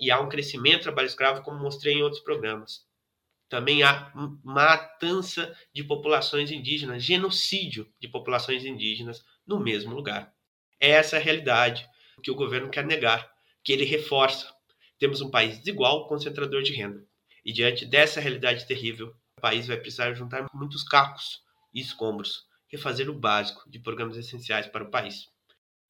E 0.00 0.10
há 0.10 0.20
um 0.20 0.28
crescimento 0.28 0.78
do 0.78 0.82
trabalho 0.84 1.06
escravo, 1.06 1.42
como 1.42 1.60
mostrei 1.60 1.94
em 1.94 2.02
outros 2.02 2.22
programas. 2.22 2.84
Também 3.48 3.82
há 3.82 4.12
matança 4.44 5.56
de 5.74 5.82
populações 5.82 6.50
indígenas, 6.50 7.02
genocídio 7.02 7.92
de 8.00 8.08
populações 8.08 8.64
indígenas 8.64 9.24
no 9.46 9.58
mesmo 9.58 9.94
lugar. 9.94 10.32
Essa 10.78 11.16
é 11.16 11.18
a 11.20 11.22
realidade 11.22 11.88
que 12.22 12.30
o 12.30 12.34
governo 12.34 12.70
quer 12.70 12.86
negar, 12.86 13.30
que 13.62 13.72
ele 13.72 13.84
reforça. 13.84 14.48
Temos 14.98 15.20
um 15.20 15.30
país 15.30 15.58
desigual, 15.58 16.06
concentrador 16.06 16.62
de 16.62 16.72
renda. 16.72 17.04
E 17.44 17.52
diante 17.52 17.84
dessa 17.84 18.20
realidade 18.20 18.66
terrível, 18.66 19.14
o 19.40 19.48
país 19.50 19.66
vai 19.66 19.78
precisar 19.78 20.12
juntar 20.12 20.46
muitos 20.52 20.82
cacos 20.82 21.40
e 21.72 21.80
escombros, 21.80 22.44
refazer 22.68 23.08
o 23.08 23.18
básico 23.18 23.68
de 23.70 23.78
programas 23.78 24.18
essenciais 24.18 24.66
para 24.66 24.84
o 24.84 24.90
país. 24.90 25.28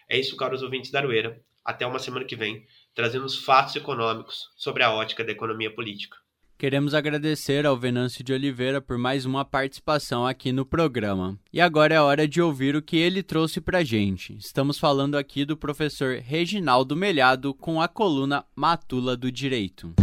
É 0.09 0.16
isso, 0.16 0.36
caros 0.36 0.62
ouvintes 0.62 0.92
da 0.92 1.01
Arueira. 1.01 1.42
Até 1.64 1.84
uma 1.84 1.98
semana 1.98 2.24
que 2.24 2.36
vem, 2.36 2.64
trazendo 2.94 3.26
os 3.26 3.36
fatos 3.36 3.74
econômicos 3.74 4.48
sobre 4.57 4.84
a 4.84 4.92
ótica 4.92 5.24
da 5.24 5.32
economia 5.32 5.74
política. 5.74 6.16
Queremos 6.57 6.94
agradecer 6.94 7.66
ao 7.66 7.76
Venâncio 7.76 8.22
de 8.22 8.32
Oliveira 8.32 8.80
por 8.80 8.96
mais 8.96 9.26
uma 9.26 9.44
participação 9.44 10.26
aqui 10.26 10.53
no 10.53 10.64
programa. 10.64 11.36
E 11.53 11.61
agora 11.61 11.94
é 11.94 12.01
hora 12.01 12.28
de 12.28 12.40
ouvir 12.40 12.76
o 12.76 12.82
que 12.82 12.96
ele 12.96 13.22
trouxe 13.22 13.61
pra 13.61 13.82
gente. 13.82 14.36
Estamos 14.36 14.78
falando 14.78 15.16
aqui 15.16 15.44
do 15.44 15.57
professor 15.57 16.18
Reginaldo 16.18 16.94
Melhado 16.94 17.53
com 17.53 17.80
a 17.80 17.88
coluna 17.88 18.44
Matula 18.55 19.16
do 19.16 19.32
Direito. 19.32 19.94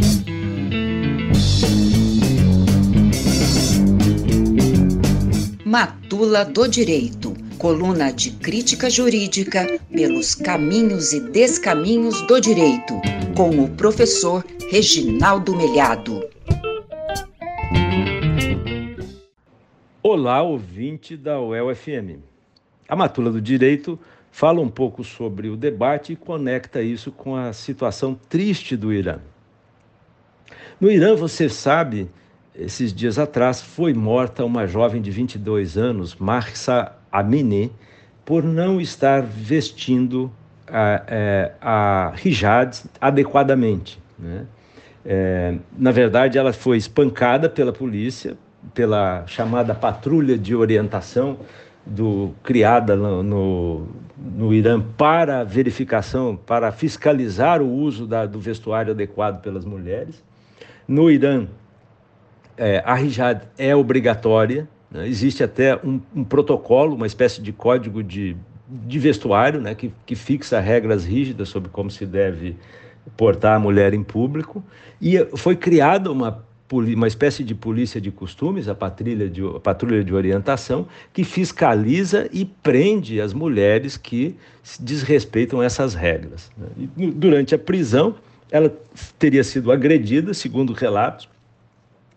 Matula 5.78 6.43
do 6.43 6.67
Direito, 6.67 7.36
coluna 7.59 8.11
de 8.11 8.32
crítica 8.32 8.89
jurídica 8.89 9.80
pelos 9.91 10.34
caminhos 10.34 11.13
e 11.13 11.19
descaminhos 11.19 12.19
do 12.25 12.41
direito, 12.41 12.99
com 13.36 13.63
o 13.63 13.69
professor 13.69 14.43
Reginaldo 14.71 15.55
Melhado. 15.55 16.28
Olá, 20.01 20.41
ouvinte 20.41 21.15
da 21.15 21.39
UEL-FM. 21.39 22.23
A 22.89 22.95
Matula 22.95 23.30
do 23.30 23.39
Direito 23.39 23.99
fala 24.32 24.59
um 24.59 24.69
pouco 24.69 25.03
sobre 25.03 25.47
o 25.47 25.55
debate 25.55 26.13
e 26.13 26.15
conecta 26.15 26.82
isso 26.82 27.11
com 27.11 27.36
a 27.36 27.53
situação 27.53 28.19
triste 28.28 28.75
do 28.75 28.91
Irã. 28.91 29.19
No 30.82 30.89
Irã, 30.89 31.15
você 31.15 31.47
sabe 31.47 32.09
esses 32.58 32.93
dias 32.93 33.20
atrás, 33.20 33.62
foi 33.62 33.93
morta 33.93 34.43
uma 34.43 34.66
jovem 34.66 35.01
de 35.01 35.12
22 35.12 35.78
anos, 35.78 36.16
Marsa 36.16 36.91
Amine, 37.12 37.72
por 38.26 38.43
não 38.43 38.82
estar 38.82 39.22
vestindo 39.22 40.32
a, 40.68 41.03
é, 41.08 41.51
a 41.62 42.14
hijab 42.24 42.76
adequadamente. 42.99 43.99
Né? 44.18 44.45
É, 45.05 45.55
na 45.78 45.91
verdade, 45.91 46.38
ela 46.38 46.51
foi 46.51 46.78
espancada 46.78 47.49
pela 47.49 47.72
polícia, 47.72 48.36
pela 48.74 49.26
chamada 49.28 49.74
patrulha 49.74 50.38
de 50.38 50.55
orientação 50.55 51.38
do, 51.86 52.34
criada 52.43 52.95
no, 52.95 53.24
no, 53.24 53.88
no 54.18 54.53
Irã 54.53 54.82
para 54.82 55.43
verificação, 55.43 56.36
para 56.36 56.72
fiscalizar 56.72 57.62
o 57.62 57.72
uso 57.72 58.05
da, 58.05 58.26
do 58.26 58.39
vestuário 58.39 58.91
adequado 58.91 59.41
pelas 59.41 59.64
mulheres. 59.64 60.22
No 60.86 61.10
Irã, 61.10 61.47
é, 62.58 62.82
a 62.86 63.01
hijab 63.01 63.41
é 63.58 63.76
obrigatória, 63.76 64.68
né? 64.91 65.08
existe 65.08 65.43
até 65.43 65.76
um, 65.78 66.01
um, 66.16 66.24
protocolo, 66.24 66.95
uma 66.95 67.08
espécie 67.08 67.41
de 67.41 67.51
código 67.53 68.03
de, 68.03 68.36
de 68.68 68.99
vestuário, 68.99 69.62
né? 69.62 69.76
que, 69.76 69.93
que 70.05 70.16
fixa 70.16 70.60
regras 70.60 71.05
rígidas 71.05 71.49
sobre 71.49 71.70
como 71.70 71.91
se 71.91 72.05
deve 72.05 72.55
portar 73.16 73.55
a 73.55 73.60
mulher 73.60 73.93
em 73.93 74.03
público, 74.03 74.64
e 75.01 75.18
foi 75.36 75.55
criada 75.55 76.12
uma 76.12 76.45
uma 76.70 77.08
espécie 77.08 77.43
de 77.43 77.55
polícia 77.55 78.01
de 78.01 78.12
costumes, 78.12 78.68
a 78.68 78.76
patrulha 78.76 79.30
de, 79.30 79.41
a 79.41 79.60
patrulha 79.60 80.03
de 80.03 80.14
orientação, 80.14 80.88
que 81.14 81.24
fiscaliza 81.24 82.28
e 82.34 82.43
prende 82.43 83.22
as 83.22 83.34
mulheres 83.34 83.95
que 83.95 84.36
desrespeitam 84.80 85.64
essas 85.64 85.93
regras. 85.93 86.51
Né? 86.58 86.89
E, 86.97 87.08
durante 87.08 87.55
a 87.55 87.58
prisão, 87.58 88.16
ela 88.51 88.74
teria 89.18 89.43
sido 89.43 89.72
agredida, 89.72 90.34
segundo 90.34 90.74
relatos, 90.74 91.30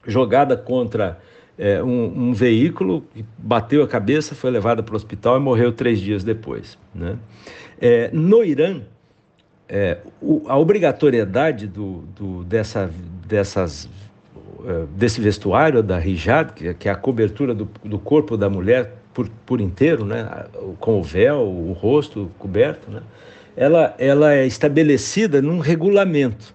jogada 0.07 0.57
contra 0.57 1.19
é, 1.59 1.83
um, 1.83 2.29
um, 2.29 2.33
veículo, 2.33 3.05
bateu 3.37 3.83
a 3.83 3.89
cabeça, 3.89 4.35
foi 4.35 4.51
levada 4.51 4.83
para 4.83 4.95
o 4.95 4.97
hospital 4.97 5.37
e 5.37 5.41
morreu 5.41 5.73
três 5.73 6.01
dias 6.01 6.25
depois. 6.25 6.79
Né? 6.95 7.17
É, 7.81 8.11
no 8.13 8.43
Irã, 8.43 8.81
é, 9.69 9.99
o, 10.23 10.43
a 10.49 10.59
obrigatoriedade 10.59 11.67
do, 11.67 12.05
do, 12.17 12.45
dessa, 12.45 12.91
dessas, 13.27 13.89
é, 14.67 14.87
desse 14.97 15.21
vestuário 15.21 15.83
da 15.83 16.05
hijab, 16.05 16.53
que, 16.55 16.73
que, 16.75 16.89
é 16.89 16.93
a 16.93 16.97
cobertura 16.97 17.55
do, 17.55 17.69
do 17.85 17.99
corpo 17.99 18.37
da 18.37 18.49
mulher 18.49 18.95
por, 19.13 19.29
por 19.45 19.61
inteiro, 19.61 20.05
né, 20.05 20.47
com 20.79 20.99
o 20.99 21.03
véu, 21.03 21.41
o 21.41 21.73
rosto 21.73 22.31
coberto, 22.39 22.91
né, 22.91 23.03
ela, 23.57 23.95
ela 23.99 24.33
é 24.33 24.47
estabelecida 24.47 25.43
num 25.43 25.59
regulamento. 25.59 26.55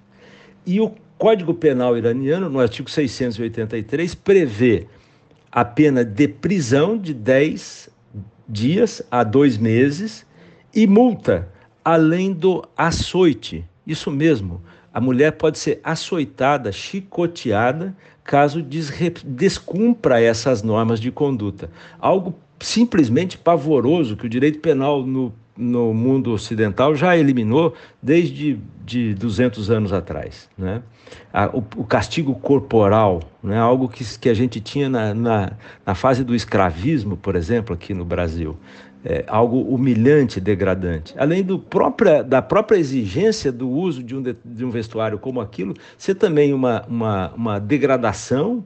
E 0.66 0.82
o 0.82 0.96
Código 1.18 1.54
Penal 1.54 1.98
iraniano, 1.98 2.50
no 2.50 2.60
artigo 2.60 2.90
683, 2.90 4.16
prevê 4.16 4.86
a 5.52 5.64
pena 5.64 6.04
de 6.04 6.28
prisão 6.28 6.98
de 6.98 7.14
10 7.14 7.90
dias 8.48 9.02
a 9.10 9.24
dois 9.24 9.58
meses 9.58 10.26
e 10.74 10.86
multa 10.86 11.48
além 11.84 12.34
do 12.34 12.64
açoite. 12.76 13.64
Isso 13.88 14.12
mesmo, 14.12 14.62
a 14.94 15.00
mulher 15.00 15.32
pode 15.34 15.58
ser 15.58 15.80
açoitada, 15.84 16.72
chicoteada, 16.72 17.96
caso 18.24 18.62
descumpra 18.62 20.20
essas 20.20 20.64
normas 20.64 21.00
de 21.00 21.12
conduta. 21.12 21.70
Algo 22.00 22.36
simplesmente 22.60 23.38
pavoroso 23.38 24.18
que 24.18 24.26
o 24.26 24.30
direito 24.30 24.60
penal 24.60 25.06
no, 25.06 25.34
no 25.58 25.94
mundo 25.94 26.32
ocidental 26.32 26.96
já 26.96 27.16
eliminou 27.18 27.74
desde 28.02 28.60
de 28.86 29.14
200 29.16 29.72
anos 29.72 29.94
atrás. 29.94 30.50
Né? 30.58 30.82
o, 31.54 31.82
o, 31.82 31.84
castigo 31.84 32.36
corporal, 32.36 33.22
né? 33.42 33.58
algo 33.58 33.88
que, 33.88 34.04
que 34.20 34.30
a 34.30 34.34
gente 34.34 34.60
tinha 34.60 34.90
na, 34.90 35.14
na, 35.14 35.52
na 35.86 35.96
fase 35.96 36.24
do 36.24 36.36
escravismo, 36.36 37.16
por 37.16 37.36
exemplo, 37.36 37.74
aqui 37.74 37.94
no 37.94 38.04
Brasil 38.04 38.58
é, 39.06 39.24
algo 39.28 39.62
humilhante, 39.62 40.42
degradante. 40.42 41.14
Além 41.16 41.44
do 41.44 41.60
própria, 41.60 42.24
da 42.24 42.42
própria 42.42 42.78
exigência 42.78 43.52
do 43.52 43.70
uso 43.70 44.02
de 44.02 44.16
um, 44.16 44.22
de, 44.22 44.36
de 44.44 44.66
um 44.66 44.72
vestuário 44.72 45.20
como 45.20 45.40
aquilo, 45.40 45.76
ser 45.96 46.16
também 46.16 46.54
uma, 46.54 46.84
uma, 46.88 47.32
uma 47.36 47.60
degradação 47.60 48.66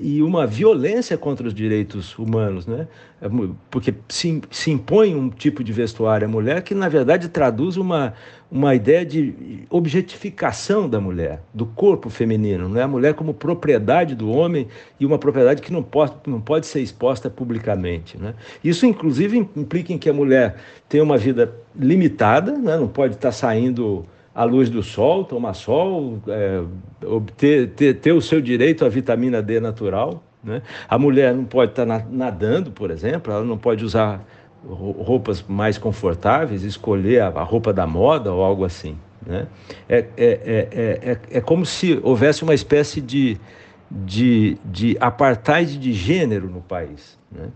e 0.00 0.22
uma 0.22 0.46
violência 0.46 1.16
contra 1.16 1.46
os 1.46 1.52
direitos 1.52 2.18
humanos, 2.18 2.66
né? 2.66 2.88
É 3.20 3.28
porque 3.70 3.94
se, 4.08 4.42
se 4.50 4.70
impõe 4.70 5.14
um 5.14 5.30
tipo 5.30 5.62
de 5.62 5.72
vestuário 5.72 6.26
à 6.26 6.30
mulher 6.30 6.62
que, 6.62 6.74
na 6.74 6.88
verdade, 6.88 7.28
traduz 7.28 7.76
uma, 7.76 8.14
uma 8.50 8.74
ideia 8.74 9.04
de 9.04 9.64
objetificação 9.70 10.88
da 10.88 11.00
mulher, 11.00 11.42
do 11.52 11.66
corpo 11.66 12.10
feminino, 12.10 12.68
né? 12.68 12.82
a 12.82 12.88
mulher 12.88 13.14
como 13.14 13.34
propriedade 13.34 14.14
do 14.14 14.30
homem 14.30 14.68
e 15.00 15.06
uma 15.06 15.18
propriedade 15.18 15.62
que 15.62 15.72
não 15.72 15.82
pode, 15.82 16.14
não 16.26 16.40
pode 16.40 16.66
ser 16.66 16.80
exposta 16.80 17.30
publicamente. 17.30 18.18
Né? 18.18 18.34
Isso, 18.62 18.86
inclusive, 18.86 19.36
implica 19.36 19.92
em 19.92 19.98
que 19.98 20.08
a 20.08 20.14
mulher 20.14 20.56
tem 20.88 21.00
uma 21.00 21.16
vida 21.16 21.54
limitada, 21.74 22.52
né? 22.52 22.76
não 22.76 22.88
pode 22.88 23.14
estar 23.14 23.32
saindo 23.32 24.06
à 24.36 24.44
luz 24.44 24.68
do 24.68 24.82
sol, 24.82 25.24
tomar 25.24 25.54
sol, 25.54 26.20
é, 26.28 26.62
obter, 27.06 27.70
ter, 27.70 27.94
ter 27.94 28.12
o 28.12 28.20
seu 28.20 28.38
direito 28.38 28.84
à 28.84 28.88
vitamina 28.90 29.40
D 29.40 29.58
natural. 29.60 30.22
Né? 30.44 30.60
A 30.86 30.98
mulher 30.98 31.34
não 31.34 31.46
pode 31.46 31.72
estar 31.72 31.86
nadando, 31.86 32.70
por 32.70 32.90
exemplo, 32.90 33.32
ela 33.32 33.42
não 33.42 33.56
pode 33.56 33.82
usar 33.82 34.22
roupas 34.62 35.42
mais 35.48 35.78
confortáveis, 35.78 36.64
escolher 36.64 37.22
a, 37.22 37.42
roupa 37.42 37.72
da 37.72 37.86
moda 37.86 38.30
ou 38.30 38.44
algo 38.44 38.62
assim. 38.62 38.98
Né? 39.26 39.46
É, 39.88 39.98
é, 39.98 40.06
é, 40.18 40.68
é, 41.02 41.18
é 41.38 41.40
como 41.40 41.64
se 41.64 41.98
houvesse 42.02 42.42
uma 42.42 42.54
espécie 42.54 43.00
de, 43.00 43.38
de, 43.90 44.58
de 44.66 44.98
apartheid 45.00 45.78
de 45.78 45.94
gênero 45.94 46.50
no 46.50 46.60
país. 46.60 47.16
Né? 47.32 47.48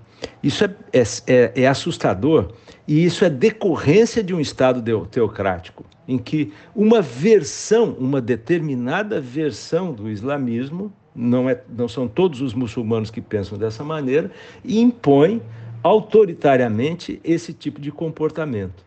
Isso 0.42 0.64
é, 0.64 0.70
é, 0.92 1.02
é, 1.26 1.62
é, 1.62 1.66
assustador 1.66 2.52
e 2.86 3.04
isso 3.04 3.24
é 3.24 3.30
decorrência 3.30 4.22
de 4.22 4.34
um 4.34 4.40
Estado 4.40 4.82
teocrático, 5.06 5.84
em 6.10 6.18
que 6.18 6.52
uma 6.74 7.00
versão, 7.00 7.94
uma 7.96 8.20
determinada 8.20 9.20
versão 9.20 9.92
do 9.92 10.10
islamismo, 10.10 10.92
não, 11.14 11.48
é, 11.48 11.62
não 11.68 11.86
são 11.86 12.08
todos 12.08 12.40
os 12.40 12.52
muçulmanos 12.52 13.12
que 13.12 13.20
pensam 13.20 13.56
dessa 13.56 13.84
maneira, 13.84 14.28
impõe 14.64 15.40
autoritariamente 15.84 17.20
esse 17.22 17.52
tipo 17.52 17.80
de 17.80 17.92
comportamento. 17.92 18.84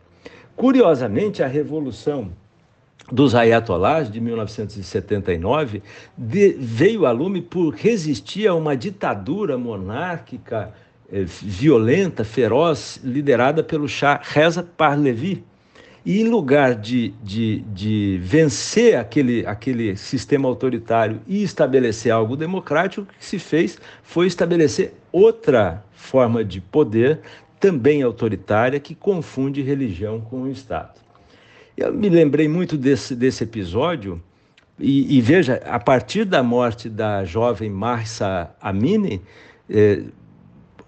Curiosamente, 0.54 1.42
a 1.42 1.46
revolução 1.46 2.30
dos 3.10 3.34
ayatollahs 3.34 4.10
de 4.10 4.20
1979 4.20 5.82
de, 6.16 6.50
veio 6.58 7.06
a 7.06 7.10
lume 7.10 7.40
por 7.40 7.74
resistir 7.74 8.46
a 8.46 8.54
uma 8.54 8.76
ditadura 8.76 9.56
monárquica 9.56 10.74
eh, 11.10 11.24
violenta, 11.24 12.22
feroz, 12.22 13.00
liderada 13.02 13.64
pelo 13.64 13.88
Shah 13.88 14.20
Reza 14.22 14.62
Pahlavi. 14.62 15.42
E 16.04 16.20
em 16.20 16.28
lugar 16.28 16.74
de, 16.74 17.14
de, 17.22 17.60
de 17.72 18.20
vencer 18.22 18.96
aquele, 18.96 19.46
aquele 19.46 19.96
sistema 19.96 20.46
autoritário 20.46 21.20
e 21.26 21.42
estabelecer 21.42 22.12
algo 22.12 22.36
democrático, 22.36 23.02
o 23.02 23.06
que 23.06 23.24
se 23.24 23.38
fez 23.38 23.78
foi 24.02 24.26
estabelecer 24.26 24.92
outra 25.10 25.82
forma 25.92 26.44
de 26.44 26.60
poder, 26.60 27.20
também 27.58 28.02
autoritária, 28.02 28.78
que 28.78 28.94
confunde 28.94 29.62
religião 29.62 30.20
com 30.20 30.42
o 30.42 30.50
Estado. 30.50 31.00
Eu 31.74 31.92
me 31.94 32.10
lembrei 32.10 32.46
muito 32.46 32.76
desse, 32.76 33.16
desse 33.16 33.42
episódio, 33.42 34.22
e, 34.78 35.16
e 35.16 35.20
veja, 35.22 35.62
a 35.64 35.80
partir 35.80 36.24
da 36.26 36.42
morte 36.42 36.90
da 36.90 37.24
jovem 37.24 37.70
Marsa 37.70 38.50
Amini, 38.60 39.22
eh, 39.70 40.02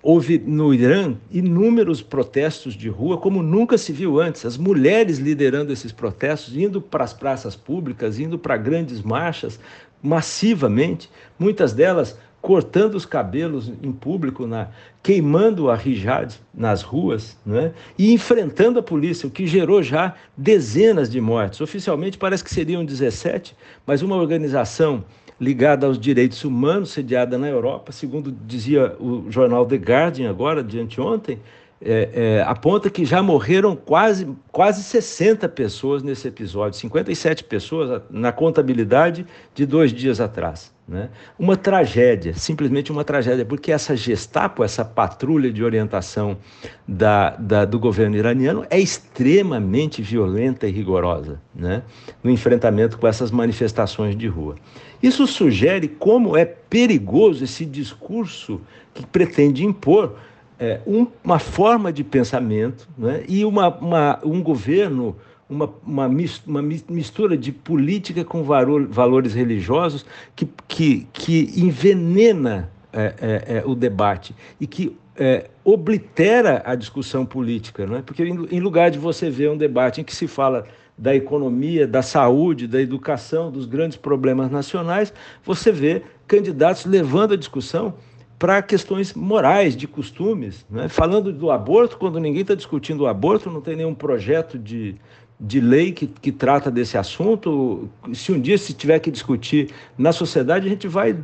houve 0.07 0.38
no 0.38 0.72
Irã 0.72 1.16
inúmeros 1.32 2.00
protestos 2.00 2.74
de 2.74 2.88
rua, 2.88 3.18
como 3.18 3.42
nunca 3.42 3.76
se 3.76 3.92
viu 3.92 4.20
antes. 4.20 4.46
As 4.46 4.57
mulheres 4.57 5.18
liderando 5.18 5.72
esses 5.72 5.90
protestos, 5.90 6.57
indo 6.57 6.80
para 6.80 7.02
as 7.02 7.12
praças 7.12 7.57
públicas, 7.57 8.20
indo 8.20 8.38
para 8.38 8.57
grandes 8.57 9.02
marchas, 9.02 9.59
massivamente, 10.00 11.11
muitas 11.36 11.72
delas 11.72 12.16
cortando 12.40 12.94
os 12.94 13.04
cabelos 13.04 13.72
em 13.82 13.90
público, 13.90 14.46
na, 14.46 14.68
queimando 15.02 15.68
a 15.68 15.74
hijab 15.74 16.32
nas 16.54 16.82
ruas 16.82 17.36
né? 17.44 17.72
e 17.98 18.12
enfrentando 18.12 18.78
a 18.78 18.82
polícia, 18.84 19.26
o 19.26 19.30
que 19.30 19.44
gerou 19.44 19.82
já 19.82 20.14
dezenas 20.36 21.11
de 21.11 21.20
mortes. 21.20 21.61
Oficialmente 21.61 22.16
parece 22.16 22.44
que 22.44 22.54
seriam 22.54 22.84
17, 22.84 23.57
mas 23.84 24.02
uma 24.02 24.14
organização 24.14 25.04
ligada 25.41 25.87
aos 25.87 25.99
direitos 25.99 26.45
humanos, 26.45 26.91
sediada 26.91 27.37
na 27.37 27.49
Europa, 27.49 27.93
segundo 27.93 28.32
dizia 28.47 28.97
o 28.99 29.30
jornal 29.30 29.66
The 29.66 29.76
Guardian 29.76 30.30
agora, 30.30 30.62
de 30.62 30.80
anteontem, 30.80 31.39
é, 31.80 32.39
é, 32.39 32.43
aponta 32.43 32.89
que 32.89 33.05
já 33.05 33.22
morreram 33.22 33.76
quase, 33.76 34.26
quase 34.51 34.82
60 34.82 35.49
pessoas 35.51 36.03
nesse 36.03 36.26
episódio, 36.26 36.78
57 36.78 37.45
pessoas 37.45 38.03
na 38.11 38.32
contabilidade 38.32 39.26
de 39.55 39.66
dois 39.66 39.93
dias 39.93 40.20
atrás. 40.20 40.74
Né? 40.89 41.09
Uma 41.37 41.57
tragédia, 41.57 42.32
simplesmente 42.34 42.93
uma 42.93 43.03
tragédia, 43.03 43.45
porque 43.45 43.72
essa 43.72 43.97
Gestapo, 43.97 44.62
essa 44.62 44.84
patrulha 44.84 45.53
de 45.53 45.64
orientação 45.64 46.39
da, 46.87 47.30
da, 47.30 47.64
do 47.64 47.78
governo 47.78 48.16
iraniano, 48.16 48.64
é 48.70 48.78
extremamente 48.78 50.01
violenta 50.01 50.68
e 50.68 50.70
rigorosa 50.70 51.41
né? 51.53 51.82
no 52.22 52.30
enfrentamento 52.30 52.99
com 52.99 53.09
essas 53.09 53.32
manifestações 53.32 54.16
de 54.16 54.28
rua. 54.28 54.55
Isso 55.03 55.26
sugere 55.26 55.89
como 55.89 56.37
é 56.37 56.45
perigoso 56.45 57.43
esse 57.43 57.64
discurso 57.64 58.61
que 58.95 59.05
pretende 59.05 59.64
impor 59.64 60.16
é, 60.59 60.80
um, 60.87 61.07
uma 61.22 61.41
forma 61.41 61.93
de 61.93 62.05
pensamento 62.05 62.89
né? 62.97 63.24
e 63.28 63.45
uma, 63.45 63.68
uma, 63.68 64.20
um 64.24 64.41
governo 64.41 65.16
uma, 65.49 65.72
uma, 65.86 66.09
mistura 66.09 67.36
de 67.36 67.53
política 67.53 68.24
com 68.24 68.42
valores 68.42 69.34
religiosos 69.34 70.05
que, 70.34 70.49
que, 70.66 71.07
que 71.12 71.53
envenena 71.57 72.70
é, 72.92 73.14
é, 73.20 73.59
é, 73.59 73.62
o 73.64 73.74
debate 73.74 74.34
e 74.61 74.66
que 74.66 74.97
é, 75.16 75.49
oblitera 75.64 76.62
a 76.64 76.74
discussão 76.74 77.24
política, 77.24 77.86
não 77.86 77.97
é? 77.97 78.03
Porque 78.03 78.22
em 78.22 78.61
lugar 78.61 78.90
de 78.90 78.99
você 78.99 79.30
ver 79.30 79.51
um 79.51 79.57
debate 79.57 80.01
em 80.01 80.05
que 80.05 80.14
se 80.14 80.26
fala 80.26 80.66
da 80.99 81.14
economia, 81.14 81.86
da 81.86 82.03
saúde, 82.03 82.66
da 82.66 82.80
educação, 82.80 83.51
dos 83.51 83.66
grandes 83.66 83.97
problemas 83.97 84.51
nacionais, 84.51 85.12
você 85.44 85.70
vê 85.70 86.03
candidatos 86.26 86.84
levando 86.86 87.34
a 87.34 87.36
discussão 87.36 87.94
para 88.38 88.61
questões 88.61 89.14
morais, 89.14 89.76
de 89.76 89.86
costumes. 89.86 90.66
Né? 90.70 90.88
Falando 90.88 91.32
do 91.32 91.51
aborto, 91.51 91.97
quando 91.97 92.20
ninguém 92.20 92.42
está 92.42 92.55
discutindo 92.55 93.03
o 93.03 93.07
aborto, 93.07 93.51
não 93.51 93.61
tem 93.61 93.76
nenhum 93.76 93.94
projeto 93.94 94.59
de, 94.59 94.97
de 95.39 95.61
lei 95.61 95.93
que, 95.93 96.07
que 96.07 96.32
trata 96.32 96.70
desse 96.70 96.97
assunto. 96.97 97.89
Se 98.12 98.32
um 98.32 98.41
dia 98.41 98.57
se 98.57 98.72
tiver 98.72 98.99
que 98.99 99.11
discutir 99.11 99.70
na 99.97 100.12
sociedade, 100.12 100.66
a 100.66 100.70
gente 100.70 100.89
vai 100.89 101.16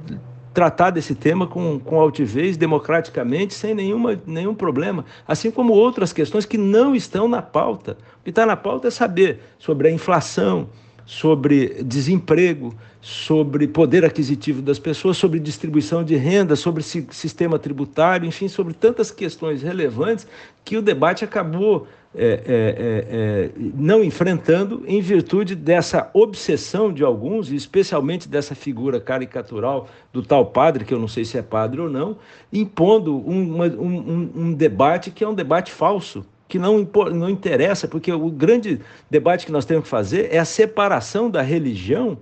tratar 0.52 0.90
desse 0.90 1.14
tema 1.14 1.46
com, 1.46 1.80
com 1.80 1.98
altivez, 1.98 2.56
democraticamente, 2.56 3.54
sem 3.54 3.74
nenhuma, 3.74 4.20
nenhum 4.26 4.54
problema, 4.54 5.04
assim 5.26 5.50
como 5.50 5.72
outras 5.72 6.12
questões 6.12 6.44
que 6.44 6.58
não 6.58 6.94
estão 6.94 7.26
na 7.26 7.40
pauta. 7.40 7.96
O 8.20 8.24
que 8.24 8.30
está 8.30 8.44
na 8.44 8.56
pauta 8.56 8.88
é 8.88 8.90
saber 8.90 9.40
sobre 9.58 9.88
a 9.88 9.90
inflação, 9.90 10.68
sobre 11.12 11.82
desemprego, 11.82 12.74
sobre 12.98 13.68
poder 13.68 14.02
aquisitivo 14.02 14.62
das 14.62 14.78
pessoas, 14.78 15.18
sobre 15.18 15.38
distribuição 15.38 16.02
de 16.02 16.16
renda, 16.16 16.56
sobre 16.56 16.82
sistema 16.82 17.58
tributário, 17.58 18.26
enfim, 18.26 18.48
sobre 18.48 18.72
tantas 18.72 19.10
questões 19.10 19.60
relevantes 19.60 20.26
que 20.64 20.74
o 20.74 20.80
debate 20.80 21.22
acabou 21.22 21.86
é, 22.14 22.24
é, 22.24 22.26
é, 22.26 23.06
é, 23.10 23.50
não 23.74 24.02
enfrentando 24.02 24.84
em 24.86 25.02
virtude 25.02 25.54
dessa 25.54 26.10
obsessão 26.14 26.90
de 26.90 27.04
alguns, 27.04 27.52
especialmente 27.52 28.26
dessa 28.26 28.54
figura 28.54 28.98
caricatural 28.98 29.88
do 30.14 30.22
tal 30.22 30.46
padre, 30.46 30.86
que 30.86 30.94
eu 30.94 30.98
não 30.98 31.08
sei 31.08 31.26
se 31.26 31.36
é 31.36 31.42
padre 31.42 31.78
ou 31.78 31.90
não, 31.90 32.16
impondo 32.50 33.14
um, 33.14 33.54
uma, 33.54 33.66
um, 33.66 34.30
um 34.34 34.54
debate 34.54 35.10
que 35.10 35.22
é 35.22 35.28
um 35.28 35.34
debate 35.34 35.70
falso, 35.70 36.24
que 36.52 36.58
não, 36.58 36.86
não 37.14 37.30
interessa, 37.30 37.88
porque 37.88 38.12
o 38.12 38.30
grande 38.30 38.78
debate 39.10 39.46
que 39.46 39.52
nós 39.52 39.64
temos 39.64 39.84
que 39.84 39.88
fazer 39.88 40.28
é 40.30 40.38
a 40.38 40.44
separação 40.44 41.30
da 41.30 41.40
religião 41.40 42.18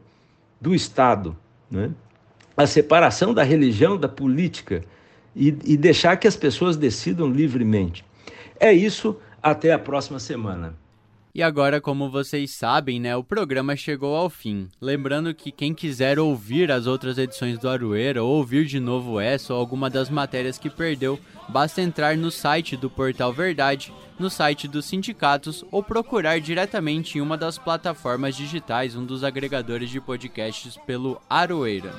do 0.61 0.73
Estado, 0.73 1.37
né? 1.69 1.91
a 2.57 2.65
separação 2.65 3.35
da 3.35 3.43
religião 3.43 3.97
da 3.97 4.09
política 4.09 4.85
e, 5.35 5.49
e 5.65 5.77
deixar 5.77 6.17
que 6.17 6.29
as 6.29 6.37
pessoas 6.37 6.77
decidam 6.77 7.29
livremente. 7.29 8.05
É 8.61 8.73
isso 8.73 9.17
até 9.43 9.73
a 9.73 9.79
próxima 9.81 10.21
semana. 10.21 10.77
E 11.33 11.43
agora, 11.43 11.81
como 11.81 12.11
vocês 12.11 12.51
sabem, 12.53 12.99
né, 12.99 13.17
o 13.17 13.23
programa 13.23 13.77
chegou 13.77 14.17
ao 14.17 14.29
fim. 14.29 14.69
Lembrando 14.81 15.33
que 15.33 15.53
quem 15.53 15.73
quiser 15.73 16.19
ouvir 16.19 16.73
as 16.73 16.89
outras 16.89 17.19
edições 17.19 17.57
do 17.57 17.69
Aroeira, 17.69 18.23
ou 18.23 18.37
ouvir 18.39 18.65
de 18.65 18.81
novo 18.81 19.21
essa 19.21 19.55
ou 19.55 19.61
alguma 19.61 19.89
das 19.89 20.11
matérias 20.11 20.59
que 20.59 20.69
perdeu, 20.69 21.21
basta 21.49 21.81
entrar 21.81 22.17
no 22.17 22.33
site 22.33 22.77
do 22.77 22.91
Portal 22.91 23.33
Verdade, 23.33 23.93
no 24.21 24.29
site 24.29 24.69
dos 24.69 24.85
sindicatos 24.85 25.65
ou 25.73 25.83
procurar 25.83 26.39
diretamente 26.41 27.19
em 27.19 27.21
uma 27.21 27.37
das 27.37 27.57
plataformas 27.57 28.37
digitais, 28.37 28.95
um 28.95 29.05
dos 29.05 29.25
agregadores 29.25 29.89
de 29.89 30.01
podcasts 30.01 30.77
pelo 30.87 31.21
Aroeira. 31.29 31.91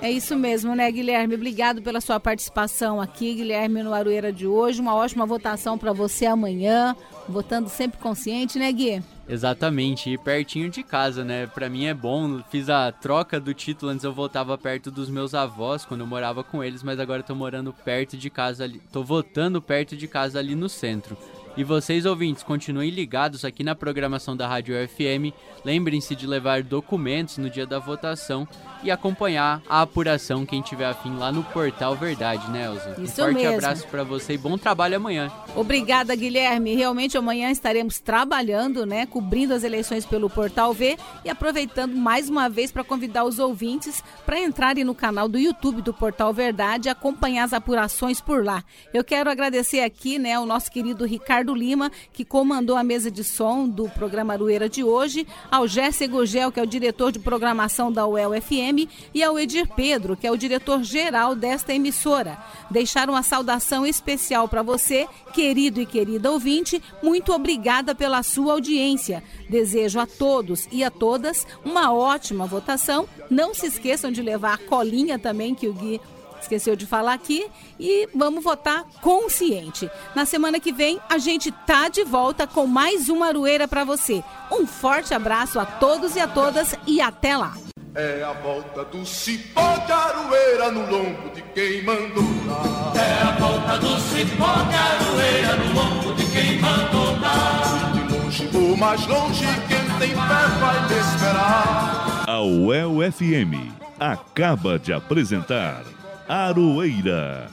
É 0.00 0.10
isso 0.10 0.36
mesmo, 0.36 0.74
né, 0.74 0.90
Guilherme? 0.90 1.34
Obrigado 1.34 1.82
pela 1.82 2.00
sua 2.00 2.18
participação 2.20 3.00
aqui, 3.00 3.34
Guilherme, 3.34 3.82
no 3.82 3.92
Aroeira 3.92 4.32
de 4.32 4.46
hoje. 4.46 4.80
Uma 4.80 4.94
ótima 4.94 5.26
votação 5.26 5.76
para 5.76 5.92
você 5.92 6.24
amanhã, 6.24 6.96
votando 7.28 7.68
sempre 7.68 7.98
consciente, 7.98 8.58
né, 8.58 8.70
Gui? 8.72 9.02
Exatamente, 9.30 10.10
e 10.10 10.18
pertinho 10.18 10.68
de 10.68 10.82
casa, 10.82 11.24
né? 11.24 11.46
Para 11.46 11.68
mim 11.68 11.86
é 11.86 11.94
bom. 11.94 12.42
Fiz 12.50 12.68
a 12.68 12.90
troca 12.90 13.38
do 13.38 13.54
título, 13.54 13.92
antes 13.92 14.04
eu 14.04 14.12
voltava 14.12 14.58
perto 14.58 14.90
dos 14.90 15.08
meus 15.08 15.34
avós 15.34 15.84
quando 15.84 16.00
eu 16.00 16.06
morava 16.06 16.42
com 16.42 16.64
eles, 16.64 16.82
mas 16.82 16.98
agora 16.98 17.22
tô 17.22 17.32
morando 17.32 17.72
perto 17.72 18.16
de 18.16 18.28
casa 18.28 18.64
ali, 18.64 18.82
tô 18.90 19.04
votando 19.04 19.62
perto 19.62 19.96
de 19.96 20.08
casa 20.08 20.40
ali 20.40 20.56
no 20.56 20.68
centro. 20.68 21.16
E 21.56 21.64
vocês 21.64 22.06
ouvintes, 22.06 22.44
continuem 22.44 22.90
ligados 22.90 23.44
aqui 23.44 23.64
na 23.64 23.74
programação 23.74 24.36
da 24.36 24.46
Rádio 24.46 24.74
FM. 24.88 25.34
Lembrem-se 25.64 26.14
de 26.14 26.26
levar 26.26 26.62
documentos 26.62 27.38
no 27.38 27.50
dia 27.50 27.66
da 27.66 27.78
votação 27.78 28.46
e 28.82 28.90
acompanhar 28.90 29.60
a 29.68 29.82
apuração 29.82 30.46
quem 30.46 30.62
tiver 30.62 30.86
afim 30.86 31.16
lá 31.16 31.30
no 31.32 31.42
portal 31.44 31.96
Verdade, 31.96 32.48
né, 32.50 32.64
Elza? 32.66 32.96
Isso 32.98 33.20
um 33.20 33.24
forte 33.24 33.34
mesmo. 33.34 33.56
abraço 33.56 33.86
para 33.88 34.04
você 34.04 34.34
e 34.34 34.38
bom 34.38 34.56
trabalho 34.56 34.96
amanhã. 34.96 35.30
Obrigada, 35.54 36.14
Guilherme. 36.14 36.76
Realmente 36.76 37.18
amanhã 37.18 37.50
estaremos 37.50 37.98
trabalhando, 37.98 38.86
né, 38.86 39.04
cobrindo 39.04 39.52
as 39.52 39.64
eleições 39.64 40.06
pelo 40.06 40.30
Portal 40.30 40.72
V 40.72 40.96
e 41.24 41.28
aproveitando 41.28 41.94
mais 41.94 42.30
uma 42.30 42.48
vez 42.48 42.70
para 42.70 42.84
convidar 42.84 43.24
os 43.24 43.38
ouvintes 43.38 44.02
para 44.24 44.38
entrarem 44.40 44.84
no 44.84 44.94
canal 44.94 45.28
do 45.28 45.38
YouTube 45.38 45.82
do 45.82 45.92
Portal 45.92 46.32
Verdade 46.32 46.88
e 46.88 46.90
acompanhar 46.90 47.44
as 47.44 47.52
apurações 47.52 48.20
por 48.20 48.44
lá. 48.44 48.64
Eu 48.94 49.02
quero 49.02 49.28
agradecer 49.28 49.80
aqui, 49.80 50.18
né, 50.18 50.38
o 50.38 50.46
nosso 50.46 50.70
querido 50.70 51.04
Ricardo 51.04 51.39
Lima, 51.42 51.90
que 52.12 52.24
comandou 52.24 52.76
a 52.76 52.82
mesa 52.82 53.10
de 53.10 53.24
som 53.24 53.68
do 53.68 53.88
programa 53.88 54.32
Arueira 54.34 54.68
de 54.68 54.84
hoje, 54.84 55.26
ao 55.50 55.66
Jesse 55.66 56.06
Gugel, 56.06 56.52
que 56.52 56.60
é 56.60 56.62
o 56.62 56.66
diretor 56.66 57.10
de 57.10 57.18
programação 57.18 57.90
da 57.90 58.06
UEL 58.06 58.32
FM, 58.40 58.88
e 59.14 59.22
ao 59.22 59.38
Edir 59.38 59.68
Pedro, 59.74 60.16
que 60.16 60.26
é 60.26 60.30
o 60.30 60.36
diretor-geral 60.36 61.34
desta 61.34 61.72
emissora. 61.72 62.38
Deixar 62.70 63.08
uma 63.08 63.22
saudação 63.22 63.86
especial 63.86 64.48
para 64.48 64.62
você, 64.62 65.06
querido 65.32 65.80
e 65.80 65.86
querida 65.86 66.30
ouvinte. 66.30 66.82
Muito 67.02 67.32
obrigada 67.32 67.94
pela 67.94 68.22
sua 68.22 68.52
audiência. 68.52 69.22
Desejo 69.48 69.98
a 69.98 70.06
todos 70.06 70.68
e 70.70 70.84
a 70.84 70.90
todas 70.90 71.46
uma 71.64 71.92
ótima 71.92 72.46
votação. 72.46 73.08
Não 73.30 73.54
se 73.54 73.66
esqueçam 73.66 74.10
de 74.10 74.22
levar 74.22 74.54
a 74.54 74.58
colinha 74.58 75.18
também, 75.18 75.54
que 75.54 75.68
o 75.68 75.72
Gui 75.72 76.00
esqueceu 76.42 76.76
de 76.76 76.86
falar 76.86 77.14
aqui 77.14 77.46
e 77.78 78.08
vamos 78.14 78.42
votar 78.42 78.84
consciente. 79.00 79.90
Na 80.14 80.24
semana 80.24 80.60
que 80.60 80.72
vem 80.72 81.00
a 81.08 81.18
gente 81.18 81.50
tá 81.52 81.88
de 81.88 82.04
volta 82.04 82.46
com 82.46 82.66
mais 82.66 83.08
uma 83.08 83.26
arueira 83.28 83.66
para 83.66 83.84
você. 83.84 84.22
Um 84.50 84.66
forte 84.66 85.14
abraço 85.14 85.58
a 85.58 85.64
todos 85.64 86.16
e 86.16 86.20
a 86.20 86.26
todas 86.26 86.74
e 86.86 87.00
até 87.00 87.36
lá. 87.36 87.54
É 87.94 88.22
a 88.22 88.32
volta 88.34 88.84
do 88.84 89.04
cipó 89.04 89.76
de 89.78 89.90
aroeira 89.90 90.70
no 90.70 90.88
lombo 90.88 91.28
de 91.34 91.42
quem 91.42 91.82
mandou 91.82 92.22
dar. 92.46 92.92
É 92.96 93.22
a 93.22 93.32
volta 93.32 93.78
do 93.78 93.98
cipó 93.98 94.54
de 94.62 94.76
aroeira 94.76 95.56
no 95.56 95.74
lombo 95.74 96.14
de 96.14 96.24
quem 96.30 96.60
mandou 96.60 97.16
dar. 97.16 97.92
De 97.92 98.14
longe 98.14 98.48
ou 98.54 98.76
mais 98.76 99.04
longe, 99.08 99.44
quem 99.66 99.98
tem 99.98 100.10
fé 100.10 100.46
vai 100.60 100.88
me 100.88 100.98
esperar. 101.00 102.24
A 102.28 102.40
UEL 102.40 103.12
FM 103.12 103.74
acaba 103.98 104.78
de 104.78 104.92
apresentar 104.92 105.82
Aroeira. 106.30 107.48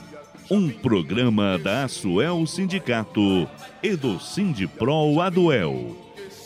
Um 0.51 0.69
programa 0.69 1.57
da 1.57 1.86
Asuel 1.86 2.45
Sindicato 2.45 3.49
e 3.82 3.95
do 3.95 4.19
Sindipro 4.19 5.19
Aduel. 5.19 5.97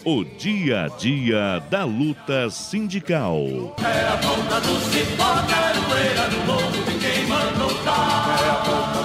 O 0.06 0.24
dia 0.24 0.86
a 0.86 0.88
dia 0.88 1.62
da 1.70 1.84
luta 1.84 2.50
sindical. 2.50 3.76
A 3.80 4.60
do 4.62 4.80
cipó, 4.80 5.42
do 6.72 7.00
quem 7.02 7.28
mandou 7.28 7.70
a 7.86 9.01